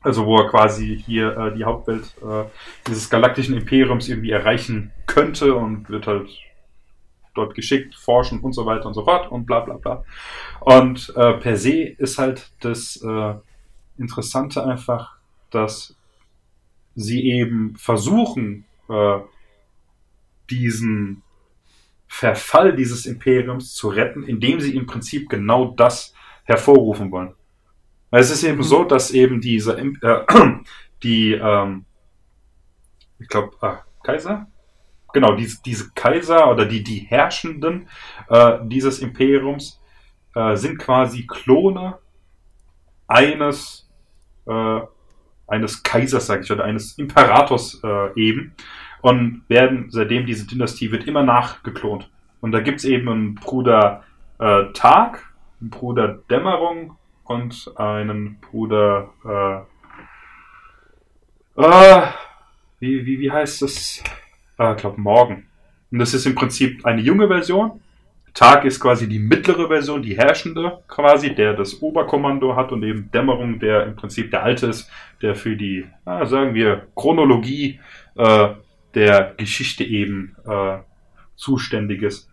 [0.00, 2.44] also wo er quasi hier äh, die Hauptwelt äh,
[2.86, 6.28] dieses galaktischen Imperiums irgendwie erreichen könnte und wird halt
[7.34, 10.04] dort geschickt, forschen und so weiter und so fort und bla bla bla.
[10.60, 13.34] Und äh, per se ist halt das äh,
[13.96, 15.16] Interessante einfach,
[15.50, 15.96] dass
[16.94, 19.18] sie eben versuchen, äh,
[20.50, 21.22] diesen
[22.08, 26.14] Verfall dieses Imperiums zu retten, indem sie im Prinzip genau das
[26.44, 27.34] hervorrufen wollen.
[28.10, 28.62] Weil es ist eben mhm.
[28.62, 30.24] so, dass eben diese, äh,
[31.02, 31.84] die, ähm,
[33.18, 34.46] ich glaube, ah, Kaiser?
[35.12, 37.88] Genau, die, diese Kaiser oder die, die Herrschenden
[38.28, 39.80] äh, dieses Imperiums
[40.34, 41.98] äh, sind quasi Klone
[43.06, 43.88] eines,
[44.46, 44.80] äh,
[45.46, 48.54] eines Kaisers, sage ich, oder eines Imperators äh, eben
[49.00, 52.10] und werden, seitdem diese Dynastie wird immer nachgeklont.
[52.40, 54.04] Und da gibt's eben einen Bruder
[54.38, 59.60] äh, Tag, einen Bruder Dämmerung und einen Bruder äh,
[61.58, 62.06] äh,
[62.78, 64.02] wie, wie, wie heißt das?
[64.58, 65.46] Äh, ich glaube Morgen.
[65.90, 67.80] Und das ist im Prinzip eine junge Version.
[68.34, 73.10] Tag ist quasi die mittlere Version, die herrschende quasi, der das Oberkommando hat und eben
[73.10, 74.88] Dämmerung, der im Prinzip der alte ist,
[75.22, 77.80] der für die, na, sagen wir, Chronologie
[78.14, 78.50] äh,
[78.94, 80.78] der Geschichte eben äh,
[81.36, 82.30] zuständig ist.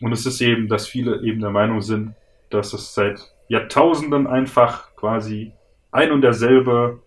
[0.00, 2.14] Und es ist eben, dass viele eben der Meinung sind,
[2.50, 5.52] dass es seit Jahrtausenden einfach quasi
[5.92, 7.00] ein und derselbe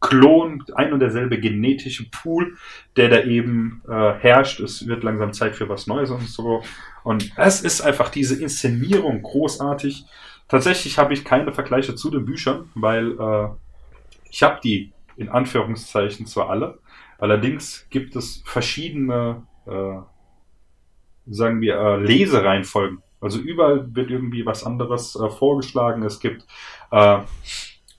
[0.00, 2.56] Klon, ein und derselbe genetische Pool,
[2.96, 4.60] der da eben äh, herrscht.
[4.60, 6.62] Es wird langsam Zeit für was Neues und so.
[7.02, 10.04] Und es ist einfach diese Inszenierung großartig.
[10.48, 13.48] Tatsächlich habe ich keine Vergleiche zu den Büchern, weil äh,
[14.30, 16.78] ich habe die in Anführungszeichen zwar alle,
[17.18, 19.98] Allerdings gibt es verschiedene, äh,
[21.26, 23.02] sagen wir, äh, Lesereihenfolgen.
[23.20, 26.02] Also überall wird irgendwie was anderes äh, vorgeschlagen.
[26.02, 26.46] Es gibt
[26.90, 27.18] äh,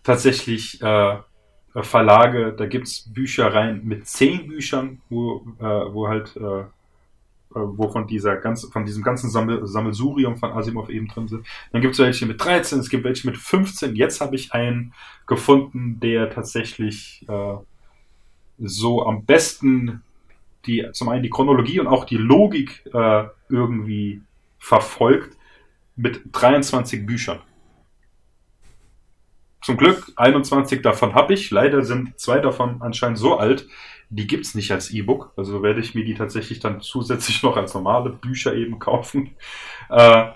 [0.03, 1.17] tatsächlich äh,
[1.75, 6.63] Verlage, da gibt's Büchereien mit zehn Büchern, wo, äh, wo halt äh,
[7.49, 11.45] wovon dieser ganz, von diesem ganzen Sammel, Sammelsurium von Asimov eben drin sind.
[11.71, 13.95] Dann gibt es welche mit 13, es gibt welche mit 15.
[13.95, 14.93] Jetzt habe ich einen
[15.25, 17.57] gefunden, der tatsächlich äh,
[18.57, 20.01] so am besten
[20.67, 24.21] die zum einen die Chronologie und auch die Logik äh, irgendwie
[24.59, 25.37] verfolgt
[25.95, 27.39] mit 23 Büchern.
[29.61, 31.51] Zum Glück 21 davon habe ich.
[31.51, 33.67] Leider sind zwei davon anscheinend so alt,
[34.09, 35.33] die gibt's nicht als E-Book.
[35.35, 39.31] Also werde ich mir die tatsächlich dann zusätzlich noch als normale Bücher eben kaufen.
[39.89, 40.31] Äh,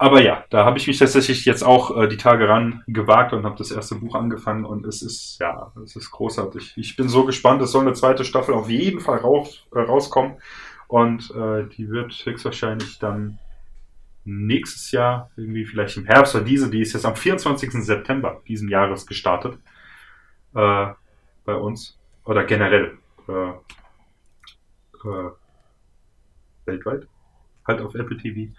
[0.00, 3.44] aber ja, da habe ich mich tatsächlich jetzt auch äh, die Tage ran gewagt und
[3.44, 6.72] habe das erste Buch angefangen und es ist, ja, es ist großartig.
[6.78, 10.38] Ich bin so gespannt, es soll eine zweite Staffel auf jeden Fall raus, äh, rauskommen
[10.88, 13.38] und äh, die wird höchstwahrscheinlich dann
[14.24, 17.70] nächstes Jahr, irgendwie vielleicht im Herbst oder diese, die ist jetzt am 24.
[17.84, 19.58] September diesen Jahres gestartet
[20.54, 20.86] äh,
[21.44, 22.96] bei uns oder generell
[23.28, 23.50] äh,
[25.08, 25.30] äh,
[26.64, 27.06] weltweit,
[27.68, 28.50] halt auf Apple TV.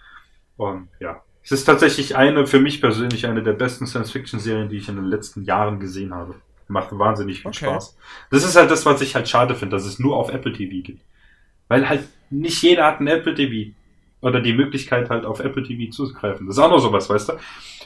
[0.56, 4.88] Und ja, es ist tatsächlich eine, für mich persönlich, eine der besten Science-Fiction-Serien, die ich
[4.88, 6.36] in den letzten Jahren gesehen habe.
[6.68, 7.66] Macht wahnsinnig viel okay.
[7.66, 7.96] Spaß.
[8.30, 10.82] Das ist halt das, was ich halt schade finde, dass es nur auf Apple TV
[10.82, 11.02] gibt.
[11.68, 13.72] Weil halt nicht jeder hat ein Apple TV.
[14.20, 16.46] Oder die Möglichkeit halt auf Apple TV zuzugreifen.
[16.46, 17.32] Das ist auch noch sowas, weißt du?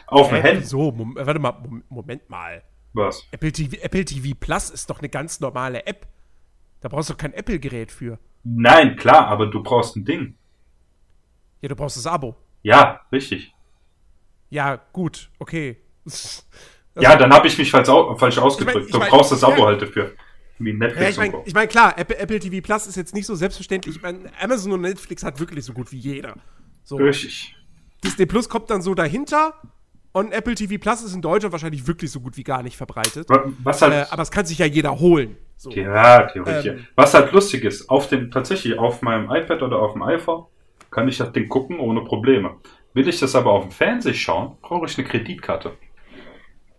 [0.07, 0.65] Auf dem Handy.
[0.65, 1.57] So, Mom warte mal,
[1.89, 2.63] Moment mal.
[2.93, 3.27] Was?
[3.31, 6.07] Apple TV, Apple TV Plus ist doch eine ganz normale App.
[6.81, 8.19] Da brauchst du kein Apple-Gerät für.
[8.45, 10.35] Nein, klar, aber du brauchst ein Ding.
[11.63, 12.37] Ja, du brauchst das Abo.
[12.67, 13.55] Ja, richtig.
[14.51, 15.77] Ja, gut, okay.
[16.05, 16.43] Also,
[17.01, 17.87] ja, dann habe ich mich falsch,
[18.19, 18.89] falsch ausgedrückt.
[18.89, 20.15] Ich mein, ich du brauchst das Abo ja, halt dafür.
[20.59, 23.27] Wie Netflix ja, ich meine, ich mein, klar, Apple, Apple, TV Plus ist jetzt nicht
[23.27, 23.95] so selbstverständlich.
[23.95, 26.35] Ich meine, Amazon und Netflix hat wirklich so gut wie jeder.
[26.83, 26.97] So.
[26.97, 27.55] Richtig.
[28.03, 29.55] Disney Plus kommt dann so dahinter
[30.11, 33.29] und Apple TV Plus ist in Deutschland wahrscheinlich wirklich so gut wie gar nicht verbreitet.
[33.63, 35.37] Was halt, äh, aber es kann sich ja jeder holen.
[35.57, 35.71] So.
[35.71, 36.67] Ja, theoretisch.
[36.67, 40.47] Ähm, Was halt lustig ist, auf dem, tatsächlich auf meinem iPad oder auf dem iPhone
[40.91, 42.57] kann ich das Ding gucken ohne Probleme.
[42.95, 45.77] Will ich das aber auf dem Fernsehen schauen, brauche ich eine Kreditkarte.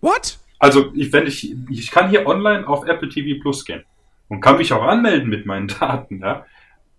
[0.02, 0.40] What?
[0.60, 3.84] Also, ich, wenn ich, ich kann hier online auf Apple TV Plus gehen
[4.28, 6.46] und kann mich auch anmelden mit meinen Daten, ja.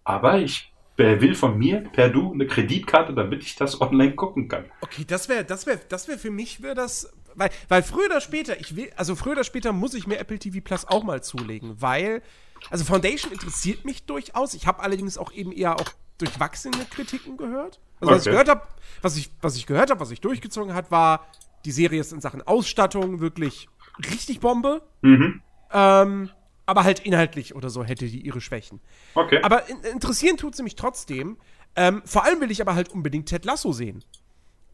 [0.05, 4.65] Aber ich will von mir per Du eine Kreditkarte, damit ich das online gucken kann.
[4.81, 8.21] Okay, das wäre, das wäre, das wäre für mich wäre das, weil, weil früher oder
[8.21, 11.23] später, ich will, also früher oder später muss ich mir Apple TV Plus auch mal
[11.23, 12.23] zulegen, weil,
[12.69, 14.55] also Foundation interessiert mich durchaus.
[14.55, 17.81] Ich habe allerdings auch eben eher auch durchwachsene Kritiken gehört.
[18.01, 18.63] Also, was ich gehört habe,
[19.03, 21.27] was ich, was ich gehört habe, was ich durchgezogen hat, war,
[21.65, 23.69] die Serie ist in Sachen Ausstattung wirklich
[24.11, 24.83] richtig Bombe.
[25.03, 25.43] Mhm.
[25.73, 26.31] Ähm,
[26.67, 28.81] aber halt inhaltlich oder so hätte die ihre Schwächen.
[29.15, 29.41] Okay.
[29.43, 31.39] Aber in, interessieren tut sie mich trotzdem.
[31.77, 34.05] Ähm, vor allem will ich aber halt unbedingt Ted Lasso sehen.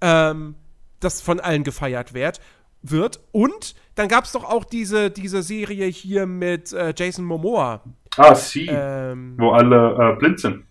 [0.00, 0.56] Ähm,
[1.00, 2.40] das von allen gefeiert wird.
[2.82, 3.20] wird.
[3.32, 7.82] Und dann gab es doch auch diese, diese Serie hier mit äh, Jason Momoa.
[8.16, 8.66] Ah, sie.
[8.66, 10.64] Ähm, wo alle äh, blind sind.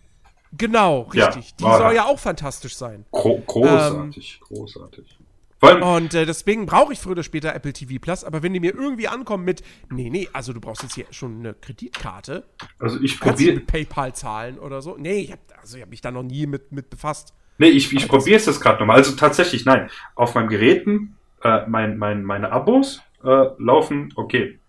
[0.57, 1.53] Genau, richtig.
[1.59, 3.05] Ja, die soll ja auch fantastisch sein.
[3.11, 5.17] Gro großartig, ähm, großartig.
[5.81, 8.75] Und äh, deswegen brauche ich früher oder später Apple TV Plus, aber wenn die mir
[8.75, 12.43] irgendwie ankommen mit, nee, nee, also du brauchst jetzt hier schon eine Kreditkarte.
[12.80, 13.55] Also ich probiere.
[13.55, 14.97] mit PayPal zahlen oder so.
[14.97, 17.34] Nee, ich habe also hab mich da noch nie mit, mit befasst.
[17.57, 18.97] Nee, ich, ich probiere es gerade nochmal.
[18.97, 19.89] Also tatsächlich, nein.
[20.15, 24.59] Auf meinem Geräten, äh, mein, mein, meine Abos äh, laufen, okay,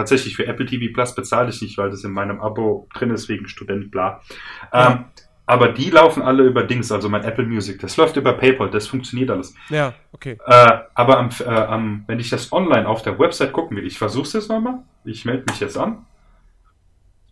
[0.00, 3.28] tatsächlich für Apple TV Plus bezahle ich nicht, weil das in meinem Abo drin ist,
[3.28, 4.22] wegen Student, bla.
[4.72, 4.92] Ja.
[4.92, 5.04] Ähm,
[5.46, 7.80] aber die laufen alle über Dings, also mein Apple Music.
[7.80, 9.52] Das läuft über PayPal, das funktioniert alles.
[9.68, 10.38] Ja, okay.
[10.46, 13.98] Äh, aber am, äh, am, wenn ich das online auf der Website gucken will, ich
[13.98, 14.78] versuche es jetzt nochmal.
[15.04, 16.06] Ich melde mich jetzt an.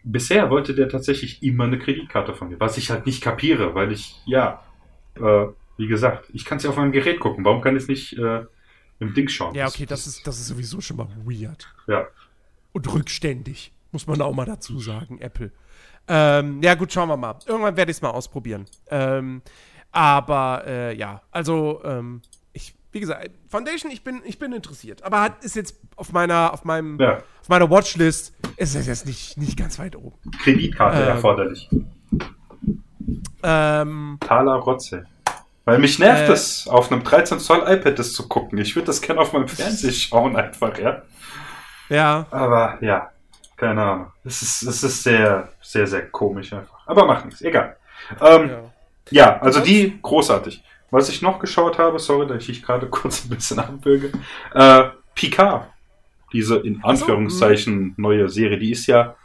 [0.02, 3.92] Bisher wollte der tatsächlich immer eine Kreditkarte von mir, was ich halt nicht kapiere, weil
[3.92, 4.62] ich, ja,
[5.14, 5.46] äh,
[5.76, 7.44] wie gesagt, ich kann es ja auf meinem Gerät gucken.
[7.44, 8.44] Warum kann ich es nicht äh,
[8.98, 9.54] im Ding schauen?
[9.54, 11.72] Ja, okay, das, das, ist, das ist sowieso schon mal weird.
[11.86, 12.08] Ja.
[12.78, 15.50] Und rückständig, muss man auch mal dazu sagen, Apple.
[16.06, 17.34] Ähm, ja, gut, schauen wir mal.
[17.44, 18.66] Irgendwann werde ich es mal ausprobieren.
[18.88, 19.42] Ähm,
[19.90, 22.22] aber äh, ja, also ähm,
[22.52, 25.02] ich, wie gesagt, Foundation, ich bin, ich bin interessiert.
[25.02, 27.16] Aber hat, ist jetzt auf meiner, auf meinem, ja.
[27.40, 30.16] auf meiner Watchlist, ist es jetzt nicht, nicht ganz weit oben.
[30.40, 31.68] Kreditkarte ähm, erforderlich.
[33.42, 35.04] Ähm, Thaler Rotze.
[35.64, 38.56] Weil mich nervt äh, es, auf einem 13 Zoll iPad das zu gucken.
[38.58, 41.02] Ich würde das gerne auf meinem Fernseher schauen, einfach, ja.
[41.88, 42.26] Ja.
[42.30, 43.10] Aber ja,
[43.56, 44.12] keine Ahnung.
[44.24, 46.86] Es ist, es ist sehr, sehr, sehr komisch einfach.
[46.86, 47.76] Aber macht nichts, egal.
[48.20, 48.62] Ähm, ja.
[49.10, 49.38] ja.
[49.40, 50.62] also die großartig.
[50.90, 54.12] Was ich noch geschaut habe, sorry, dass ich gerade kurz ein bisschen abbürge.
[54.54, 54.84] Äh,
[55.14, 55.68] Picard.
[56.32, 59.16] Diese in Anführungszeichen so, neue Serie, die ist ja.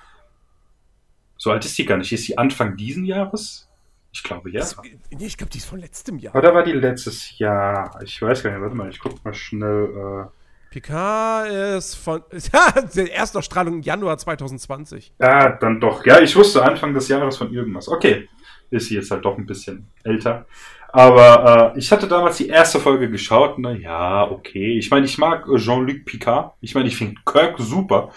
[1.37, 2.11] So alt ist die gar nicht.
[2.11, 3.67] Ist sie Anfang diesen Jahres?
[4.13, 4.61] Ich glaube ja.
[4.61, 4.77] Das,
[5.11, 6.33] nee, ich glaube, die ist von letztem Jahr.
[6.33, 7.99] Oder war die letztes Jahr?
[8.03, 8.61] Ich weiß gar nicht.
[8.61, 10.29] Warte mal, ich guck mal schnell.
[10.29, 10.42] Äh,
[10.73, 15.13] Picard ist von ja, der Erstausstrahlung im Januar 2020.
[15.19, 16.03] Ja, dann doch.
[16.03, 17.87] Ja, ich wusste Anfang des Jahres von irgendwas.
[17.87, 18.27] Okay.
[18.71, 20.47] ist sie jetzt halt doch ein bisschen älter.
[20.91, 23.59] Aber äh, ich hatte damals die erste Folge geschaut.
[23.59, 24.77] Na ja, okay.
[24.79, 26.53] Ich meine, ich mag Jean-Luc Picard.
[26.59, 28.09] Ich meine, ich finde Kirk super.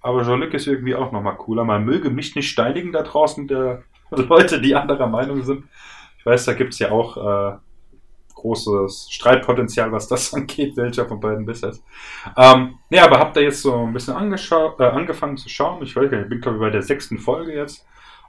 [0.00, 1.64] Aber Jean-Luc ist irgendwie auch nochmal cooler.
[1.64, 5.64] Man möge mich nicht steinigen da draußen, der Leute, die anderer Meinung sind.
[6.20, 7.56] Ich weiß, da gibt es ja auch äh,
[8.36, 11.82] großes Streitpotenzial, was das angeht, welcher von beiden besser ist.
[12.36, 15.82] Ähm, ja, aber habt ihr jetzt so ein bisschen äh, angefangen zu schauen?
[15.82, 17.84] Ich weiß gar nicht, ich bin glaube ich bei der sechsten Folge jetzt.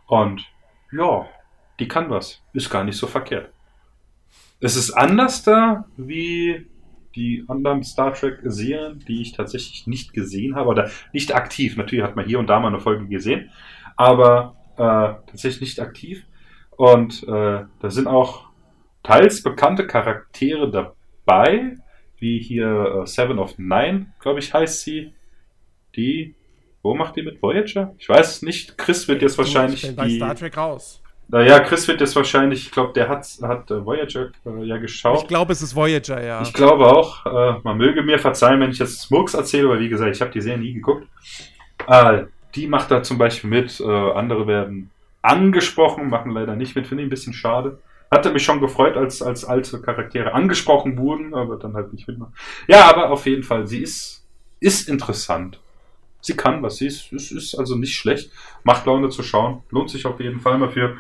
[0.08, 0.46] Und
[0.92, 1.28] ja,
[1.80, 2.42] die kann was.
[2.54, 3.52] Ist gar nicht so verkehrt.
[4.60, 6.66] Es ist anders da wie
[7.16, 11.76] die anderen Star Trek-Serien, die ich tatsächlich nicht gesehen habe oder nicht aktiv.
[11.76, 13.50] Natürlich hat man hier und da mal eine Folge gesehen,
[13.96, 16.24] aber äh, tatsächlich nicht aktiv.
[16.72, 18.47] Und äh, da sind auch
[19.08, 21.78] teils bekannte Charaktere dabei,
[22.20, 25.14] wie hier äh, Seven of Nine, glaube ich, heißt sie.
[25.96, 26.36] Die,
[26.84, 27.96] wo macht die mit Voyager?
[27.98, 28.78] Ich weiß es nicht.
[28.78, 31.02] Chris wird jetzt wahrscheinlich ich bin bei Star Trek raus.
[31.30, 35.24] Naja, Chris wird jetzt wahrscheinlich, ich glaube, der hat, hat äh, Voyager äh, ja geschaut.
[35.24, 36.42] Ich glaube, es ist Voyager, ja.
[36.42, 37.26] Ich glaube auch.
[37.26, 40.32] Äh, man möge mir verzeihen, wenn ich jetzt Smokes erzähle, weil wie gesagt, ich habe
[40.32, 41.08] die Serie nie geguckt.
[41.88, 42.24] Äh,
[42.56, 43.80] die macht da zum Beispiel mit.
[43.80, 44.90] Äh, andere werden
[45.22, 46.88] angesprochen, machen leider nicht mit.
[46.88, 47.80] Finde ich ein bisschen schade.
[48.10, 52.34] Hatte mich schon gefreut, als, als alte Charaktere angesprochen wurden, aber dann halt nicht mitmachen.
[52.68, 54.26] Ja, aber auf jeden Fall, sie ist,
[54.60, 55.60] ist interessant.
[56.22, 58.32] Sie kann was, sie ist, ist, ist also nicht schlecht.
[58.64, 59.64] Macht Laune zu schauen.
[59.70, 60.98] Lohnt sich auf jeden Fall mal für,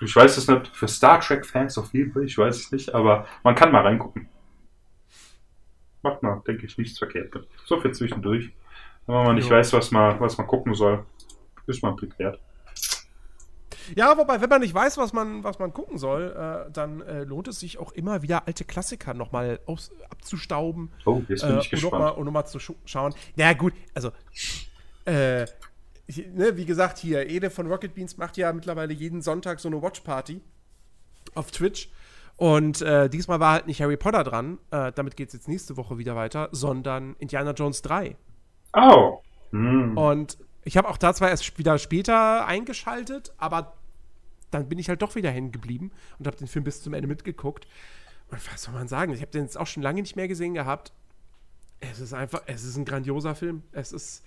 [0.00, 3.26] ich weiß es nicht, für Star Trek-Fans auf jeden Fall, ich weiß es nicht, aber
[3.42, 4.28] man kann mal reingucken.
[6.02, 7.46] Macht mal, denke ich, nichts verkehrt mit.
[7.64, 8.52] So viel zwischendurch.
[9.06, 9.56] Wenn man nicht jo.
[9.56, 11.04] weiß, was man, was man gucken soll,
[11.66, 12.40] ist man Blick wert.
[13.94, 17.24] Ja, wobei, wenn man nicht weiß, was man, was man gucken soll, äh, dann äh,
[17.24, 19.60] lohnt es sich auch immer wieder alte Klassiker nochmal
[20.10, 20.90] abzustauben.
[21.04, 21.92] Oh, jetzt bin äh, ich gespannt.
[21.92, 23.14] Und nochmal noch mal zu sch schauen.
[23.36, 24.10] Na naja, gut, also,
[25.04, 25.46] äh,
[26.06, 29.80] ne, wie gesagt, hier, Ede von Rocket Beans macht ja mittlerweile jeden Sonntag so eine
[29.80, 30.40] Watch-Party
[31.34, 31.90] auf Twitch.
[32.36, 35.76] Und äh, diesmal war halt nicht Harry Potter dran, äh, damit geht es jetzt nächste
[35.76, 38.16] Woche wieder weiter, sondern Indiana Jones 3.
[38.74, 39.20] Oh.
[39.52, 39.96] Hm.
[39.96, 43.74] Und ich habe auch da zwar erst wieder später eingeschaltet, aber
[44.50, 47.06] dann bin ich halt doch wieder hängen geblieben und habe den Film bis zum Ende
[47.06, 47.68] mitgeguckt.
[48.30, 49.12] Und was soll man sagen?
[49.12, 50.92] Ich habe den jetzt auch schon lange nicht mehr gesehen gehabt.
[51.78, 53.62] Es ist einfach, es ist ein grandioser Film.
[53.70, 54.24] Es ist,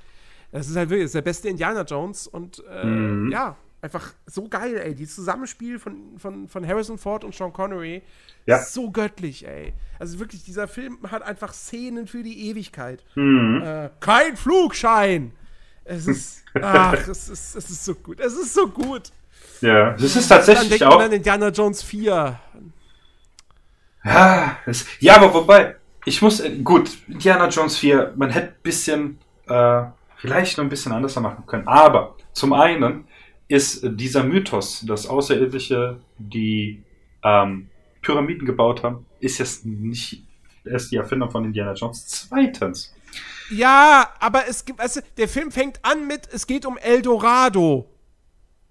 [0.54, 3.32] es ist halt wirklich, es ist der beste Indiana Jones und äh, mhm.
[3.34, 4.96] ja, einfach so geil, ey.
[4.96, 8.02] Dieses Zusammenspiel von, von, von Harrison Ford und Sean Connery
[8.46, 8.60] ja.
[8.60, 9.74] so göttlich, ey.
[10.00, 13.04] Also wirklich, dieser Film hat einfach Szenen für die Ewigkeit.
[13.16, 13.62] Mhm.
[13.62, 15.34] Äh, kein Flugschein!
[15.90, 18.20] Es ist, ach, es ist, es ist so gut.
[18.20, 19.12] Es ist so gut.
[19.60, 21.02] Ja, das ist tatsächlich dann auch.
[21.02, 22.40] An Indiana Jones 4.
[24.06, 25.76] Ja, es, ja, aber wobei,
[26.06, 29.18] ich muss, äh, gut, Indiana Jones 4, man hätte ein bisschen,
[29.48, 29.84] äh,
[30.18, 31.68] vielleicht noch ein bisschen anders machen können.
[31.68, 33.06] Aber zum einen
[33.48, 36.84] ist dieser Mythos, dass Außerirdische, die
[37.24, 37.68] ähm,
[38.04, 40.24] Pyramiden gebaut haben, ist jetzt nicht
[40.64, 42.06] erst die Erfindung von Indiana Jones.
[42.06, 42.94] Zweitens,
[43.50, 47.90] ja, aber es gibt, weißt du, der Film fängt an mit, es geht um Eldorado.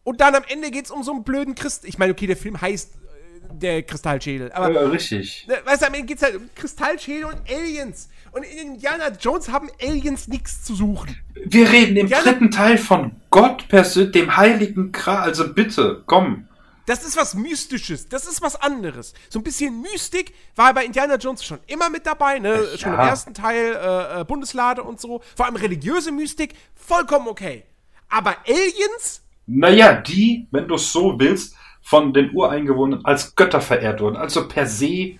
[0.05, 1.85] Und dann am Ende geht es um so einen blöden Christ.
[1.85, 4.51] Ich meine, okay, der Film heißt äh, der Kristallschädel.
[4.53, 5.47] Aber, ja, richtig.
[5.47, 8.09] Ne, weißt du, am Ende geht es halt um Kristallschädel und Aliens.
[8.33, 11.17] Und in Indiana Jones haben Aliens nichts zu suchen.
[11.35, 15.25] Wir reden im Indiana dritten Teil von Gott persönlich, dem heiligen Kral.
[15.25, 16.48] Also bitte, komm.
[16.89, 19.13] Das ist was Mystisches, das ist was anderes.
[19.29, 22.65] So ein bisschen Mystik war bei Indiana Jones schon immer mit dabei, ne?
[22.73, 22.79] Ja.
[22.79, 25.21] Schon im ersten Teil äh, äh, Bundeslade und so.
[25.37, 27.65] Vor allem religiöse Mystik, vollkommen okay.
[28.09, 29.21] Aber Aliens?
[29.47, 34.17] Naja, die, wenn du es so willst, von den Ureingewohnern als Götter verehrt wurden.
[34.17, 35.19] Also per se.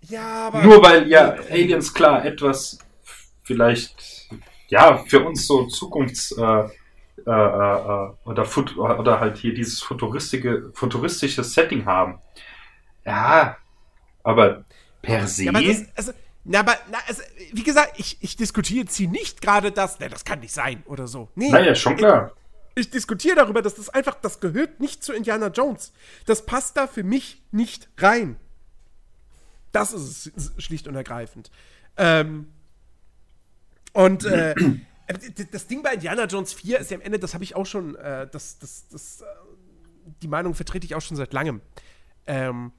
[0.00, 0.64] Ja, aber.
[0.64, 2.76] Nur weil ja Aliens klar etwas
[3.44, 4.28] vielleicht
[4.66, 6.68] ja für uns so Zukunfts äh,
[7.28, 12.18] äh, äh, oder, oder halt hier dieses futuristische, futuristische Setting haben.
[13.04, 13.56] Ja,
[14.22, 14.64] aber
[15.02, 15.44] per se.
[15.44, 16.12] Ja, aber das, also,
[16.44, 17.22] na, aber, na, also,
[17.52, 20.82] wie gesagt, ich, ich diskutiere jetzt hier nicht gerade das, ne, das kann nicht sein
[20.86, 21.28] oder so.
[21.34, 21.50] Nee.
[21.50, 22.32] Naja, schon klar.
[22.74, 25.92] Ich, ich diskutiere darüber, dass das einfach, das gehört nicht zu Indiana Jones.
[26.26, 28.36] Das passt da für mich nicht rein.
[29.72, 31.50] Das ist es schlicht und ergreifend.
[31.98, 32.48] Ähm,
[33.92, 34.78] und äh, Äh,
[35.50, 37.94] das Ding bei Indiana Jones 4 ist ja am Ende, das habe ich auch schon,
[37.96, 39.24] äh, das, das, das, äh,
[40.22, 41.60] die Meinung vertrete ich auch schon seit langem.
[42.26, 42.72] Ähm,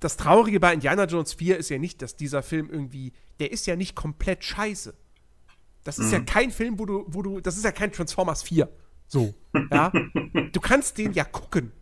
[0.00, 3.66] das Traurige bei Indiana Jones 4 ist ja nicht, dass dieser Film irgendwie, der ist
[3.66, 4.94] ja nicht komplett scheiße.
[5.84, 6.12] Das ist mhm.
[6.12, 8.68] ja kein Film, wo du, wo du, das ist ja kein Transformers 4.
[9.06, 9.34] So,
[9.70, 9.92] ja.
[9.92, 11.72] du kannst den ja gucken.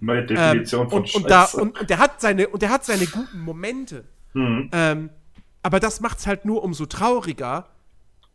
[0.00, 2.84] Neue Definition ähm, von und, und, da, und, und, der hat seine, und der hat
[2.84, 4.04] seine guten Momente.
[4.34, 4.68] Mhm.
[4.72, 5.10] Ähm,
[5.62, 7.68] aber das macht es halt nur umso trauriger,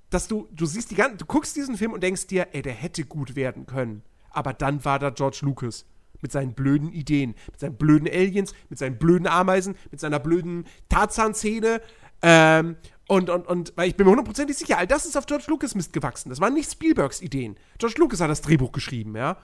[0.09, 2.73] dass du, du siehst die ganze, du guckst diesen Film und denkst dir, ey, der
[2.73, 4.03] hätte gut werden können.
[4.29, 5.85] Aber dann war da George Lucas.
[6.21, 10.65] mit seinen blöden Ideen, mit seinen blöden Aliens, mit seinen blöden Ameisen, mit seiner blöden
[10.89, 11.81] Tarzan-Szene.
[12.21, 12.75] Ähm,
[13.07, 15.75] und, und, und, weil ich bin mir hundertprozentig sicher, all das ist auf George Lucas
[15.75, 16.29] Mist gewachsen.
[16.29, 17.55] Das waren nicht Spielbergs Ideen.
[17.77, 19.37] George Lucas hat das Drehbuch geschrieben, ja.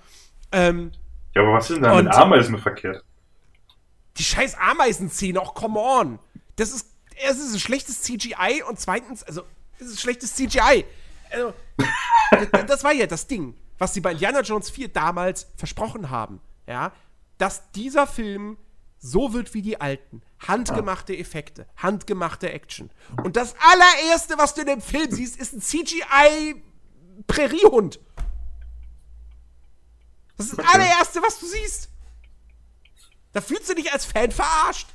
[0.52, 0.92] Ähm,
[1.36, 3.04] ja, aber was ist denn da mit Ameisen verkehrt?
[4.18, 6.20] Die scheiß Ameisenszene, auch come on.
[6.58, 9.44] Das ist, erstens ist ein schlechtes CGI und zweitens, also,
[9.86, 10.84] es ist schlechtes CGI.
[11.32, 11.54] Also,
[12.68, 16.92] das war ja das Ding, was sie bei Indiana Jones 4 damals versprochen haben, ja.
[17.38, 18.58] Dass dieser Film
[19.00, 20.22] so wird wie die alten.
[20.40, 22.90] Handgemachte Effekte, handgemachte Action.
[23.24, 28.00] Und das allererste, was du in dem Film siehst, ist ein CGI-Präriehund.
[30.38, 31.90] Das ist das allererste, was du siehst.
[33.34, 34.88] Da fühlst du dich als Fan verarscht.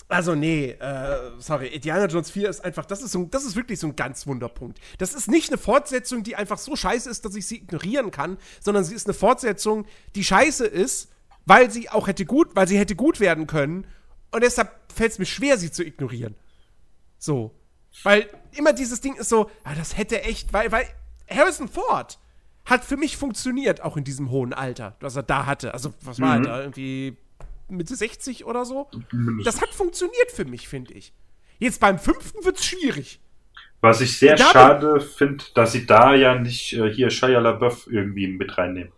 [0.07, 3.79] Also, nee, äh, sorry, Indiana Jones 4 ist einfach, das ist, so, das ist wirklich
[3.79, 4.79] so ein ganz Wunderpunkt.
[4.99, 8.37] Das ist nicht eine Fortsetzung, die einfach so scheiße ist, dass ich sie ignorieren kann,
[8.59, 11.09] sondern sie ist eine Fortsetzung, die scheiße ist,
[11.45, 13.87] weil sie auch hätte gut, weil sie hätte gut werden können.
[14.31, 16.35] Und deshalb fällt es mir schwer, sie zu ignorieren.
[17.17, 17.55] So.
[18.03, 20.87] Weil immer dieses Ding ist so, ah, das hätte echt, weil, weil
[21.29, 22.19] Harrison Ford
[22.65, 25.73] hat für mich funktioniert, auch in diesem hohen Alter, was er da hatte.
[25.73, 26.45] Also, was war mhm.
[26.45, 26.59] er da?
[26.61, 27.17] Irgendwie
[27.67, 28.87] Mitte 60 oder so?
[29.43, 31.13] Das hat funktioniert für mich, finde ich.
[31.57, 33.19] Jetzt beim fünften wird es schwierig.
[33.81, 38.27] Was ich sehr schade finde, dass sie da ja nicht äh, hier Shia LaBeouf irgendwie
[38.27, 38.91] mit reinnehmen.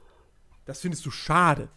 [0.65, 1.69] Das findest du schade.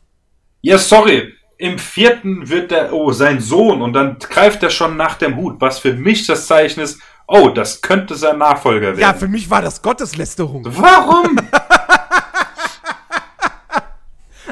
[0.61, 1.35] Ja, sorry.
[1.57, 5.61] Im vierten wird der, oh, sein Sohn und dann greift er schon nach dem Hut,
[5.61, 9.01] was für mich das Zeichen ist, oh, das könnte sein Nachfolger werden.
[9.01, 10.65] Ja, für mich war das Gotteslästerung.
[10.67, 11.37] Warum?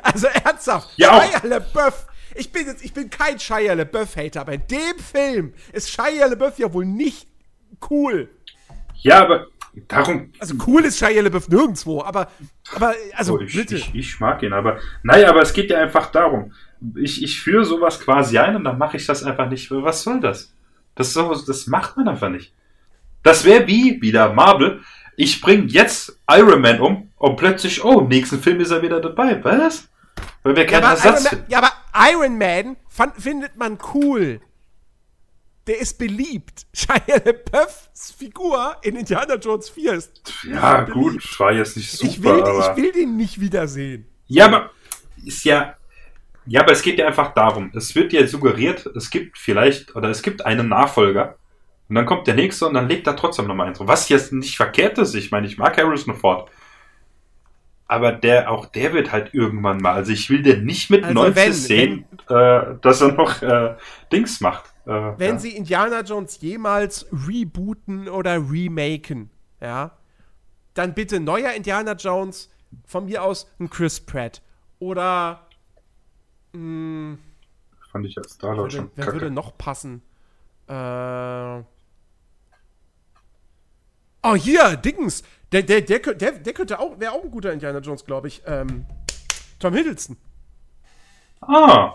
[0.02, 0.90] also ernsthaft.
[0.96, 2.06] Ja, Shia LaBeouf.
[2.38, 6.58] Ich bin jetzt, ich bin kein Shia LaBeouf-Hater, aber in dem Film ist Shia LaBeouf
[6.58, 7.26] ja wohl nicht
[7.90, 8.28] cool.
[9.02, 9.46] Ja, aber
[9.86, 10.32] Darum.
[10.38, 12.28] Also cool ist Shia LaBeouf nirgendwo, aber,
[12.74, 13.76] aber also oh, ich, bitte.
[13.76, 16.52] Ich, ich, mag ihn, aber naja, aber es geht ja einfach darum.
[16.96, 19.70] Ich, ich führe sowas quasi ein und dann mache ich das einfach nicht.
[19.70, 20.52] Was soll das?
[20.94, 22.52] Das, so, das macht man einfach nicht.
[23.22, 24.80] Das wäre wie wieder Marvel.
[25.16, 29.00] Ich bringe jetzt Iron Man um und plötzlich, oh, im nächsten Film ist er wieder
[29.00, 29.42] dabei.
[29.44, 29.88] Was?
[30.42, 34.40] Weil wir keinen ja, Ersatz Man, Ja, aber Iron Man fand, findet man cool
[35.68, 36.66] der ist beliebt.
[36.74, 40.34] Shia LaBeoufs Figur in Indiana Jones 4 ist.
[40.44, 42.10] Ja, gut, war jetzt nicht super.
[42.10, 42.70] Ich will, aber...
[42.76, 44.06] ich will den nicht wiedersehen.
[44.26, 44.70] Ja, aber
[45.24, 45.74] ist ja.
[46.46, 47.70] Ja, aber es geht ja einfach darum.
[47.74, 51.36] Es wird ja suggeriert, es gibt vielleicht, oder es gibt einen Nachfolger.
[51.90, 53.78] Und dann kommt der nächste und dann legt er trotzdem nochmal eins.
[53.80, 56.50] Was jetzt nicht verkehrt ist, ich meine, ich mag Harrison Ford.
[57.90, 59.94] Aber der, auch der wird halt irgendwann mal.
[59.94, 63.40] Also ich will den nicht mit also 90 wenn, sehen, wenn, äh, dass er noch
[63.40, 63.76] äh,
[64.12, 64.66] Dings macht.
[64.84, 65.38] Äh, Wenn ja.
[65.38, 69.92] sie Indiana Jones jemals rebooten oder remaken, ja,
[70.74, 72.50] dann bitte neuer Indiana Jones,
[72.84, 74.42] von mir aus ein Chris Pratt.
[74.78, 75.46] Oder.
[76.52, 77.18] Mh, hm,
[77.90, 79.16] Fand ich als Star-Lord schon Wer kacke.
[79.20, 80.02] würde noch passen?
[80.68, 81.62] Äh.
[84.22, 85.22] Oh, hier, Dickens.
[85.52, 88.42] Der, der, der, der, der könnte auch, wäre auch ein guter Indiana Jones, glaube ich.
[88.46, 88.86] Ähm,
[89.58, 90.16] Tom Hiddleston.
[91.40, 91.94] Ah.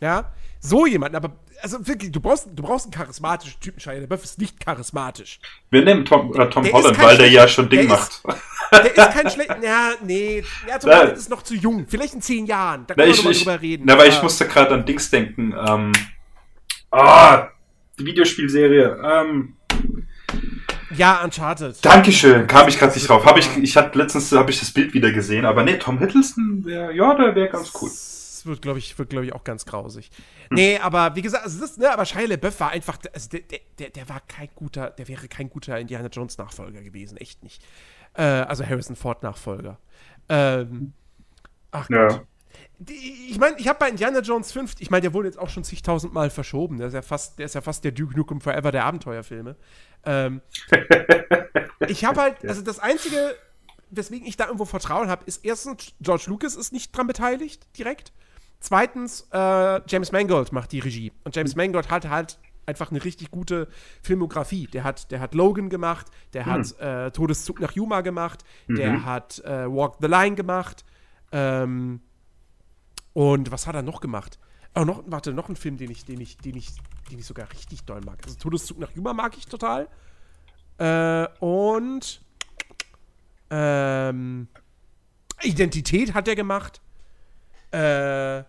[0.00, 1.32] Ja, so jemand, aber
[1.62, 5.40] also wirklich, du brauchst, du brauchst einen charismatischen Typen, Shia LaBeouf ist nicht charismatisch.
[5.70, 8.10] Wir nehmen Tom, äh, Tom Holland, weil der ja schon Ding der macht.
[8.10, 8.24] Ist,
[8.72, 12.22] der ist kein schlechter, ja, nee, ja, Tom Holland ist noch zu jung, vielleicht in
[12.22, 13.84] zehn Jahren, da kann na, man ich, drüber reden.
[13.86, 15.92] Na, weil ich musste gerade an Dings denken, ähm,
[16.90, 17.48] ah,
[17.98, 19.56] die Videospielserie, ähm,
[20.98, 21.84] ja, Uncharted.
[21.84, 23.24] Dankeschön, kam ich gerade nicht drauf.
[23.24, 26.64] Hab ich, ich hatte letztens habe ich das Bild wieder gesehen, aber nee, Tom Hiddleston,
[26.64, 27.90] wär, ja, der wäre ganz cool
[28.48, 30.10] wird, glaube ich, wird, glaube ich, auch ganz grausig.
[30.48, 30.56] Hm.
[30.56, 33.42] Nee, aber wie gesagt, also das, ne, aber Shia LaBeouf war einfach, also der,
[33.78, 37.62] der, der war kein guter, der wäre kein guter Indiana Jones Nachfolger gewesen, echt nicht.
[38.14, 39.78] Äh, also Harrison Ford Nachfolger.
[40.28, 40.92] Ähm,
[41.70, 42.08] ach ja.
[42.08, 42.26] Gott.
[42.86, 45.64] Ich meine, ich habe bei Indiana Jones 5, ich meine, der wurde jetzt auch schon
[45.64, 46.78] zigtausend Mal verschoben.
[46.78, 49.56] Der ist ja fast, der ist ja fast der Duke Nukem Forever der Abenteuerfilme.
[50.04, 50.40] Ähm,
[51.88, 53.34] ich habe halt, also das einzige,
[53.90, 58.12] weswegen ich da irgendwo Vertrauen habe, ist erstens, George Lucas ist nicht dran beteiligt, direkt.
[58.60, 61.12] Zweitens, äh, James Mangold macht die Regie.
[61.24, 63.68] Und James Mangold hat halt einfach eine richtig gute
[64.02, 64.68] Filmografie.
[64.68, 66.50] Der hat, der hat Logan gemacht, der mhm.
[66.50, 68.76] hat äh, Todeszug nach Yuma gemacht, mhm.
[68.76, 70.84] der hat äh, Walk the Line gemacht.
[71.32, 72.00] Ähm,
[73.18, 74.38] und was hat er noch gemacht?
[74.76, 76.68] Oh, noch, warte, noch ein Film, den ich, den ich, den ich,
[77.10, 78.20] den ich sogar richtig doll mag.
[78.24, 79.88] Also Todeszug nach Yuma mag ich total.
[80.78, 82.22] Äh, und
[83.50, 84.46] ähm,
[85.42, 86.80] Identität hat er gemacht.
[87.72, 88.44] Äh,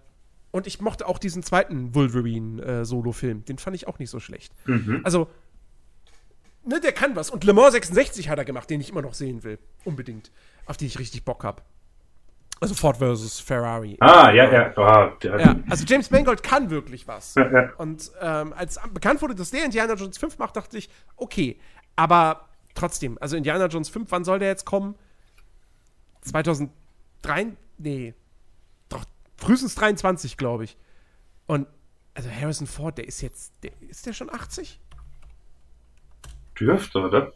[0.52, 3.40] und ich mochte auch diesen zweiten Wolverine-Solo-Film.
[3.40, 4.54] Äh, Den fand ich auch nicht so schlecht.
[4.68, 5.02] Mhm.
[5.04, 5.32] Also,
[6.64, 7.32] ne, der kann was.
[7.32, 9.58] Und Le Mans 66 hat er gemacht, den ich immer noch sehen will.
[9.84, 10.30] Unbedingt.
[10.68, 11.64] Auf den ich richtig Bock habe.
[12.62, 13.96] Also Ford versus Ferrari.
[14.02, 14.74] Ah, ja, ja.
[14.76, 17.36] Oh, ja also James Mangold kann wirklich was.
[17.36, 17.70] Ja, ja.
[17.78, 21.58] Und ähm, als bekannt wurde, dass der Indiana Jones 5 macht, dachte ich, okay.
[21.96, 24.96] Aber trotzdem, also Indiana Jones 5, wann soll der jetzt kommen?
[26.22, 27.54] 2003?
[27.78, 28.14] Nee.
[28.90, 29.06] Doch,
[29.38, 30.78] frühestens 23, glaube ich.
[31.48, 31.68] Und
[32.14, 34.82] also Harrison Ford, der ist jetzt, der, ist der schon 80?
[36.60, 37.34] Dürfte, oder?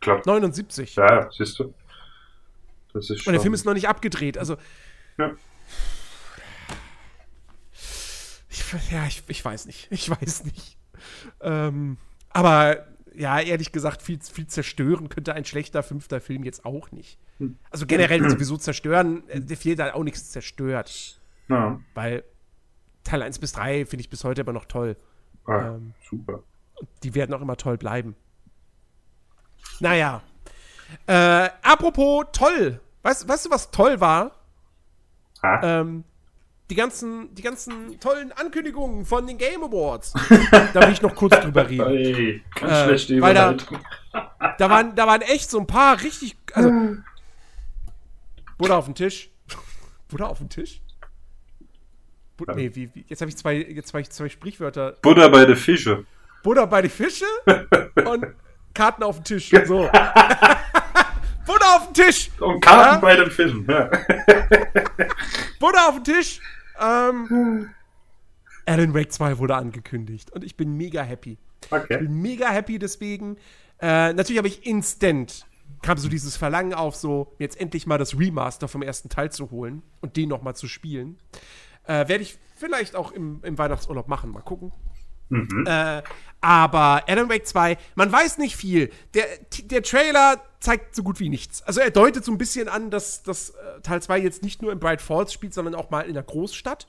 [0.00, 0.24] Glaub.
[0.24, 0.96] 79.
[0.96, 1.74] Ja, siehst du.
[2.96, 3.30] Das ist schon...
[3.30, 4.56] Und der Film ist noch nicht abgedreht, also.
[5.18, 5.34] Ja.
[8.48, 9.88] Ich, ja, ich, ich weiß nicht.
[9.90, 10.78] Ich weiß nicht.
[11.40, 11.98] Ähm,
[12.30, 17.18] aber ja, ehrlich gesagt, viel, viel zerstören könnte ein schlechter fünfter Film jetzt auch nicht.
[17.38, 17.58] Hm.
[17.70, 21.20] Also generell sowieso zerstören, äh, der fehlt da auch nichts zerstört.
[21.48, 21.80] Ja.
[21.94, 22.24] Weil
[23.04, 24.96] Teil 1 bis 3 finde ich bis heute immer noch toll.
[25.44, 26.42] Ah, ähm, super.
[27.02, 28.16] Die werden auch immer toll bleiben.
[29.80, 30.22] Naja.
[31.06, 32.80] Äh, apropos toll.
[33.06, 34.32] Weißt, weißt du, was toll war?
[35.62, 36.02] Ähm,
[36.68, 40.12] die ganzen, die ganzen tollen Ankündigungen von den Game Awards.
[40.74, 41.86] da will ich noch kurz drüber reden.
[41.86, 43.54] Hey, ganz äh, schlechte weil da,
[44.58, 46.36] da, waren, da waren echt so ein paar richtig.
[46.52, 46.96] Also,
[48.58, 49.30] Buddha auf dem Tisch.
[50.08, 50.80] Buddha auf dem Tisch?
[52.36, 54.96] Bu nee, wie, wie, jetzt habe ich zwei, jetzt hab ich zwei Sprichwörter.
[55.02, 56.04] Buddha bei der Fische.
[56.42, 57.24] Buddha bei den Fische
[58.04, 58.26] und
[58.74, 59.52] Karten auf dem Tisch.
[59.64, 59.88] So.
[61.46, 62.30] Butter auf den Tisch!
[62.40, 62.98] Und Karten ja?
[62.98, 63.84] bei den Fischen, ja.
[65.60, 66.40] Butter auf den Tisch!
[66.80, 67.70] Ähm,
[68.66, 71.38] Alan Wake 2 wurde angekündigt und ich bin mega happy.
[71.70, 71.94] Okay.
[71.94, 73.36] Ich bin mega happy deswegen.
[73.80, 75.46] Äh, natürlich habe ich instant
[75.82, 79.50] kam so dieses Verlangen auf, so jetzt endlich mal das Remaster vom ersten Teil zu
[79.50, 81.18] holen und den noch mal zu spielen.
[81.84, 84.30] Äh, Werde ich vielleicht auch im, im Weihnachtsurlaub machen.
[84.30, 84.72] Mal gucken.
[85.28, 85.64] Mhm.
[85.66, 86.02] Äh,
[86.40, 88.90] aber Alan Wake 2, man weiß nicht viel.
[89.14, 89.26] Der,
[89.64, 91.62] der Trailer zeigt so gut wie nichts.
[91.62, 94.72] Also er deutet so ein bisschen an, dass, dass äh, Teil 2 jetzt nicht nur
[94.72, 96.86] in Bright Falls spielt, sondern auch mal in der Großstadt.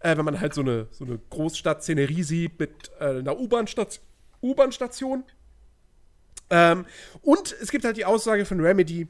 [0.00, 5.24] Äh, wenn man halt so eine, so eine Großstadt-Szenerie sieht mit äh, einer U-Bahn-Station.
[6.50, 6.86] Ähm,
[7.22, 9.08] und es gibt halt die Aussage von Remedy,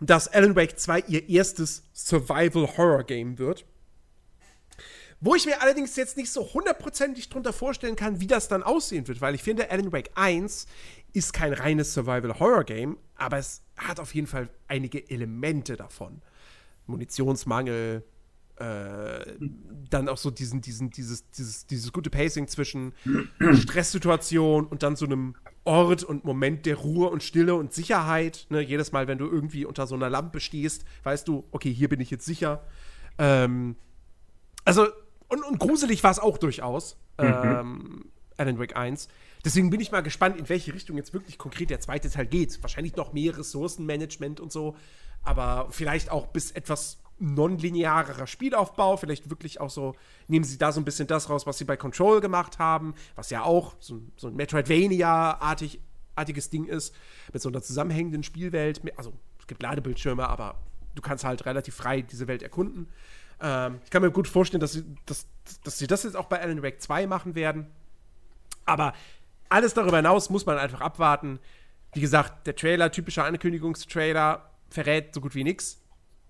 [0.00, 3.64] dass Alan Wake 2 ihr erstes Survival-Horror-Game wird.
[5.20, 9.08] Wo ich mir allerdings jetzt nicht so hundertprozentig drunter vorstellen kann, wie das dann aussehen
[9.08, 10.66] wird, weil ich finde, Alan Wake 1
[11.12, 16.20] ist kein reines Survival-Horror-Game, aber es hat auf jeden Fall einige Elemente davon.
[16.86, 18.04] Munitionsmangel,
[18.56, 19.36] äh,
[19.90, 22.92] dann auch so diesen, diesen, dieses, dieses, dieses gute Pacing zwischen
[23.54, 25.34] Stresssituation und dann so einem
[25.64, 28.46] Ort und Moment der Ruhe und Stille und Sicherheit.
[28.50, 28.60] Ne?
[28.60, 32.00] Jedes Mal, wenn du irgendwie unter so einer Lampe stehst, weißt du, okay, hier bin
[32.00, 32.64] ich jetzt sicher.
[33.18, 33.76] Ähm,
[34.64, 34.86] also
[35.34, 36.96] und, und gruselig war es auch durchaus.
[37.18, 37.26] Mhm.
[37.26, 38.04] Ähm,
[38.36, 39.08] Alan Wake 1.
[39.44, 42.60] Deswegen bin ich mal gespannt, in welche Richtung jetzt wirklich konkret der zweite Teil geht.
[42.62, 44.74] Wahrscheinlich noch mehr Ressourcenmanagement und so,
[45.22, 49.94] aber vielleicht auch bis etwas nonlinearerer Spielaufbau, vielleicht wirklich auch so,
[50.26, 53.30] nehmen sie da so ein bisschen das raus, was sie bei Control gemacht haben, was
[53.30, 56.92] ja auch so, so ein Metroidvania-artiges Ding ist,
[57.32, 58.80] mit so einer zusammenhängenden Spielwelt.
[58.96, 60.56] Also es gibt Ladebildschirme, aber
[60.94, 62.88] du kannst halt relativ frei diese Welt erkunden.
[63.44, 65.26] Ähm, ich kann mir gut vorstellen, dass sie, dass,
[65.62, 67.66] dass sie das jetzt auch bei Alan Wake 2 machen werden.
[68.64, 68.94] Aber
[69.50, 71.38] alles darüber hinaus muss man einfach abwarten.
[71.92, 75.82] Wie gesagt, der Trailer, typischer Ankündigungstrailer, verrät so gut wie nichts.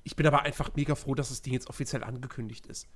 [0.03, 2.89] Ich bin aber einfach mega froh, dass das Ding jetzt offiziell angekündigt ist.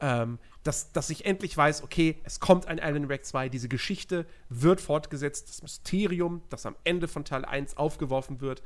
[0.00, 4.26] Ähm, dass, dass ich endlich weiß, okay, es kommt ein Alan Wake 2, diese Geschichte
[4.48, 8.62] wird fortgesetzt, das Mysterium, das am Ende von Teil 1 aufgeworfen wird,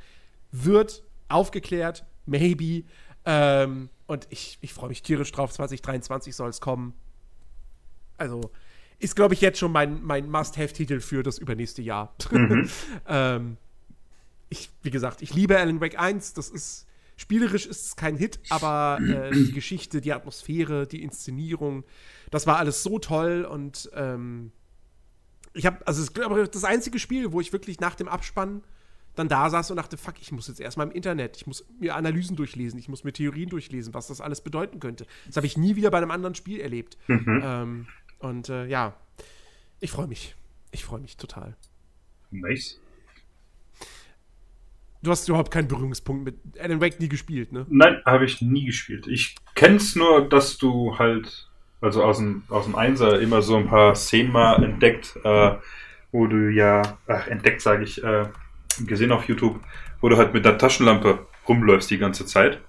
[0.51, 2.87] wird aufgeklärt, maybe.
[3.25, 5.51] Ähm, und ich, ich freue mich tierisch drauf.
[5.51, 6.93] 2023 soll es kommen.
[8.17, 8.51] Also,
[8.99, 12.15] ist, glaube ich, jetzt schon mein, mein Must-Have-Titel für das übernächste Jahr.
[12.31, 12.69] Mhm.
[13.07, 13.57] ähm,
[14.49, 16.33] ich, wie gesagt, ich liebe Alan Wake 1.
[16.33, 16.87] Das ist,
[17.17, 21.83] spielerisch ist es kein Hit, aber äh, die Geschichte, die Atmosphäre, die Inszenierung,
[22.31, 24.51] das war alles so toll und ähm,
[25.53, 28.09] ich habe, also es ist, glaube ich, das einzige Spiel, wo ich wirklich nach dem
[28.09, 28.61] Abspann
[29.15, 31.95] dann da saß und dachte, fuck, ich muss jetzt erstmal im Internet, ich muss mir
[31.95, 35.05] Analysen durchlesen, ich muss mir Theorien durchlesen, was das alles bedeuten könnte.
[35.27, 36.97] Das habe ich nie wieder bei einem anderen Spiel erlebt.
[37.07, 37.41] Mhm.
[37.43, 37.87] Ähm,
[38.19, 38.95] und äh, ja,
[39.79, 40.35] ich freue mich.
[40.71, 41.55] Ich freue mich total.
[42.31, 42.79] Nice.
[45.01, 47.65] Du hast überhaupt keinen Berührungspunkt mit Alan Wake nie gespielt, ne?
[47.69, 49.05] Nein, habe ich nie gespielt.
[49.07, 51.47] Ich kenn's nur, dass du halt,
[51.79, 55.55] also aus dem, aus dem Einser immer so ein paar Szenen mal entdeckt, äh,
[56.11, 58.25] wo du ja, ach, entdeckt sage ich, äh,
[58.85, 59.59] gesehen auf YouTube,
[60.01, 62.59] wo du halt mit der Taschenlampe rumläufst die ganze Zeit.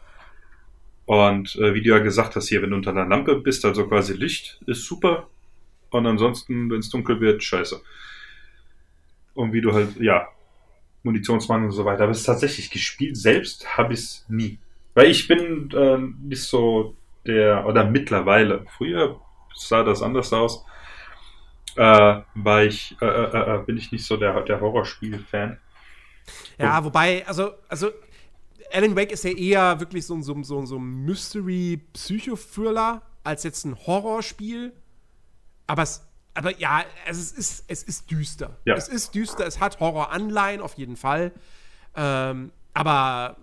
[1.07, 3.87] Und äh, wie du ja gesagt hast, hier, wenn du unter einer Lampe bist, also
[3.87, 5.29] quasi Licht, ist super.
[5.91, 7.81] Und ansonsten, wenn es dunkel wird, scheiße.
[9.35, 10.29] Und wie du halt, ja,
[11.07, 12.03] Munitionsmangel und so weiter.
[12.03, 14.59] Aber es ist tatsächlich gespielt selbst habe ich es nie.
[14.95, 16.95] Weil ich bin äh, nicht so
[17.27, 19.21] der, oder mittlerweile, früher
[19.55, 20.65] sah das anders aus,
[21.77, 25.59] äh, war ich, äh, äh, äh bin ich nicht so der, der Horrorspiel-Fan.
[26.59, 27.91] Ja, wobei, also, also
[28.73, 33.77] Alan Wake ist ja eher wirklich so, so, so, so ein Mystery-Psychothriller als jetzt ein
[33.87, 34.73] Horrorspiel.
[35.67, 36.03] Aber es,
[36.35, 38.57] aber ja, es ist, es ist düster.
[38.65, 38.75] Ja.
[38.75, 41.33] Es ist düster, es hat Horror-Anleihen auf jeden Fall.
[41.95, 43.37] Ähm, aber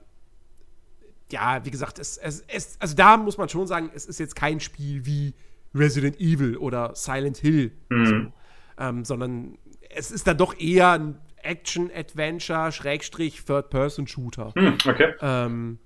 [1.31, 4.35] ja, wie gesagt, es, es, es, also da muss man schon sagen, es ist jetzt
[4.35, 5.33] kein Spiel wie
[5.73, 8.05] Resident Evil oder Silent Hill, mhm.
[8.05, 8.13] so,
[8.77, 9.57] ähm, sondern
[9.89, 14.53] es ist dann doch eher ein Action-Adventure, Schrägstrich, Third-Person-Shooter.
[14.55, 15.13] Mhm, okay.
[15.21, 15.79] Ähm,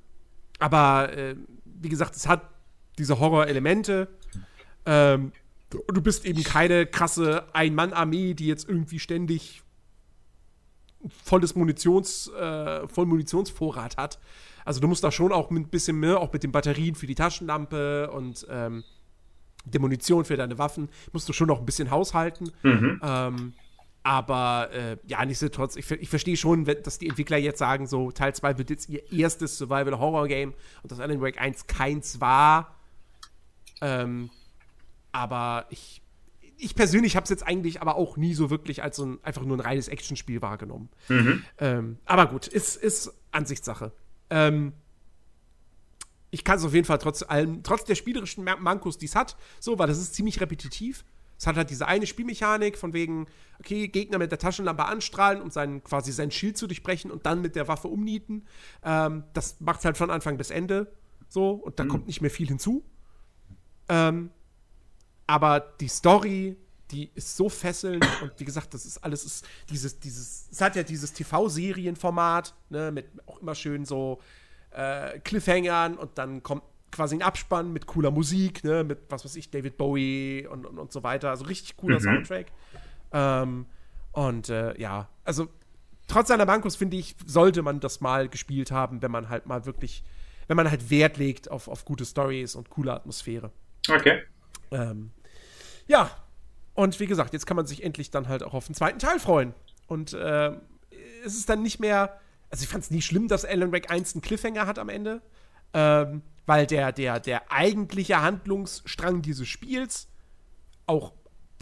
[0.59, 1.35] aber äh,
[1.65, 2.49] wie gesagt, es hat
[2.97, 4.07] diese Horror-Elemente.
[4.85, 5.31] Ähm,
[5.69, 9.61] du bist eben keine krasse Ein-Mann-Armee, die jetzt irgendwie ständig
[11.23, 14.19] volles Munitions, äh, voll Munitionsvorrat hat.
[14.65, 17.07] Also du musst da schon auch mit ein bisschen mehr, auch mit den Batterien für
[17.07, 18.83] die Taschenlampe und ähm,
[19.65, 22.51] der Munition für deine Waffen, musst du schon noch ein bisschen haushalten.
[22.63, 23.01] Mhm.
[23.03, 23.53] Ähm,
[24.07, 28.09] aber äh, ja, nichtsdestotrotz, ich, ich verstehe schon, wenn, dass die Entwickler jetzt sagen, so
[28.09, 32.77] Teil 2 wird jetzt ihr erstes Survival-Horror-Game und das Alan Wake 1 keins war.
[33.81, 34.29] Ähm,
[35.11, 36.01] aber ich,
[36.55, 39.43] ich persönlich habe es jetzt eigentlich aber auch nie so wirklich als so ein, einfach
[39.43, 40.87] nur ein reines Actionspiel wahrgenommen.
[41.09, 41.43] Mhm.
[41.57, 43.91] Ähm, aber gut, ist, ist Ansichtssache.
[44.29, 44.71] Ähm,
[46.31, 49.35] ich kann es auf jeden Fall trotz allem, trotz der spielerischen Mankos, die es hat,
[49.59, 51.03] so, weil das ist ziemlich repetitiv.
[51.37, 53.27] Es hat halt diese eine Spielmechanik von wegen,
[53.59, 57.41] okay, Gegner mit der Taschenlampe anstrahlen, um seinen, quasi sein Schild zu durchbrechen und dann
[57.41, 58.45] mit der Waffe umnieten.
[58.83, 60.91] Ähm, das macht es halt von Anfang bis Ende
[61.29, 61.89] so und da mhm.
[61.89, 62.83] kommt nicht mehr viel hinzu.
[63.89, 64.31] Ähm,
[65.27, 66.57] aber die Story,
[66.91, 70.75] die ist so fesselnd und wie gesagt, das ist alles, ist dieses, dieses, es hat
[70.75, 74.21] ja dieses TV-Serienformat, ne, mit auch immer schön so
[74.71, 76.63] äh, Cliffhangern und dann kommt
[76.97, 80.79] quasi ein Abspann mit cooler Musik, ne, mit was weiß ich, David Bowie und, und,
[80.79, 81.29] und so weiter.
[81.29, 82.03] Also richtig cooler mhm.
[82.03, 82.47] Soundtrack.
[83.13, 83.67] Ähm,
[84.11, 85.47] und äh, ja, also
[86.07, 89.67] trotz seiner Bankos, finde ich, sollte man das mal gespielt haben, wenn man halt mal
[89.67, 90.03] wirklich,
[90.47, 93.51] wenn man halt Wert legt auf, auf gute Stories und coole Atmosphäre.
[93.87, 94.23] Okay.
[94.71, 95.11] Ähm,
[95.85, 96.09] ja,
[96.73, 99.19] und wie gesagt, jetzt kann man sich endlich dann halt auch auf den zweiten Teil
[99.19, 99.53] freuen.
[99.85, 100.51] Und äh,
[101.23, 102.19] es ist dann nicht mehr,
[102.49, 105.21] also ich fand es nie schlimm, dass Alan Wake 1 einen Cliffhanger hat am Ende,
[105.75, 110.07] ähm, weil der, der, der eigentliche Handlungsstrang dieses Spiels
[110.87, 111.13] auch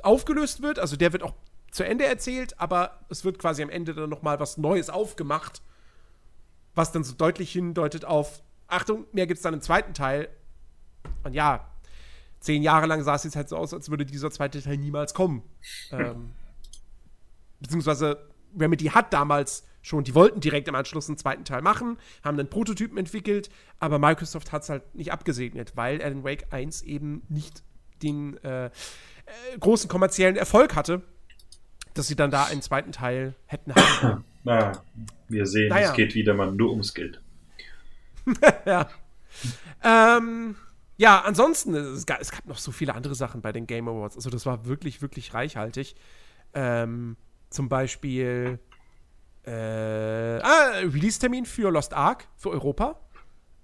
[0.03, 1.33] aufgelöst wird, also der wird auch
[1.71, 5.61] zu Ende erzählt, aber es wird quasi am Ende dann noch mal was Neues aufgemacht,
[6.75, 10.29] was dann so deutlich hindeutet auf Achtung, mehr gibt es dann im zweiten Teil.
[11.23, 11.69] Und ja,
[12.39, 15.13] zehn Jahre lang sah es jetzt halt so aus, als würde dieser zweite Teil niemals
[15.13, 15.41] kommen.
[15.91, 16.31] ähm,
[17.59, 22.39] beziehungsweise Remedy hat damals schon, die wollten direkt im Anschluss einen zweiten Teil machen, haben
[22.39, 23.49] einen Prototypen entwickelt,
[23.79, 27.61] aber Microsoft hat es halt nicht abgesegnet, weil Alan Wake 1 eben nicht
[28.01, 28.71] den äh, äh,
[29.59, 31.03] großen kommerziellen Erfolg hatte,
[31.93, 34.23] dass sie dann da einen zweiten Teil hätten haben.
[34.45, 34.83] Naja,
[35.27, 35.89] wir sehen, naja.
[35.89, 37.19] es geht wieder mal nur ums Geld.
[38.67, 38.87] ja.
[39.83, 40.55] ähm,
[40.97, 44.15] ja, ansonsten, es gab, es gab, noch so viele andere Sachen bei den Game Awards.
[44.17, 45.95] Also, das war wirklich, wirklich reichhaltig.
[46.53, 47.17] Ähm,
[47.49, 48.59] zum Beispiel
[49.45, 52.99] äh, ah, Release-Termin für Lost Ark für Europa.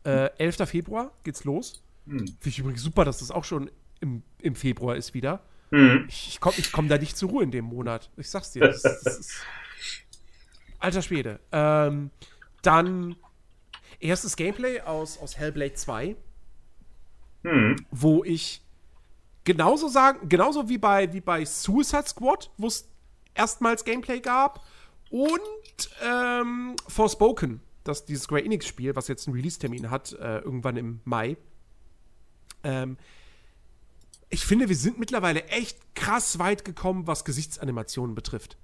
[0.04, 0.70] Äh, 11.
[0.70, 1.84] Februar geht's los.
[2.08, 2.20] Hm.
[2.20, 5.42] Finde ich übrigens super, dass das auch schon im, im Februar ist wieder.
[5.72, 6.06] Hm.
[6.08, 8.10] Ich, ich komme ich komm da nicht zur Ruhe in dem Monat.
[8.18, 8.62] Ich sag's dir.
[8.62, 9.34] Das, das ist,
[10.80, 11.40] alter Schwede.
[11.52, 12.12] Ähm,
[12.62, 13.16] dann
[14.00, 16.16] erstes Gameplay aus, aus Hellblade 2
[17.44, 17.76] hm.
[17.92, 18.62] wo ich
[19.44, 22.88] genauso sagen, genauso wie bei, wie bei Suicide Squad, wo es
[23.34, 24.64] erstmals Gameplay gab,
[25.12, 31.02] und ähm, Forspoken, das dieses Square Enix-Spiel, was jetzt einen Release-Termin hat, äh, irgendwann im
[31.04, 31.38] Mai.
[32.64, 32.98] Ähm,
[34.30, 38.58] ich finde, wir sind mittlerweile echt krass weit gekommen, was Gesichtsanimationen betrifft.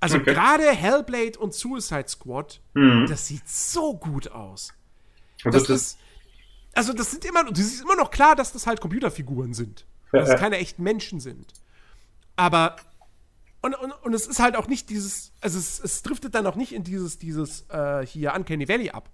[0.00, 0.34] Also okay.
[0.34, 3.06] gerade Hellblade und Suicide Squad, mhm.
[3.08, 4.74] das sieht so gut aus.
[5.44, 5.98] Also das, das
[6.74, 9.86] also das sind immer, das ist immer noch klar, dass das halt Computerfiguren sind.
[10.12, 11.52] Dass es keine echten Menschen sind.
[12.36, 12.76] Aber
[13.66, 16.56] und, und, und es ist halt auch nicht dieses, also es, es driftet dann auch
[16.56, 19.10] nicht in dieses, dieses äh, hier Uncanny Valley ab.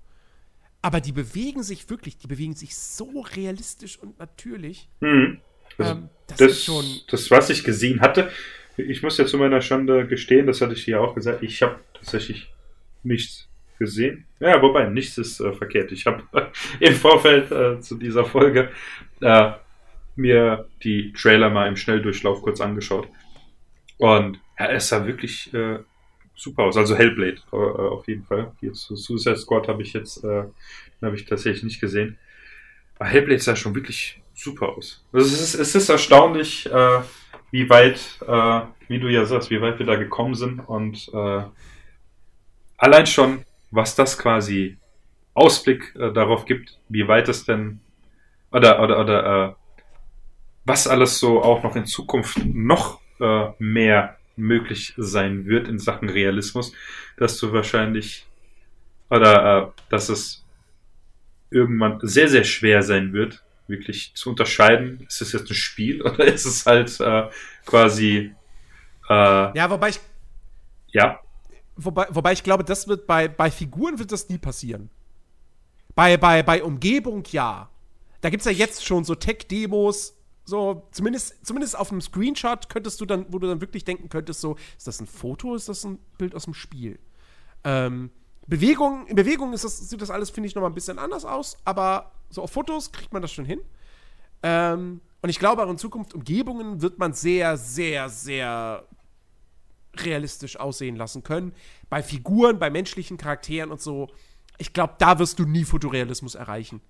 [0.82, 4.88] Aber die bewegen sich wirklich, die bewegen sich so realistisch und natürlich.
[5.00, 5.40] Hm.
[5.78, 6.84] Also ähm, das, das, ist schon.
[7.08, 8.30] Das, was ich gesehen hatte,
[8.76, 11.78] ich muss ja zu meiner Schande gestehen, das hatte ich dir auch gesagt, ich habe
[11.94, 12.52] tatsächlich
[13.02, 13.48] nichts
[13.78, 14.26] gesehen.
[14.40, 15.92] Ja, wobei, nichts ist äh, verkehrt.
[15.92, 16.46] Ich habe äh,
[16.86, 18.70] im Vorfeld äh, zu dieser Folge
[19.20, 19.52] äh,
[20.16, 23.08] mir die Trailer mal im Schnelldurchlauf kurz angeschaut.
[24.02, 25.78] Und ja, es sah wirklich äh,
[26.34, 26.76] super aus.
[26.76, 28.50] Also Hellblade äh, auf jeden Fall.
[28.60, 30.42] Jetzt Suicide Squad habe ich jetzt äh,
[31.00, 32.18] habe ich tatsächlich nicht gesehen.
[32.98, 35.04] Aber Hellblade sah schon wirklich super aus.
[35.12, 37.00] Also es ist, es ist erstaunlich, äh,
[37.52, 41.44] wie weit, äh, wie du ja sagst, wie weit wir da gekommen sind und äh,
[42.78, 44.78] allein schon, was das quasi
[45.32, 47.78] Ausblick äh, darauf gibt, wie weit es denn
[48.50, 49.54] oder oder oder äh,
[50.64, 56.08] was alles so auch noch in Zukunft noch äh, mehr möglich sein wird in Sachen
[56.08, 56.72] Realismus,
[57.16, 58.26] dass du wahrscheinlich
[59.10, 60.44] oder äh, dass es
[61.50, 66.24] irgendwann sehr, sehr schwer sein wird, wirklich zu unterscheiden, ist es jetzt ein Spiel oder
[66.24, 67.28] ist es halt äh,
[67.66, 68.34] quasi.
[69.08, 70.00] Äh, ja, wobei ich.
[70.88, 71.20] Ja.
[71.76, 74.90] Wobei, wobei ich glaube, das wird bei, bei Figuren wird das nie passieren.
[75.94, 77.68] Bei, bei, bei Umgebung ja.
[78.20, 83.00] Da gibt es ja jetzt schon so Tech-Demos, so, zumindest, zumindest auf einem Screenshot könntest
[83.00, 85.84] du dann, wo du dann wirklich denken könntest, so, ist das ein Foto, ist das
[85.84, 86.98] ein Bild aus dem Spiel?
[87.64, 88.10] Ähm,
[88.46, 91.56] Bewegung, in Bewegung ist das, sieht das alles, finde ich, nochmal ein bisschen anders aus,
[91.64, 93.60] aber so auf Fotos kriegt man das schon hin.
[94.42, 98.84] Ähm, und ich glaube auch in Zukunft Umgebungen wird man sehr, sehr, sehr
[99.96, 101.54] realistisch aussehen lassen können.
[101.88, 104.08] Bei Figuren, bei menschlichen Charakteren und so.
[104.58, 106.80] Ich glaube, da wirst du nie Fotorealismus erreichen.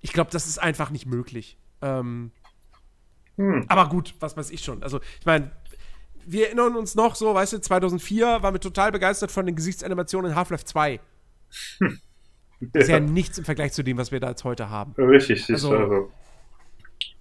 [0.00, 1.58] Ich glaube, das ist einfach nicht möglich.
[1.82, 2.30] Ähm,
[3.36, 3.64] hm.
[3.68, 4.82] Aber gut, was weiß ich schon.
[4.82, 5.50] Also, ich meine,
[6.26, 10.32] wir erinnern uns noch so, weißt du, 2004 waren wir total begeistert von den Gesichtsanimationen
[10.32, 11.00] in Half-Life 2.
[11.78, 11.98] Hm.
[12.60, 12.80] Ja.
[12.80, 14.94] Ist ja nichts im Vergleich zu dem, was wir da jetzt heute haben.
[14.96, 16.12] Richtig, also, also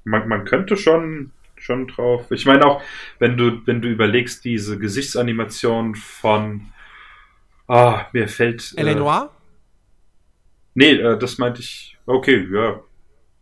[0.06, 2.32] man, man könnte schon, schon drauf.
[2.32, 2.82] Ich meine auch,
[3.20, 6.72] wenn du, wenn du überlegst, diese Gesichtsanimation von
[7.68, 8.74] Ah, mir fällt.
[8.78, 8.94] L.A.
[8.94, 9.32] Noir?
[9.32, 9.38] Äh,
[10.76, 11.98] nee, äh, das meinte ich.
[12.06, 12.80] Okay, ja.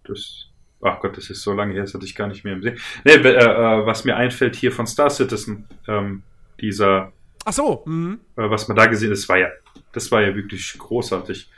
[0.06, 0.50] Das
[0.84, 2.78] Ach Gott, das ist so lange her, das hatte ich gar nicht mehr im Sinn.
[3.04, 6.24] Nee, äh, äh, was mir einfällt hier von Star Citizen, ähm,
[6.60, 7.12] dieser.
[7.46, 7.84] Ach so.
[7.86, 8.20] Mhm.
[8.36, 9.50] Äh, was man da gesehen hat, das war ja,
[9.92, 11.50] das war ja wirklich großartig.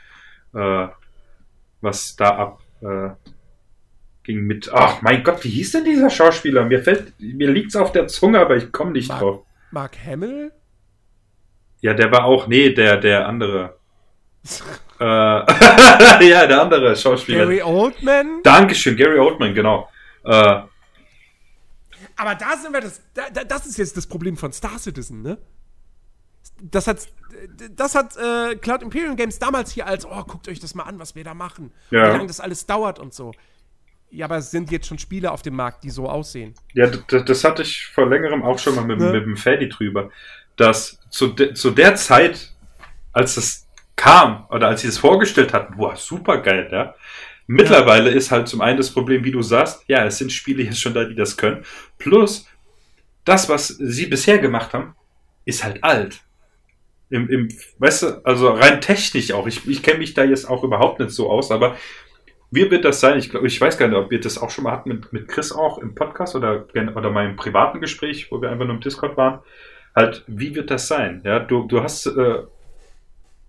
[0.54, 0.88] Äh,
[1.80, 3.10] was da ab äh,
[4.22, 4.70] ging mit.
[4.72, 6.64] Ach mein Gott, wie hieß denn dieser Schauspieler?
[6.64, 9.46] Mir fällt, mir liegt's auf der Zunge, aber ich komme nicht Mark, drauf.
[9.70, 10.52] Mark Hamill?
[11.80, 13.78] Ja, der war auch, nee, der, der andere.
[14.98, 15.04] Äh,
[16.28, 17.40] ja, der andere Schauspieler.
[17.40, 18.42] Gary Oldman?
[18.42, 19.88] Dankeschön, Gary Oldman, genau.
[20.24, 20.60] Äh,
[22.16, 23.02] aber da sind wir das.
[23.14, 25.38] Da, das ist jetzt das Problem von Star Citizen, ne?
[26.62, 27.06] Das hat,
[27.72, 30.98] das hat äh, Cloud Imperium Games damals hier als, oh, guckt euch das mal an,
[30.98, 31.72] was wir da machen.
[31.90, 32.08] Ja.
[32.08, 33.32] Wie lange das alles dauert und so.
[34.10, 36.54] Ja, aber es sind jetzt schon Spiele auf dem Markt, die so aussehen.
[36.72, 39.12] Ja, das, hatte ich vor längerem auch schon mal mit, ne?
[39.12, 40.10] mit dem Fadi drüber.
[40.56, 42.54] Dass zu, de, zu der Zeit,
[43.12, 43.65] als das
[43.96, 46.94] kam oder als sie es vorgestellt hatten, boah, super geil, ja.
[47.46, 48.16] Mittlerweile ja.
[48.16, 50.94] ist halt zum einen das Problem, wie du sagst, ja, es sind Spiele jetzt schon
[50.94, 51.64] da, die das können.
[51.98, 52.46] Plus,
[53.24, 54.94] das, was sie bisher gemacht haben,
[55.44, 56.20] ist halt alt.
[57.08, 57.48] Im, im,
[57.78, 59.46] weißt du, also rein technisch auch.
[59.46, 61.76] Ich, ich kenne mich da jetzt auch überhaupt nicht so aus, aber
[62.50, 63.18] wie wird das sein?
[63.18, 65.28] Ich glaube, ich weiß gar nicht, ob wir das auch schon mal hatten mit, mit
[65.28, 69.16] Chris auch im Podcast oder, oder im privaten Gespräch, wo wir einfach nur im Discord
[69.16, 69.40] waren.
[69.94, 71.22] Halt, wie wird das sein?
[71.24, 72.42] Ja, du, du hast äh,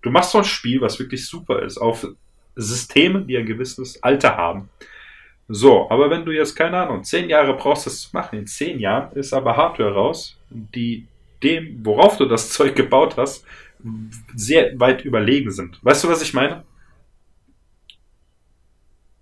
[0.08, 2.06] du machst so ein Spiel, was wirklich super ist, auf
[2.56, 4.68] Systemen, die ein gewisses Alter haben.
[5.48, 8.78] So, aber wenn du jetzt, keine Ahnung, zehn Jahre brauchst, das zu machen, in zehn
[8.78, 11.06] Jahren ist aber Hardware raus, die
[11.42, 13.44] dem, worauf du das Zeug gebaut hast,
[14.34, 15.78] sehr weit überlegen sind.
[15.82, 16.64] Weißt du, was ich meine?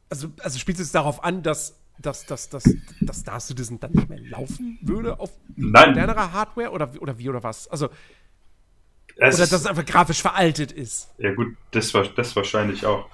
[0.08, 2.64] Also, also spielt es darauf an, dass dass, dass, dass,
[3.00, 5.90] dass Star Citizen dann nicht mehr laufen würde auf Nein.
[5.90, 7.68] modernerer Hardware oder, oder wie oder was?
[7.68, 7.88] Also
[9.16, 11.09] es Oder dass es einfach grafisch veraltet ist.
[11.18, 13.09] Ja, gut, das, war, das wahrscheinlich auch.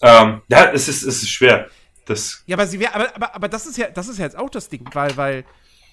[0.00, 1.68] Ähm, ja, es ist, es ist schwer.
[2.04, 4.36] Das ja, aber, sie wär, aber, aber, aber das, ist ja, das ist ja jetzt
[4.36, 5.44] auch das Ding, weil, weil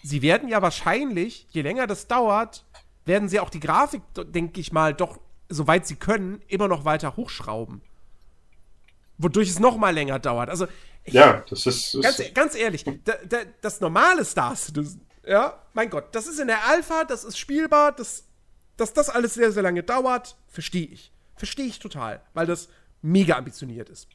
[0.02, 2.66] sie werden ja wahrscheinlich, je länger das dauert,
[3.06, 5.20] werden sie auch die Grafik, denke ich mal, doch,
[5.50, 7.82] soweit sie können, immer noch weiter hochschrauben.
[9.18, 10.50] Wodurch es noch mal länger dauert.
[10.50, 10.68] Also,
[11.04, 12.02] ich, ja, das ist.
[12.02, 16.48] Ganz, ganz ehrlich, da, da, das normale Star Citizen ja, mein Gott, das ist in
[16.48, 18.26] der Alpha, das ist spielbar, das,
[18.78, 21.12] dass das alles sehr, sehr lange dauert, verstehe ich.
[21.36, 22.70] Verstehe ich total, weil das
[23.02, 24.08] mega ambitioniert ist.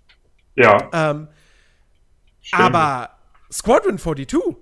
[0.54, 0.88] Ja.
[0.92, 1.28] Ähm,
[2.52, 3.10] aber
[3.52, 4.56] Squadron 42,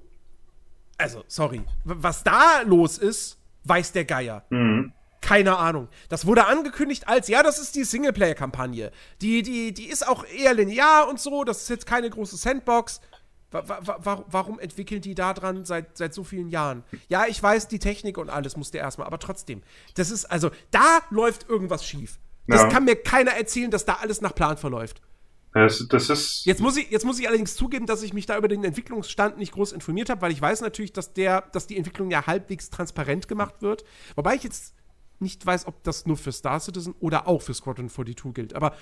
[0.96, 4.44] also, sorry, was da los ist, weiß der Geier.
[4.50, 4.92] Mhm.
[5.20, 5.88] Keine Ahnung.
[6.08, 8.92] Das wurde angekündigt als, ja, das ist die Singleplayer-Kampagne.
[9.20, 13.00] Die, die, die ist auch eher linear und so, das ist jetzt keine große Sandbox.
[13.50, 16.84] Warum entwickeln die da dran seit, seit so vielen Jahren?
[17.08, 19.62] Ja, ich weiß, die Technik und alles musste erstmal, aber trotzdem.
[19.94, 22.18] Das ist, also, da läuft irgendwas schief.
[22.46, 22.68] Das ja.
[22.68, 25.00] kann mir keiner erzählen, dass da alles nach Plan verläuft.
[25.54, 28.36] Das, das ist jetzt, muss ich, jetzt muss ich allerdings zugeben, dass ich mich da
[28.36, 31.76] über den Entwicklungsstand nicht groß informiert habe, weil ich weiß natürlich, dass, der, dass die
[31.76, 33.84] Entwicklung ja halbwegs transparent gemacht wird.
[34.14, 34.74] Wobei ich jetzt
[35.20, 38.54] nicht weiß, ob das nur für Star Citizen oder auch für Squadron 42 gilt.
[38.54, 38.74] Aber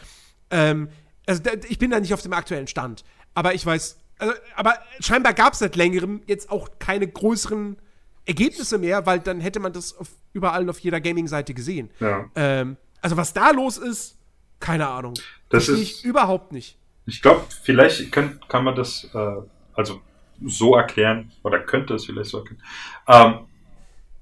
[0.51, 0.89] ähm,
[1.27, 3.05] also ich bin da nicht auf dem aktuellen Stand.
[3.35, 7.77] Aber ich weiß, also, aber scheinbar gab es seit längerem jetzt auch keine größeren
[8.25, 11.91] Ergebnisse mehr, weil dann hätte man das auf, überall auf jeder Gaming-Seite gesehen.
[12.01, 12.29] Ja.
[12.35, 14.19] Ähm, also was da los ist,
[14.59, 15.15] keine Ahnung.
[15.49, 16.77] Das ist ich überhaupt nicht.
[17.07, 19.37] Ich glaube, vielleicht könnt, kann man das äh,
[19.75, 20.01] also
[20.45, 22.63] so erklären, oder könnte es vielleicht so erklären,
[23.07, 23.47] ähm,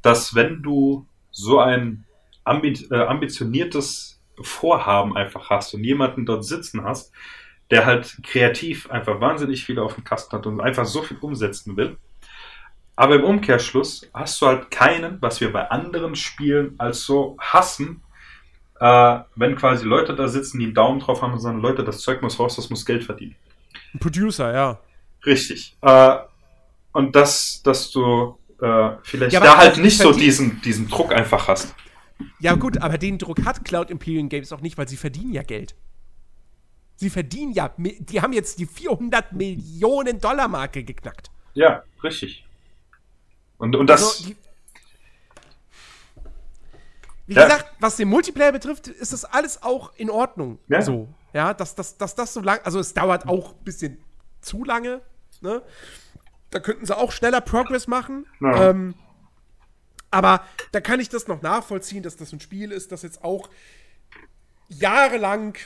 [0.03, 2.05] dass wenn du so ein
[2.45, 7.13] ambi äh, ambitioniertes Vorhaben einfach hast und jemanden dort sitzen hast,
[7.71, 11.77] der halt kreativ einfach wahnsinnig viel auf dem Kasten hat und einfach so viel umsetzen
[11.77, 11.97] will.
[12.97, 18.03] Aber im Umkehrschluss hast du halt keinen, was wir bei anderen Spielen als so hassen,
[18.81, 22.01] äh, wenn quasi Leute da sitzen, die einen Daumen drauf haben und sagen, Leute, das
[22.01, 23.35] Zeug muss raus, das muss Geld verdienen.
[23.93, 24.79] Ein Producer, ja.
[25.27, 25.77] Richtig.
[25.81, 26.17] Äh,
[26.93, 31.49] und das, dass du äh, vielleicht Ja, da halt nicht so diesen, diesen Druck einfach
[31.49, 31.75] hast.
[32.39, 35.43] Ja, gut, aber den Druck hat Cloud Imperium Games auch nicht, weil sie verdienen ja
[35.43, 35.75] Geld.
[36.97, 41.31] Sie verdienen ja, die haben jetzt die 400 Millionen Dollar Marke geknackt.
[41.55, 42.45] Ja, richtig.
[43.59, 44.37] Und, und das, Also, die,
[47.27, 47.45] wie Ja.
[47.45, 50.59] gesagt, was den Multiplayer betrifft, ist das alles auch in Ordnung.
[50.69, 50.83] Ja.
[50.83, 53.99] So, ja, dass, dass, dass das so lang, also es dauert auch ein bisschen
[54.41, 55.01] zu lange,
[55.41, 55.63] ne?
[56.51, 58.27] Da könnten sie auch schneller Progress machen.
[58.41, 58.71] Ja.
[58.71, 58.95] Ähm,
[60.13, 63.49] aber da kann ich das noch nachvollziehen, dass das ein Spiel ist, das jetzt auch
[64.69, 65.57] jahrelang,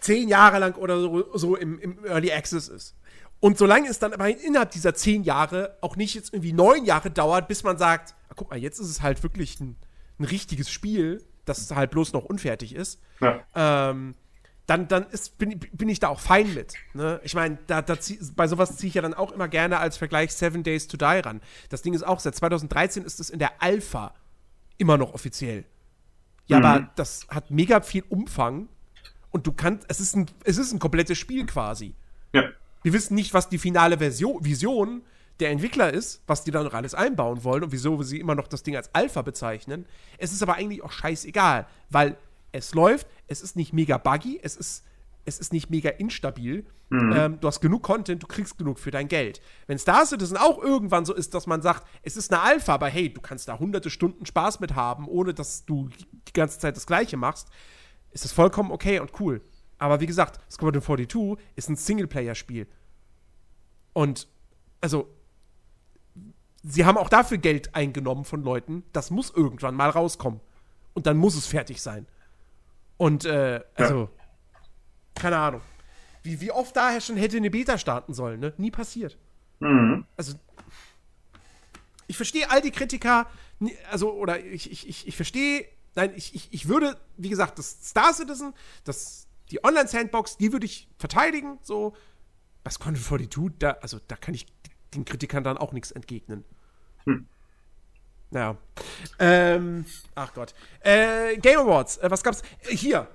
[0.00, 2.96] zehn Jahre lang oder so, so im, im Early Access ist.
[3.40, 7.10] Und solange es dann aber innerhalb dieser zehn Jahre auch nicht jetzt irgendwie neun Jahre
[7.10, 9.76] dauert, bis man sagt, ah, guck mal, jetzt ist es halt wirklich ein,
[10.18, 14.14] ein richtiges Spiel, das halt bloß noch unfertig ist, ja, ähm,
[14.66, 16.74] dann, dann ist, bin, bin ich da auch fein mit.
[16.94, 17.18] Ne?
[17.24, 19.96] Ich meine, da, da zieh, bei sowas ziehe ich ja dann auch immer gerne als
[19.96, 21.40] Vergleich Seven Days to Die ran.
[21.70, 24.14] Das Ding ist auch, seit 2013 ist es in der Alpha
[24.78, 25.64] immer noch offiziell.
[26.46, 26.64] Ja, Mhm.
[26.64, 28.68] aber das hat mega viel Umfang
[29.30, 31.94] und du kannst, es ist ein, es ist ein komplettes Spiel quasi.
[32.32, 32.44] ja,
[32.82, 35.02] Wir wissen nicht, was die finale Version, Vision
[35.40, 38.46] der Entwickler ist, was die da noch alles einbauen wollen und wieso sie immer noch
[38.48, 39.86] das Ding als Alpha bezeichnen.
[40.18, 42.16] Es ist aber eigentlich auch scheißegal, weil
[42.52, 44.84] es läuft, es ist nicht mega buggy, es ist,
[45.24, 46.66] es ist nicht mega instabil.
[46.92, 49.40] Ähm, du hast genug Content, du kriegst genug für dein Geld.
[49.68, 52.88] Wenn Star Citizen auch irgendwann so ist, dass man sagt, es ist eine Alpha, aber
[52.88, 55.88] hey, du kannst da hunderte Stunden Spaß mit haben, ohne dass du
[56.26, 57.48] die ganze Zeit das Gleiche machst,
[58.12, 59.40] ist das vollkommen okay und cool.
[59.78, 62.66] Aber wie gesagt, Squadron 42 ist ein Singleplayer-Spiel.
[63.92, 64.28] Und,
[64.80, 65.08] also,
[66.62, 68.84] sie haben auch dafür Geld eingenommen von Leuten.
[68.92, 70.40] Das muss irgendwann mal rauskommen.
[70.92, 72.06] Und dann muss es fertig sein.
[72.98, 74.10] Und, äh, also,
[75.14, 75.62] keine Ahnung.
[76.22, 78.52] Wie, wie oft daher schon hätte eine Beta starten sollen, ne?
[78.58, 79.16] Nie passiert.
[79.60, 80.04] mhm.
[80.16, 80.34] Also,
[82.06, 83.26] ich verstehe all die Kritiker,
[83.90, 85.64] also, oder ich, ich, ich, ich verstehe,
[85.94, 88.54] nein, ich, ich, ich würde, wie gesagt, das Star Citizen,
[88.84, 91.94] das, die Online-Sandbox, die würde ich verteidigen, so.
[92.62, 94.46] Was Content 42, da, also, da kann ich
[94.94, 96.44] den Kritikern dann auch nichts entgegnen.
[97.04, 97.26] Hm.
[98.30, 98.56] Naja.
[99.18, 99.84] Ähm,
[100.14, 100.54] ach Gott.
[100.80, 102.42] Äh, Game Awards, äh, was gab's?
[102.68, 103.08] Äh, hier.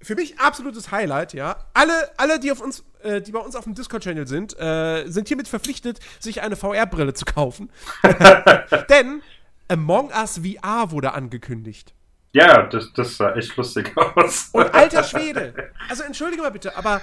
[0.00, 1.56] Für mich absolutes Highlight, ja.
[1.74, 5.28] Alle, alle die, auf uns, äh, die bei uns auf dem Discord-Channel sind, äh, sind
[5.28, 7.70] hiermit verpflichtet, sich eine VR-Brille zu kaufen.
[8.88, 9.22] Denn
[9.68, 11.94] Among Us VR wurde angekündigt.
[12.32, 14.50] ja das, das sah echt lustig aus.
[14.52, 15.72] Und alter Schwede.
[15.88, 17.00] Also entschuldige mal bitte, aber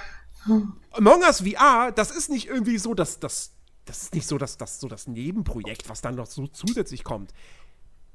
[0.92, 3.52] Among Us VR, das ist nicht irgendwie so, dass das,
[3.84, 7.32] das ist nicht so, dass das so das Nebenprojekt, was dann noch so zusätzlich kommt.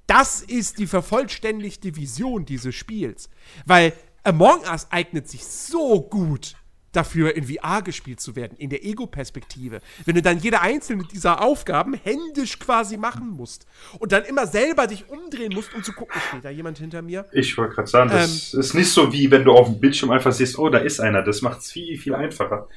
[0.07, 3.29] Das ist die vervollständigte Vision dieses Spiels.
[3.65, 3.93] Weil
[4.23, 6.55] Among Us eignet sich so gut
[6.95, 9.81] dafür, in VR gespielt zu werden, in der Ego-Perspektive.
[10.05, 13.65] Wenn du dann jede einzelne dieser Aufgaben händisch quasi machen musst
[13.99, 17.25] und dann immer selber dich umdrehen musst, um zu gucken, steht da jemand hinter mir?
[17.31, 18.59] Ich wollte gerade sagen, das Ähm.
[18.59, 21.21] ist nicht so wie wenn du auf dem Bildschirm einfach siehst, oh, da ist einer.
[21.21, 22.67] Das macht es viel, viel einfacher.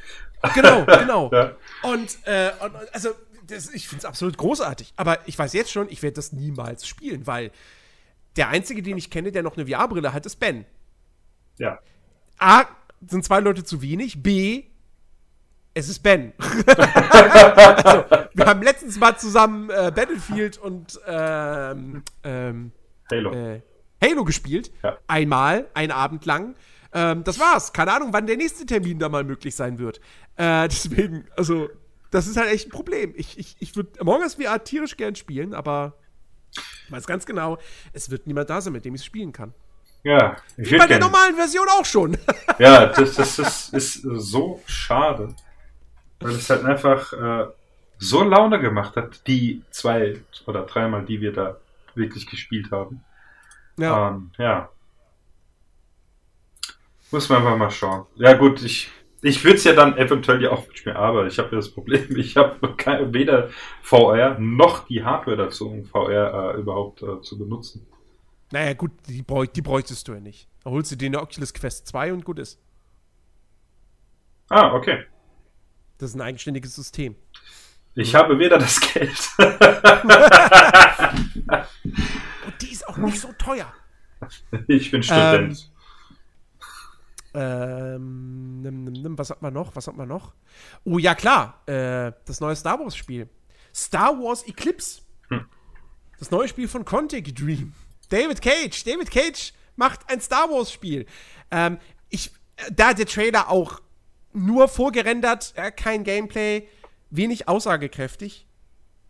[0.55, 1.31] Genau, genau.
[1.33, 1.57] Ja.
[1.83, 3.11] Und, äh, und also,
[3.47, 4.93] das, ich finde es absolut großartig.
[4.97, 7.51] Aber ich weiß jetzt schon, ich werde das niemals spielen, weil
[8.37, 10.65] der Einzige, den ich kenne, der noch eine VR-Brille hat, ist Ben.
[11.59, 11.81] Ja.
[12.39, 12.67] A,
[13.07, 14.23] sind zwei Leute zu wenig.
[14.23, 14.65] B,
[15.75, 16.33] es ist Ben.
[16.67, 18.05] also,
[18.35, 22.73] wir haben letztens mal zusammen äh, Battlefield und ähm, ähm,
[23.11, 23.33] Halo.
[23.33, 23.63] äh,
[24.03, 24.71] Halo gespielt.
[24.83, 24.99] Ja.
[25.07, 26.57] Einmal, einen Abend lang.
[26.93, 27.73] Ähm, das war's.
[27.73, 30.01] Keine Ahnung, wann der nächste Termin da mal möglich sein wird.
[30.37, 31.69] Äh, deswegen, also,
[32.11, 33.13] das ist halt echt ein Problem.
[33.17, 35.95] Ich, ich, ich würde Among Us VR tierisch gern spielen, aber
[36.53, 37.59] ich weiß ganz genau,
[37.93, 39.53] es wird niemand da sein, mit dem ich es spielen kann.
[40.09, 40.37] Ja.
[40.57, 42.17] Ich Wie bei der normalen Version auch schon.
[42.59, 45.35] ja, das, das ist, ist so schade.
[46.19, 47.47] Weil es halt einfach äh,
[47.99, 51.59] so Laune gemacht hat, die zwei oder dreimal, die wir da
[51.95, 53.05] wirklich gespielt haben.
[53.77, 54.09] Ja.
[54.09, 54.71] Ähm, ja.
[57.11, 58.07] Muss man einfach mal schauen.
[58.17, 58.91] Ja, gut, ich,
[59.21, 62.07] ich würde es ja dann eventuell ja auch spielen, aber ich habe ja das Problem,
[62.17, 62.57] ich habe
[63.13, 63.51] weder
[63.83, 67.87] VR noch die Hardware dazu, um VR äh, überhaupt äh, zu benutzen.
[68.51, 70.49] Naja, gut, die, bräuch die bräuchtest du ja nicht.
[70.65, 72.59] Da holst du dir eine Oculus Quest 2 und gut ist.
[74.49, 75.05] Ah, okay.
[75.99, 77.17] Das ist ein eigenständiges System.
[77.95, 79.19] Ich habe weder das Geld.
[82.47, 83.73] und die ist auch nicht so teuer.
[84.67, 85.71] Ich bin Student.
[87.35, 89.77] Ähm, ähm, was hat man noch?
[89.77, 90.33] Was hat man noch?
[90.85, 91.63] Oh ja, klar.
[91.67, 93.29] Äh, das neue Star Wars Spiel.
[93.75, 95.03] Star Wars Eclipse.
[95.29, 95.45] Hm.
[96.19, 97.75] Das neue Spiel von Quantic Dream.
[98.09, 98.85] David Cage.
[98.85, 101.07] David Cage macht ein Star Wars Spiel.
[101.51, 101.79] Ähm,
[102.09, 102.31] ich,
[102.73, 103.81] da der Trailer auch
[104.33, 106.69] nur vorgerendert, äh, kein Gameplay,
[107.11, 108.47] wenig aussagekräftig.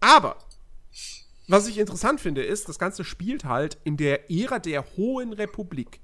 [0.01, 0.37] Aber
[1.49, 6.01] was ich interessant finde, ist, das Ganze spielt halt in der Ära der Hohen Republik.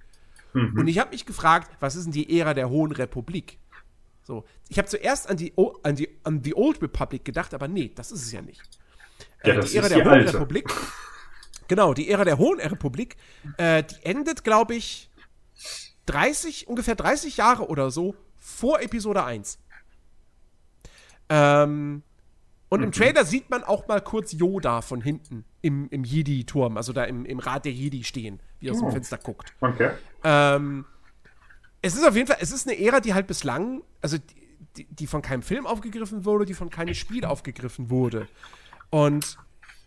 [0.54, 0.78] Mhm.
[0.78, 3.58] Und ich habe mich gefragt, was ist denn die Ära der Hohen Republik?
[4.22, 5.52] So, ich habe zuerst an die,
[5.82, 8.62] an, die, an die Old Republic gedacht, aber nee, das ist es ja nicht.
[9.44, 10.34] Ja, äh, die Ära der Hohen Alte.
[10.34, 10.68] Republik.
[11.68, 13.16] Genau, die Ära der Hohen Republik,
[13.56, 15.10] äh, die endet, glaube ich,
[16.06, 19.58] 30, ungefähr 30 Jahre oder so vor Episode 1.
[21.30, 22.02] Ähm,
[22.68, 22.84] und mhm.
[22.84, 27.04] im Trailer sieht man auch mal kurz Yoda von hinten im, im Jedi-Turm, also da
[27.04, 28.90] im, im Rad der Jedi stehen, wie er aus dem oh.
[28.90, 29.54] Fenster guckt.
[29.60, 29.90] Okay.
[30.22, 30.84] Ähm,
[31.80, 34.18] es ist auf jeden Fall, es ist eine Ära, die halt bislang, also
[34.76, 38.26] die, die von keinem Film aufgegriffen wurde, die von keinem Spiel aufgegriffen wurde.
[38.90, 39.38] Und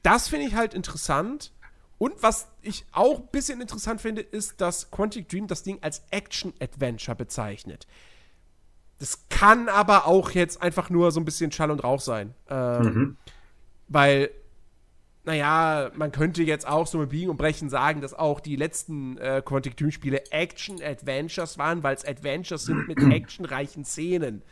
[0.03, 1.51] das finde ich halt interessant.
[1.97, 6.03] Und was ich auch ein bisschen interessant finde, ist, dass Quantic Dream das Ding als
[6.11, 7.87] Action-Adventure bezeichnet.
[8.99, 12.33] Das kann aber auch jetzt einfach nur so ein bisschen Schall und Rauch sein.
[12.49, 13.17] Ähm, mhm.
[13.87, 14.29] Weil,
[15.23, 19.17] naja, man könnte jetzt auch so mit Biegen und Brechen sagen, dass auch die letzten
[19.17, 24.43] äh, Quantic Dream-Spiele Action-Adventures waren, weil es Adventures sind mit actionreichen Szenen.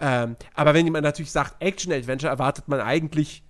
[0.00, 3.42] Ähm, aber wenn jemand natürlich sagt Action-Adventure, erwartet man eigentlich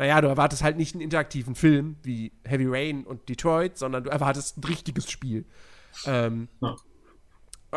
[0.00, 4.10] naja, du erwartest halt nicht einen interaktiven Film wie Heavy Rain und Detroit, sondern du
[4.10, 5.44] erwartest ein richtiges Spiel.
[6.06, 6.74] Ähm, ja.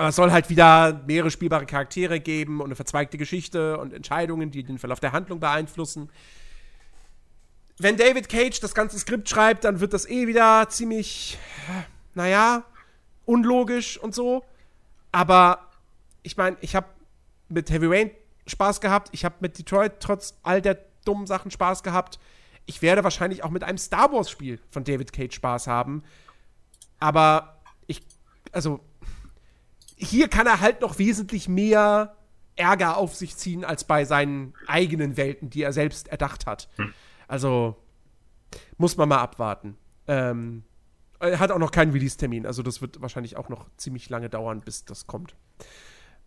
[0.07, 4.63] Es soll halt wieder mehrere spielbare Charaktere geben und eine verzweigte Geschichte und Entscheidungen, die
[4.63, 6.09] den Verlauf der Handlung beeinflussen.
[7.77, 11.37] Wenn David Cage das ganze Skript schreibt, dann wird das eh wieder ziemlich,
[12.13, 12.63] naja,
[13.25, 14.45] unlogisch und so.
[15.11, 15.71] Aber
[16.21, 16.87] ich meine, ich habe
[17.49, 18.11] mit Heavy Rain
[18.47, 19.09] Spaß gehabt.
[19.11, 22.19] Ich habe mit Detroit trotz all der dummen Sachen Spaß gehabt.
[22.65, 26.03] Ich werde wahrscheinlich auch mit einem Star Wars-Spiel von David Cage Spaß haben.
[26.99, 28.01] Aber ich,
[28.51, 28.79] also,
[29.95, 32.15] hier kann er halt noch wesentlich mehr
[32.55, 36.69] Ärger auf sich ziehen als bei seinen eigenen Welten, die er selbst erdacht hat.
[36.77, 36.93] Hm.
[37.27, 37.75] Also
[38.77, 39.77] muss man mal abwarten.
[40.07, 40.63] Ähm,
[41.19, 44.61] er hat auch noch keinen Release-Termin, also das wird wahrscheinlich auch noch ziemlich lange dauern,
[44.61, 45.35] bis das kommt.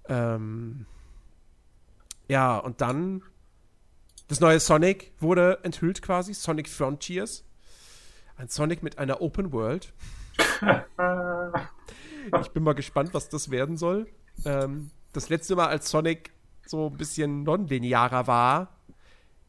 [0.09, 0.87] Ähm,
[2.29, 3.23] ja, und dann
[4.29, 7.45] das neue Sonic wurde enthüllt quasi, Sonic Frontiers.
[8.37, 9.93] Ein Sonic mit einer Open World.
[12.41, 14.09] Ich bin mal gespannt, was das werden soll.
[14.45, 16.33] Ähm, das letzte Mal, als Sonic
[16.67, 18.81] so ein bisschen nonlinearer war,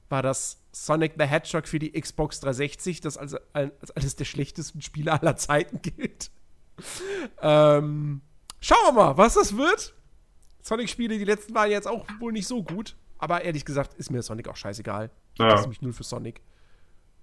[0.10, 4.82] war das Sonic the Hedgehog für die Xbox 360, das als, als eines der schlechtesten
[4.82, 6.30] Spiele aller Zeiten gilt.
[7.41, 8.22] ähm,
[8.62, 9.94] schauen wir mal, was das wird.
[10.62, 12.95] Sonic-Spiele, die letzten waren jetzt auch wohl nicht so gut.
[13.19, 15.10] Aber ehrlich gesagt ist mir Sonic auch scheißegal.
[15.34, 15.68] Ich ja.
[15.68, 16.41] mich nur für Sonic.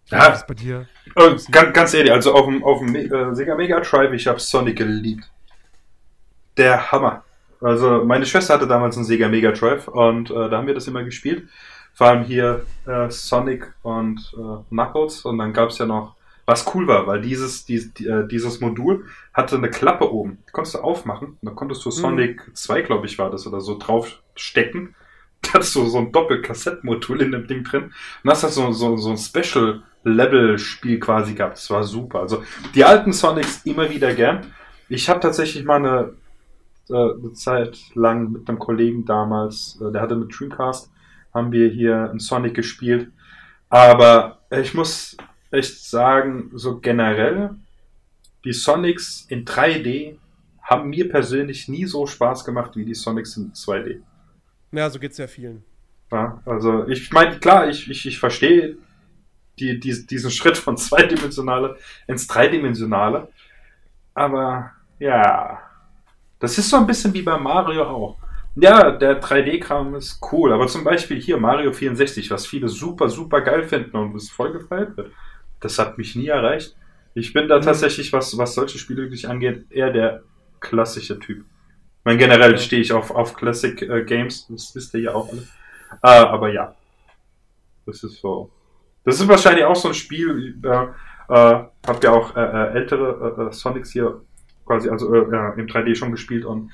[0.07, 0.87] Ja, was ist bei dir?
[1.17, 4.39] Äh, ganz, ganz, ehrlich, also auf dem, auf dem äh, Sega Mega Drive, ich habe
[4.39, 5.31] Sonic geliebt
[6.57, 7.25] der Hammer.
[7.61, 10.87] Also meine Schwester hatte damals einen Sega Mega Drive und äh, da haben wir das
[10.87, 11.49] immer gespielt.
[11.95, 16.17] Vor allem hier äh, Sonic und äh, Knuckles und dann gab es ja noch,
[16.47, 20.43] was cool war, weil dieses, dies, äh, dieses Modul hatte eine Klappe oben.
[20.47, 21.93] Die konntest du aufmachen und dann konntest du mhm.
[21.93, 22.55] Sonic mhm.
[22.55, 24.95] 2, glaube ich, war das oder so draufstecken.
[25.53, 27.93] Da hattest du so ein Doppel-Kassettmodul in dem Ding drin
[28.23, 31.57] und hast halt so, so, so ein Special-Level-Spiel quasi gehabt.
[31.57, 32.21] Das war super.
[32.21, 32.43] Also
[32.75, 34.47] die alten Sonics immer wieder gern.
[34.89, 36.15] Ich habe tatsächlich mal eine
[36.91, 40.91] äh, eine Zeit lang mit einem Kollegen damals, äh, der hatte mit Dreamcast,
[41.33, 43.11] haben wir hier in Sonic gespielt.
[43.71, 45.17] Aber ich muss
[45.51, 47.51] echt sagen, so generell,
[48.45, 50.19] die Sonics in 3D
[50.63, 54.01] haben mir persönlich nie so Spaß gemacht wie die Sonics in 2D.
[54.75, 55.65] Ja, so geht's ja vielen.
[56.13, 58.77] Ja, also ich meine, klar, ich, ich, ich verstehe
[59.59, 61.77] die, die, diesen Schritt von zweidimensionale
[62.07, 63.29] ins dreidimensionale,
[64.15, 65.61] aber ja,
[66.45, 68.19] Das ist so ein bisschen wie bei Mario auch.
[68.57, 73.41] Ja, der 3D-Kram ist cool, aber zum Beispiel hier Mario 64, was viele super, super
[73.41, 75.11] geil finden und was voll gefeiert wird,
[75.61, 76.77] das hat mich nie erreicht.
[77.15, 77.63] Ich bin da mhm.
[77.63, 80.23] tatsächlich, was, was solche Spiele wirklich angeht, eher der
[80.61, 81.47] klassische Typ.
[82.05, 85.31] Ich meine, generell stehe ich auf, auf Classic äh, Games, das wisst ihr ja auch
[85.31, 85.41] alle.
[86.03, 86.75] Äh, aber ja,
[87.87, 88.51] das ist so.
[89.05, 93.51] Das ist wahrscheinlich auch so ein Spiel, äh, äh, habt ihr auch äh, äh ältere
[93.53, 94.21] Sonics hier
[94.67, 96.71] quasi also im 3D schon gespielt und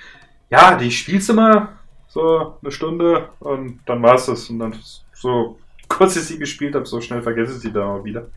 [0.51, 1.69] ja, die spielst du mal
[2.09, 4.51] so eine Stunde und dann war es das.
[4.51, 4.75] Und dann
[5.13, 8.29] so kurz ich sie gespielt habe, so schnell vergesse ich sie dann auch wieder.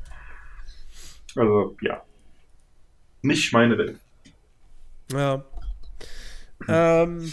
[1.36, 2.03] Also, ja.
[3.24, 3.99] Nicht meine Welt.
[5.11, 5.44] Ja.
[6.67, 7.31] Ähm,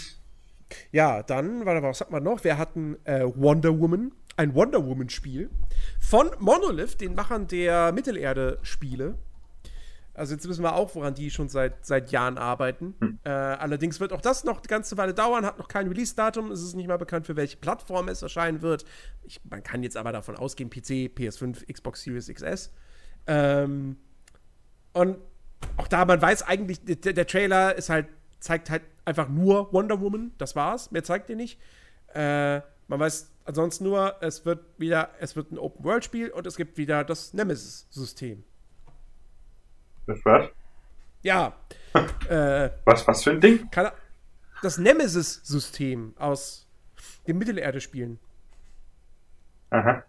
[0.91, 2.43] ja, dann, warte, was hat man noch?
[2.43, 5.49] Wir hatten äh, Wonder Woman, ein Wonder Woman-Spiel
[5.99, 9.15] von Monolith, den Machern der Mittelerde-Spiele.
[10.13, 12.95] Also jetzt wissen wir auch, woran die schon seit, seit Jahren arbeiten.
[12.99, 13.19] Hm.
[13.23, 16.61] Äh, allerdings wird auch das noch eine ganze Weile dauern, hat noch kein Release-Datum, es
[16.61, 18.85] ist nicht mal bekannt, für welche Plattform es erscheinen wird.
[19.23, 22.71] Ich, man kann jetzt aber davon ausgehen, PC, PS5, Xbox Series XS.
[23.27, 23.97] Ähm,
[24.93, 25.17] und
[25.77, 28.07] auch da, man weiß eigentlich, der, der, Trailer ist halt,
[28.39, 31.59] zeigt halt einfach nur Wonder Woman, das war's, mehr zeigt ihr nicht.
[32.13, 36.77] Äh, man weiß ansonsten nur, es wird wieder, es wird ein Open-World-Spiel und es gibt
[36.77, 38.43] wieder das Nemesis-System.
[40.07, 40.49] Das was?
[41.21, 41.53] Ja.
[42.29, 43.69] äh, was, was für ein Ding?
[44.61, 46.67] das Nemesis-System aus
[47.27, 48.19] den Mittelerde-Spielen.
[49.71, 50.03] Aha.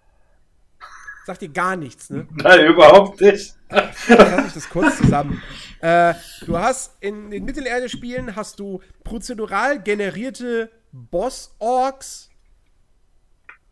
[1.24, 2.26] Sagt dir gar nichts, ne?
[2.34, 3.56] Nein, überhaupt nicht.
[3.72, 5.42] Fasse ich das kurz zusammen.
[5.80, 6.14] Äh,
[6.46, 12.30] du hast in den Mittelerde-Spielen hast du prozedural generierte Boss-Orks,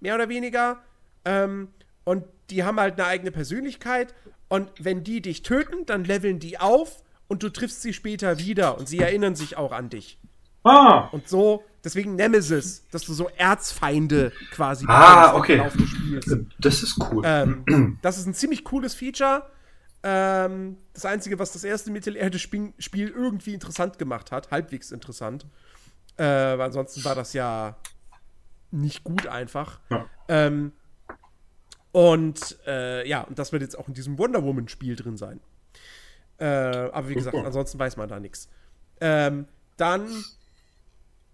[0.00, 0.78] mehr oder weniger.
[1.24, 1.68] Ähm,
[2.04, 4.14] und die haben halt eine eigene Persönlichkeit
[4.48, 8.76] und wenn die dich töten, dann leveln die auf und du triffst sie später wieder
[8.76, 10.18] und sie erinnern sich auch an dich.
[10.64, 11.08] Ah.
[11.12, 15.62] Und so, deswegen Nemesis, dass du so Erzfeinde quasi ah, okay.
[16.58, 17.22] Das ist cool.
[17.24, 19.48] Ähm, das ist ein ziemlich cooles Feature.
[20.02, 25.46] Ähm, das Einzige, was das erste Mittelerde-Spiel irgendwie interessant gemacht hat, halbwegs interessant.
[26.16, 27.76] Äh, weil ansonsten war das ja
[28.70, 29.80] nicht gut einfach.
[29.90, 30.06] Ja.
[30.28, 30.72] Ähm,
[31.92, 35.40] und äh, ja, und das wird jetzt auch in diesem Wonder Woman-Spiel drin sein.
[36.38, 38.48] Äh, aber wie gesagt, ansonsten weiß man da nichts.
[39.00, 39.46] Ähm,
[39.76, 40.08] dann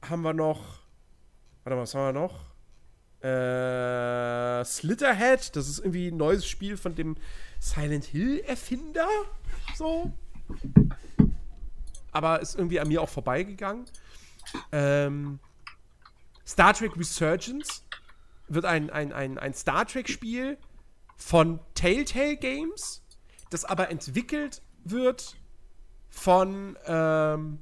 [0.08, 0.80] haben wir noch.
[1.62, 2.56] Warte mal, was haben wir noch?
[3.22, 7.16] Äh, Slitterhead, das ist irgendwie ein neues Spiel von dem
[7.74, 9.08] Silent Hill-Erfinder.
[9.74, 10.12] So.
[12.12, 13.84] Aber ist irgendwie an mir auch vorbeigegangen.
[14.72, 15.38] Ähm,
[16.46, 17.82] Star Trek Resurgence
[18.48, 20.56] wird ein, ein, ein, ein Star Trek-Spiel
[21.16, 23.02] von Telltale Games,
[23.50, 25.36] das aber entwickelt wird
[26.08, 26.78] von.
[26.86, 27.58] Ähm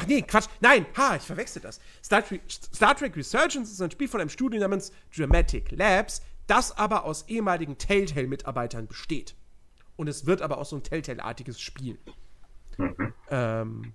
[0.00, 0.46] Ach nee, Quatsch.
[0.60, 1.80] Nein, ha, ich verwechsel das.
[2.04, 6.76] Star Trek, Star Trek Resurgence ist ein Spiel von einem Studio namens Dramatic Labs, das
[6.76, 9.36] aber aus ehemaligen Telltale-Mitarbeitern besteht.
[9.96, 11.98] Und es wird aber auch so ein Telltale-artiges Spiel.
[12.76, 13.14] Mhm.
[13.30, 13.92] Ähm,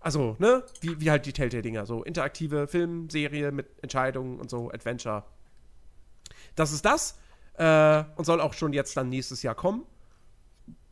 [0.00, 5.24] also, ne, wie, wie halt die Telltale-Dinger, so interaktive Filmserie mit Entscheidungen und so, Adventure.
[6.54, 7.18] Das ist das
[7.54, 9.86] äh, und soll auch schon jetzt dann nächstes Jahr kommen.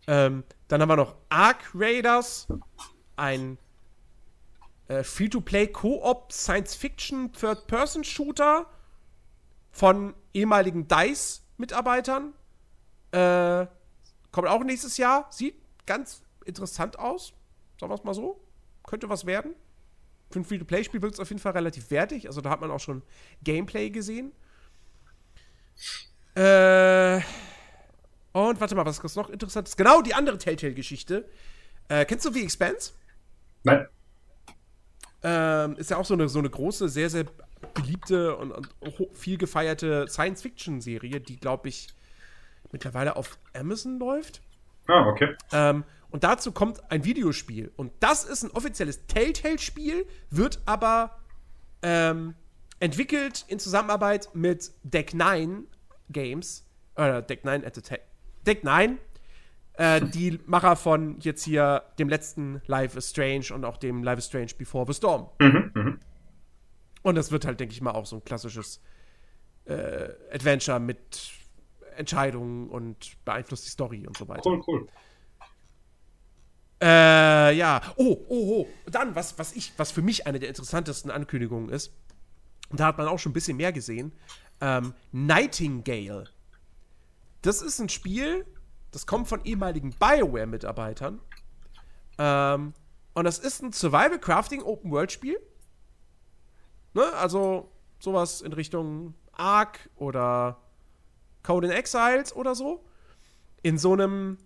[0.06, 2.48] Ähm, dann haben wir noch Arc Raiders,
[3.16, 3.58] ein
[4.88, 8.66] äh, Free-to-Play Co-op Science-Fiction Third-Person-Shooter
[9.78, 12.34] von ehemaligen DICE-Mitarbeitern.
[13.12, 13.66] Äh,
[14.32, 15.28] kommt auch nächstes Jahr.
[15.30, 15.54] Sieht
[15.86, 17.32] ganz interessant aus.
[17.78, 18.40] Sagen wir es mal so
[18.88, 19.54] könnte was werden.
[20.30, 22.26] Für ein Free-to-Play-Spiel wirkt es auf jeden Fall relativ wertig.
[22.26, 23.02] Also da hat man auch schon
[23.44, 24.32] Gameplay gesehen.
[26.34, 27.20] Äh.
[28.32, 29.76] Und warte mal, was ist noch interessantes?
[29.76, 31.28] Genau, die andere Telltale-Geschichte.
[31.88, 32.92] Äh, kennst du The Expanse?
[33.62, 33.86] Nein.
[35.22, 37.24] Ähm, ist ja auch so eine, so eine große, sehr, sehr
[37.74, 38.72] beliebte und, und
[39.12, 41.88] viel gefeierte Science-Fiction-Serie, die, glaube ich,
[42.72, 44.42] mittlerweile auf Amazon läuft.
[44.86, 45.36] Ah, okay.
[45.52, 47.70] Ähm, und dazu kommt ein Videospiel.
[47.76, 51.18] Und das ist ein offizielles Telltale-Spiel, wird aber
[51.82, 52.34] ähm,
[52.80, 55.66] entwickelt in Zusammenarbeit mit Deck 9
[56.10, 56.64] Games.
[56.96, 58.08] Oder Deck 9 Entertainment.
[58.46, 58.98] Deck 9,
[59.74, 64.18] äh, die Macher von jetzt hier dem letzten Life is Strange und auch dem Life
[64.18, 65.28] is Strange Before the Storm.
[65.38, 65.96] Mhm, mh.
[67.02, 68.80] Und das wird halt, denke ich mal, auch so ein klassisches
[69.64, 71.30] äh, Adventure mit
[71.96, 74.48] Entscheidungen und beeinflusst die Story und so weiter.
[74.48, 74.86] Cool, cool.
[76.80, 77.80] Äh, ja.
[77.96, 78.68] Oh, oh, oh.
[78.90, 81.92] Dann, was, was ich, was für mich eine der interessantesten Ankündigungen ist,
[82.70, 84.12] da hat man auch schon ein bisschen mehr gesehen.
[84.60, 86.28] Ähm, Nightingale.
[87.42, 88.44] Das ist ein Spiel,
[88.90, 91.20] Das kommt von ehemaligen BioWare-Mitarbeitern.
[92.18, 92.72] Ähm,
[93.14, 95.38] und das ist ein Survival Crafting Open World Spiel.
[96.98, 97.12] Ne?
[97.14, 97.70] Also
[98.00, 100.60] sowas in Richtung Ark oder
[101.44, 102.84] Code in Exiles oder so.
[103.62, 104.38] In so einem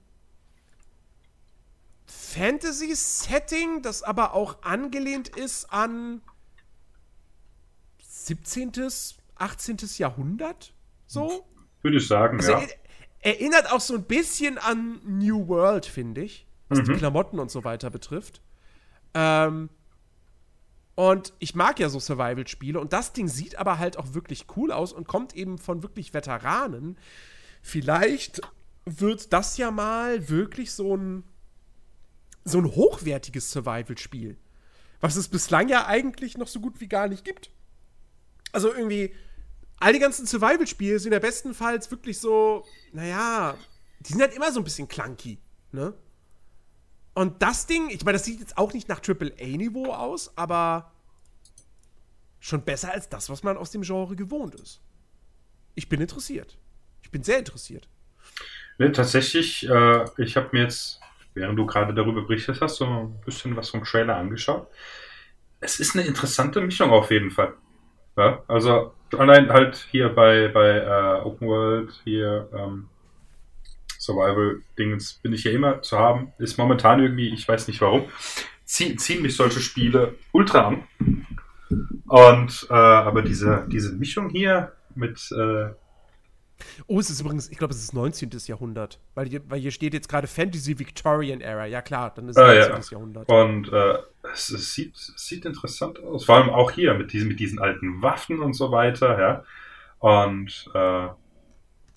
[2.07, 6.21] Fantasy-Setting, das aber auch angelehnt ist an
[8.03, 8.73] 17.,
[9.37, 9.77] 18.
[9.97, 10.75] Jahrhundert.
[11.07, 11.47] So.
[11.81, 12.61] Würde ich sagen, also ja.
[13.21, 16.47] Er, erinnert auch so ein bisschen an New World, finde ich.
[16.69, 16.85] Was Mhm.
[16.85, 18.41] die Klamotten und so weiter betrifft.
[19.15, 19.69] Ähm,
[20.95, 24.73] und ich mag ja so Survival-Spiele und das Ding sieht aber halt auch wirklich cool
[24.73, 26.99] aus und kommt eben von wirklich Veteranen.
[27.63, 28.43] Vielleicht
[28.85, 31.25] wird das ja mal wirklich so ein
[32.45, 34.37] so ein hochwertiges Survival-Spiel,
[35.01, 37.51] was es bislang ja eigentlich noch so gut wie gar nicht gibt.
[38.51, 39.15] Also irgendwie
[39.79, 43.57] all die ganzen Survival-Spiele sind ja bestenfalls wirklich so, naja,
[44.01, 45.39] die sind halt immer so ein bisschen clunky,
[45.71, 45.95] ne?
[47.15, 50.93] Und das Ding, ich meine, das sieht jetzt auch nicht nach AAA-Niveau aus, aber
[52.41, 54.81] schon besser als das, was man aus dem Genre gewohnt ist.
[55.75, 56.59] Ich bin interessiert.
[57.03, 57.89] Ich bin sehr interessiert.
[58.79, 61.01] Ne, tatsächlich, äh, ich habe mir jetzt,
[61.35, 64.67] während du gerade darüber berichtet hast, so ein bisschen was vom Trailer angeschaut.
[65.61, 67.55] Es ist eine interessante Mischung auf jeden Fall.
[68.17, 72.89] Ja, also allein halt hier bei, bei äh, Open World, hier ähm,
[74.03, 76.33] Survival-Dings bin ich ja immer zu haben.
[76.39, 78.05] Ist momentan irgendwie, ich weiß nicht warum,
[78.65, 80.85] zie ziehen mich solche Spiele ultra an.
[82.07, 85.71] Und äh, aber diese, diese Mischung hier mit äh,
[86.87, 88.31] Oh, es ist übrigens, ich glaube, es ist 19.
[88.47, 89.01] Jahrhundert.
[89.15, 91.67] Weil hier, weil hier steht jetzt gerade Fantasy Victorian Era.
[91.67, 92.71] Ja, klar, dann ist es Ah, 19.
[92.71, 92.81] ja.
[92.93, 93.29] Jahrhundert.
[93.29, 93.99] Und äh,
[94.33, 96.25] es, es, sieht, es sieht interessant aus.
[96.25, 99.45] Vor allem auch hier mit diesen, mit diesen alten Waffen und so weiter, ja.
[99.99, 101.09] Und äh,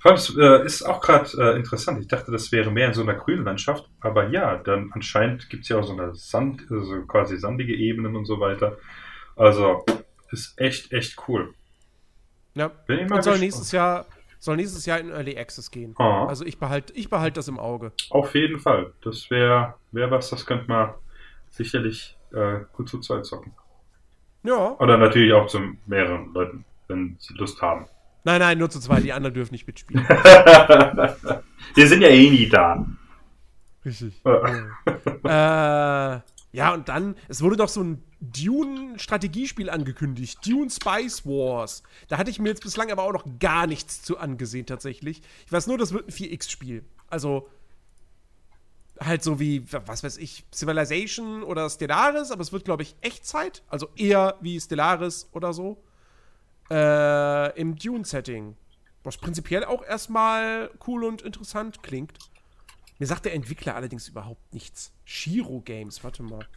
[0.05, 1.99] vor allem, es äh, ist auch gerade äh, interessant.
[1.99, 3.89] Ich dachte, das wäre mehr in so einer grünen Landschaft.
[4.01, 8.15] Aber ja, dann anscheinend gibt es ja auch so eine Sand, also quasi sandige Ebenen
[8.15, 8.77] und so weiter.
[9.35, 9.83] Also
[10.29, 11.55] ist echt, echt cool.
[12.53, 12.67] Ja.
[12.67, 14.05] Bin ich mal Und soll nächstes Jahr
[14.37, 15.95] soll nächstes Jahr in Early Access gehen.
[15.97, 16.27] Ah.
[16.27, 17.91] Also ich behalte ich behalt das im Auge.
[18.11, 18.93] Auf jeden Fall.
[19.03, 20.93] Das wäre wär was, das könnte man
[21.49, 23.53] sicherlich äh, gut zu zweit zocken.
[24.43, 24.77] Ja.
[24.77, 27.87] Oder natürlich auch zu mehreren Leuten, wenn sie Lust haben.
[28.25, 29.03] Nein, nein, nur zu zweit.
[29.03, 30.05] Die anderen dürfen nicht mitspielen.
[31.75, 32.85] Wir sind ja eh nie da.
[33.85, 34.19] Richtig.
[34.25, 36.15] Ja.
[36.15, 36.21] äh,
[36.51, 40.39] ja, und dann, es wurde doch so ein Dune-Strategiespiel angekündigt.
[40.43, 41.83] Dune Spice Wars.
[42.07, 45.21] Da hatte ich mir jetzt bislang aber auch noch gar nichts zu angesehen, tatsächlich.
[45.45, 46.83] Ich weiß nur, das wird ein 4X-Spiel.
[47.07, 47.47] Also,
[48.99, 53.61] halt so wie, was weiß ich, Civilization oder Stellaris, aber es wird, glaube ich, Echtzeit.
[53.67, 55.83] Also eher wie Stellaris oder so.
[56.69, 58.55] Äh, im Dune-Setting.
[59.03, 62.17] Was prinzipiell auch erstmal cool und interessant klingt.
[62.97, 64.93] Mir sagt der Entwickler allerdings überhaupt nichts.
[65.03, 66.47] Shiro Games, warte mal.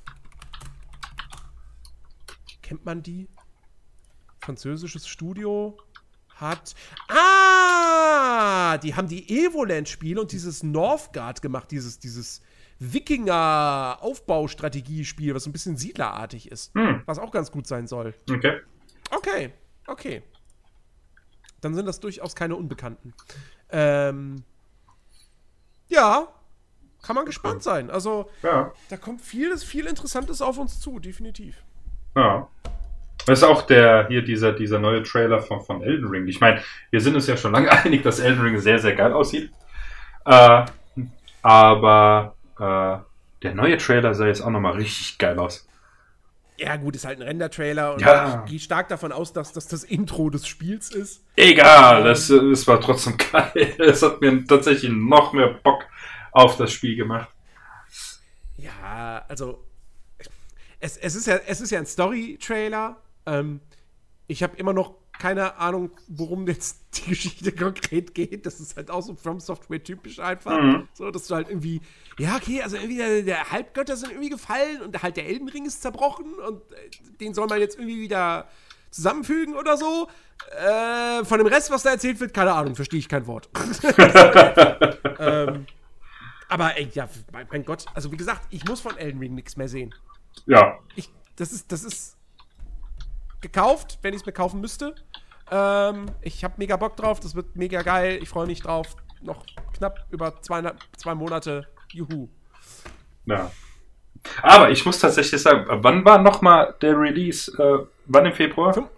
[2.63, 3.29] Kennt man die?
[4.41, 5.77] Französisches Studio
[6.37, 6.75] hat.
[7.09, 8.79] Ah!
[8.79, 12.41] Die haben die Evoland-Spiele und dieses Northgard gemacht, dieses, dieses
[12.79, 16.75] Wikinger-Aufbaustrategiespiel, was ein bisschen siedlerartig ist.
[16.75, 17.03] Hm.
[17.05, 18.15] Was auch ganz gut sein soll.
[18.31, 18.61] Okay.
[19.11, 19.53] Okay,
[19.89, 20.23] okay.
[21.61, 23.15] Dann sind das durchaus keine Unbekannten.
[23.71, 24.45] Ähm,
[25.89, 26.29] ja,
[27.03, 27.91] kann man gespannt sein.
[27.91, 28.73] Also, Ja.
[28.91, 31.57] da kommt vieles, viel Interessantes auf uns zu, definitiv.
[32.15, 32.49] Ja.
[33.27, 36.27] Das ist auch der, hier dieser, dieser neue Trailer von, von Elden Ring.
[36.29, 39.13] Ich meine, wir sind uns ja schon lange einig, dass Elden Ring sehr, sehr geil
[39.13, 39.51] aussieht.
[40.25, 40.65] Äh,
[41.43, 42.99] aber äh,
[43.43, 45.68] der neue Trailer sah jetzt auch nochmal richtig geil aus.
[46.59, 48.43] Ja, gut, ist halt ein Render-Trailer und Ja.
[48.45, 51.23] ich gehe stark davon aus, dass das das Intro des Spiels ist.
[51.37, 53.75] Egal, das, das war trotzdem geil.
[53.79, 55.85] Es hat mir tatsächlich noch mehr Bock
[56.33, 57.29] auf das Spiel gemacht.
[58.57, 59.65] Ja, also
[60.81, 62.97] es, es, ist, ja, es ist ja ein Story-Trailer.
[63.27, 63.61] Ähm,
[64.27, 68.47] ich habe immer noch keine Ahnung, worum jetzt die Geschichte konkret geht.
[68.47, 70.61] Das ist halt auch so From Software typisch einfach.
[70.61, 70.89] Mhm.
[70.95, 71.81] So, dass du halt irgendwie,
[72.19, 75.83] ja, okay, also irgendwie der, der Halbgötter sind irgendwie gefallen und halt der Elbenring ist
[75.83, 76.91] zerbrochen und äh,
[77.21, 78.49] den soll man jetzt irgendwie wieder
[78.91, 80.09] zusammenfügen oder so.
[80.57, 83.49] Äh, von dem Rest, was da erzählt wird, keine Ahnung, verstehe ich kein Wort.
[85.19, 85.67] ähm,
[86.49, 89.57] aber ey, ja, mein, mein Gott, also wie gesagt, ich muss von Elden Ring nichts
[89.57, 89.95] mehr sehen.
[90.47, 92.17] Ja, Ich, das ist, das ist
[93.41, 94.95] gekauft, wenn ich es mir kaufen müsste.
[95.51, 98.19] Ähm, ich habe mega Bock drauf, das wird mega geil.
[98.23, 98.97] Ich freue mich drauf.
[99.23, 99.45] Noch
[99.77, 101.67] knapp über zweieinhalb, zwei Monate.
[101.93, 102.29] Juhu.
[103.27, 103.51] ja.
[104.43, 107.51] Aber ich muss tatsächlich sagen, wann war nochmal der Release?
[107.57, 108.75] Äh, wann im Februar?
[108.75, 108.89] Fünf-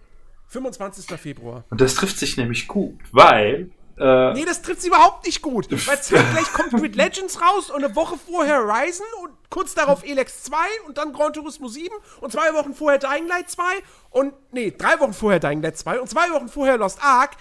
[0.48, 1.06] 25.
[1.18, 1.64] Februar.
[1.70, 3.70] Und das trifft sich nämlich gut, weil
[4.00, 5.70] Äh, nee, das trifft sie überhaupt nicht gut.
[5.86, 10.44] Weil zeitgleich kommt Grid Legends raus und eine Woche vorher Horizon und kurz darauf Elex
[10.44, 10.56] 2
[10.86, 13.62] und dann Gran Turismo 7 und zwei Wochen vorher Dying Light 2
[14.10, 17.32] und, nee, drei Wochen vorher Dying Light 2 und zwei Wochen vorher Lost Ark.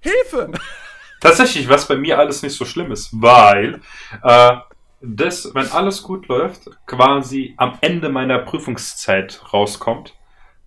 [0.00, 0.52] Hilfe!
[1.20, 3.80] Tatsächlich, was bei mir alles nicht so schlimm ist, weil
[4.22, 4.56] äh,
[5.00, 10.14] das, wenn alles gut läuft, quasi am Ende meiner Prüfungszeit rauskommt.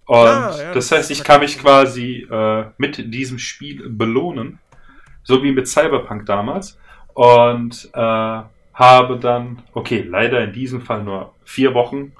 [0.05, 4.59] Und ah, ja, das, das heißt, ich kann mich quasi äh, mit diesem Spiel belohnen,
[5.24, 6.80] so wie mit Cyberpunk damals.
[7.14, 8.41] Und äh,
[8.80, 12.14] habe dann, okay, leider in diesem Fall nur vier Wochen,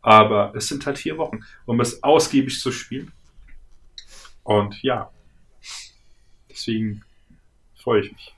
[0.00, 3.12] aber es sind halt vier Wochen, um es ausgiebig zu spielen.
[4.42, 5.10] Und ja,
[6.48, 7.04] deswegen
[7.76, 8.34] freue ich mich.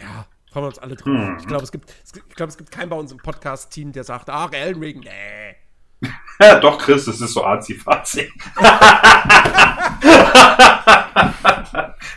[0.00, 1.14] Ja, freuen wir uns alle drauf.
[1.14, 1.36] Hm.
[1.38, 4.30] Ich glaube, es gibt, ich glaube, es gibt keinen bei uns im Podcast-Team, der sagt,
[4.30, 6.08] ach, Elden Ring, nee.
[6.40, 8.32] ja, doch, Chris, das ist so azi-fazi.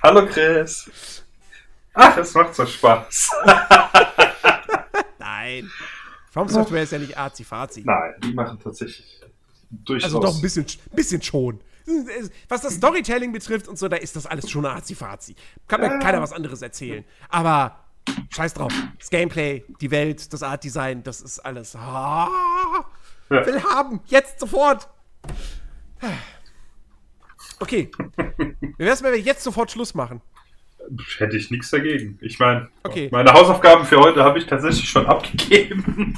[0.04, 1.24] Hallo, Chris.
[1.94, 3.32] Ach, es macht so Spaß.
[5.20, 5.70] Nein.
[6.32, 7.84] From Software ist ja nicht azi-fazi.
[7.86, 9.22] Nein, die machen tatsächlich
[9.72, 10.04] durchaus.
[10.06, 11.60] Also doch ein bisschen, bisschen schon.
[12.50, 15.36] Was das Storytelling betrifft und so, da ist das alles schon azi-fazi.
[15.68, 16.00] Kann mir ja.
[16.00, 17.04] keiner was anderes erzählen.
[17.30, 17.80] Aber
[18.30, 18.74] scheiß drauf.
[19.00, 21.76] Das Gameplay, die Welt, das Art-Design, das ist alles.
[21.76, 22.86] Ah,
[23.30, 23.46] ja.
[23.46, 24.02] Will haben.
[24.06, 24.88] Jetzt, sofort.
[27.60, 27.90] Okay.
[28.78, 30.22] Wie wär's, wenn wir jetzt sofort Schluss machen?
[31.18, 32.18] Hätte ich nichts dagegen.
[32.22, 33.10] Ich meine, okay.
[33.12, 36.18] meine Hausaufgaben für heute habe ich tatsächlich schon abgegeben.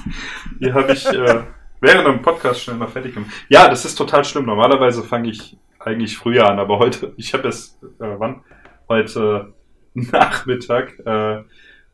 [0.60, 1.44] Die habe ich äh,
[1.82, 3.32] während dem Podcast schnell mal fertig gemacht.
[3.48, 4.46] Ja, das ist total schlimm.
[4.46, 8.44] Normalerweise fange ich eigentlich früher an, aber heute, ich habe es, äh, wann?
[8.88, 9.54] Heute
[9.94, 11.44] Nachmittag äh,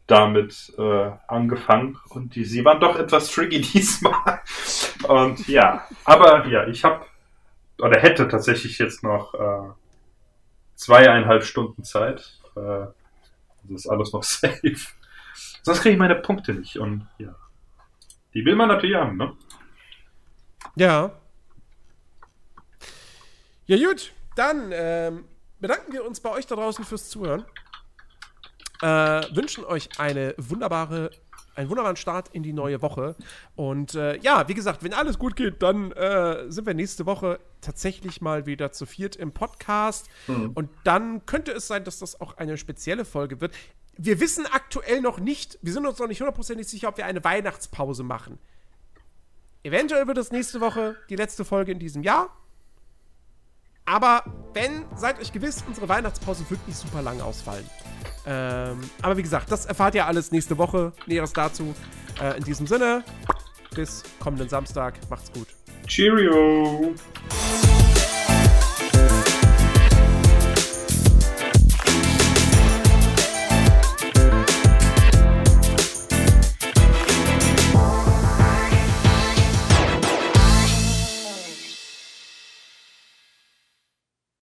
[0.07, 4.41] damit äh, angefangen und die, sie waren doch etwas tricky diesmal.
[5.07, 7.05] Und ja, aber ja, ich habe
[7.85, 9.69] oder hätte tatsächlich jetzt noch äh,
[10.73, 12.39] zweieinhalb Stunden Zeit.
[12.55, 12.87] Äh,
[13.63, 14.75] das ist alles noch safe.
[15.61, 17.35] Sonst kriege ich meine Punkte nicht und ja.
[18.33, 19.33] Die will man natürlich haben, ne?
[20.75, 21.11] Ja.
[23.67, 24.11] Ja, gut.
[24.35, 25.25] Dann ähm,
[25.59, 27.45] bedanken wir uns bei euch da draußen fürs Zuhören.
[28.81, 28.87] Äh,
[29.35, 31.11] wünschen euch eine wunderbare,
[31.55, 33.15] einen wunderbaren Start in die neue Woche.
[33.55, 37.39] Und äh, ja, wie gesagt, wenn alles gut geht, dann äh, sind wir nächste Woche
[37.61, 40.07] tatsächlich mal wieder zu viert im Podcast.
[40.27, 40.51] Mhm.
[40.53, 43.53] Und dann könnte es sein, dass das auch eine spezielle Folge wird.
[43.97, 47.23] Wir wissen aktuell noch nicht, wir sind uns noch nicht hundertprozentig sicher, ob wir eine
[47.23, 48.37] Weihnachtspause machen.
[49.63, 52.29] Eventuell wird es nächste Woche die letzte Folge in diesem Jahr.
[53.85, 57.65] Aber wenn, seid euch gewiss, unsere Weihnachtspause wird nicht super lang ausfallen.
[58.25, 60.93] Ähm, aber wie gesagt, das erfahrt ihr alles nächste Woche.
[61.05, 61.75] Näheres dazu.
[62.21, 63.03] Äh, in diesem Sinne,
[63.75, 64.95] bis kommenden Samstag.
[65.09, 65.47] Macht's gut.
[65.87, 66.95] Cheerio!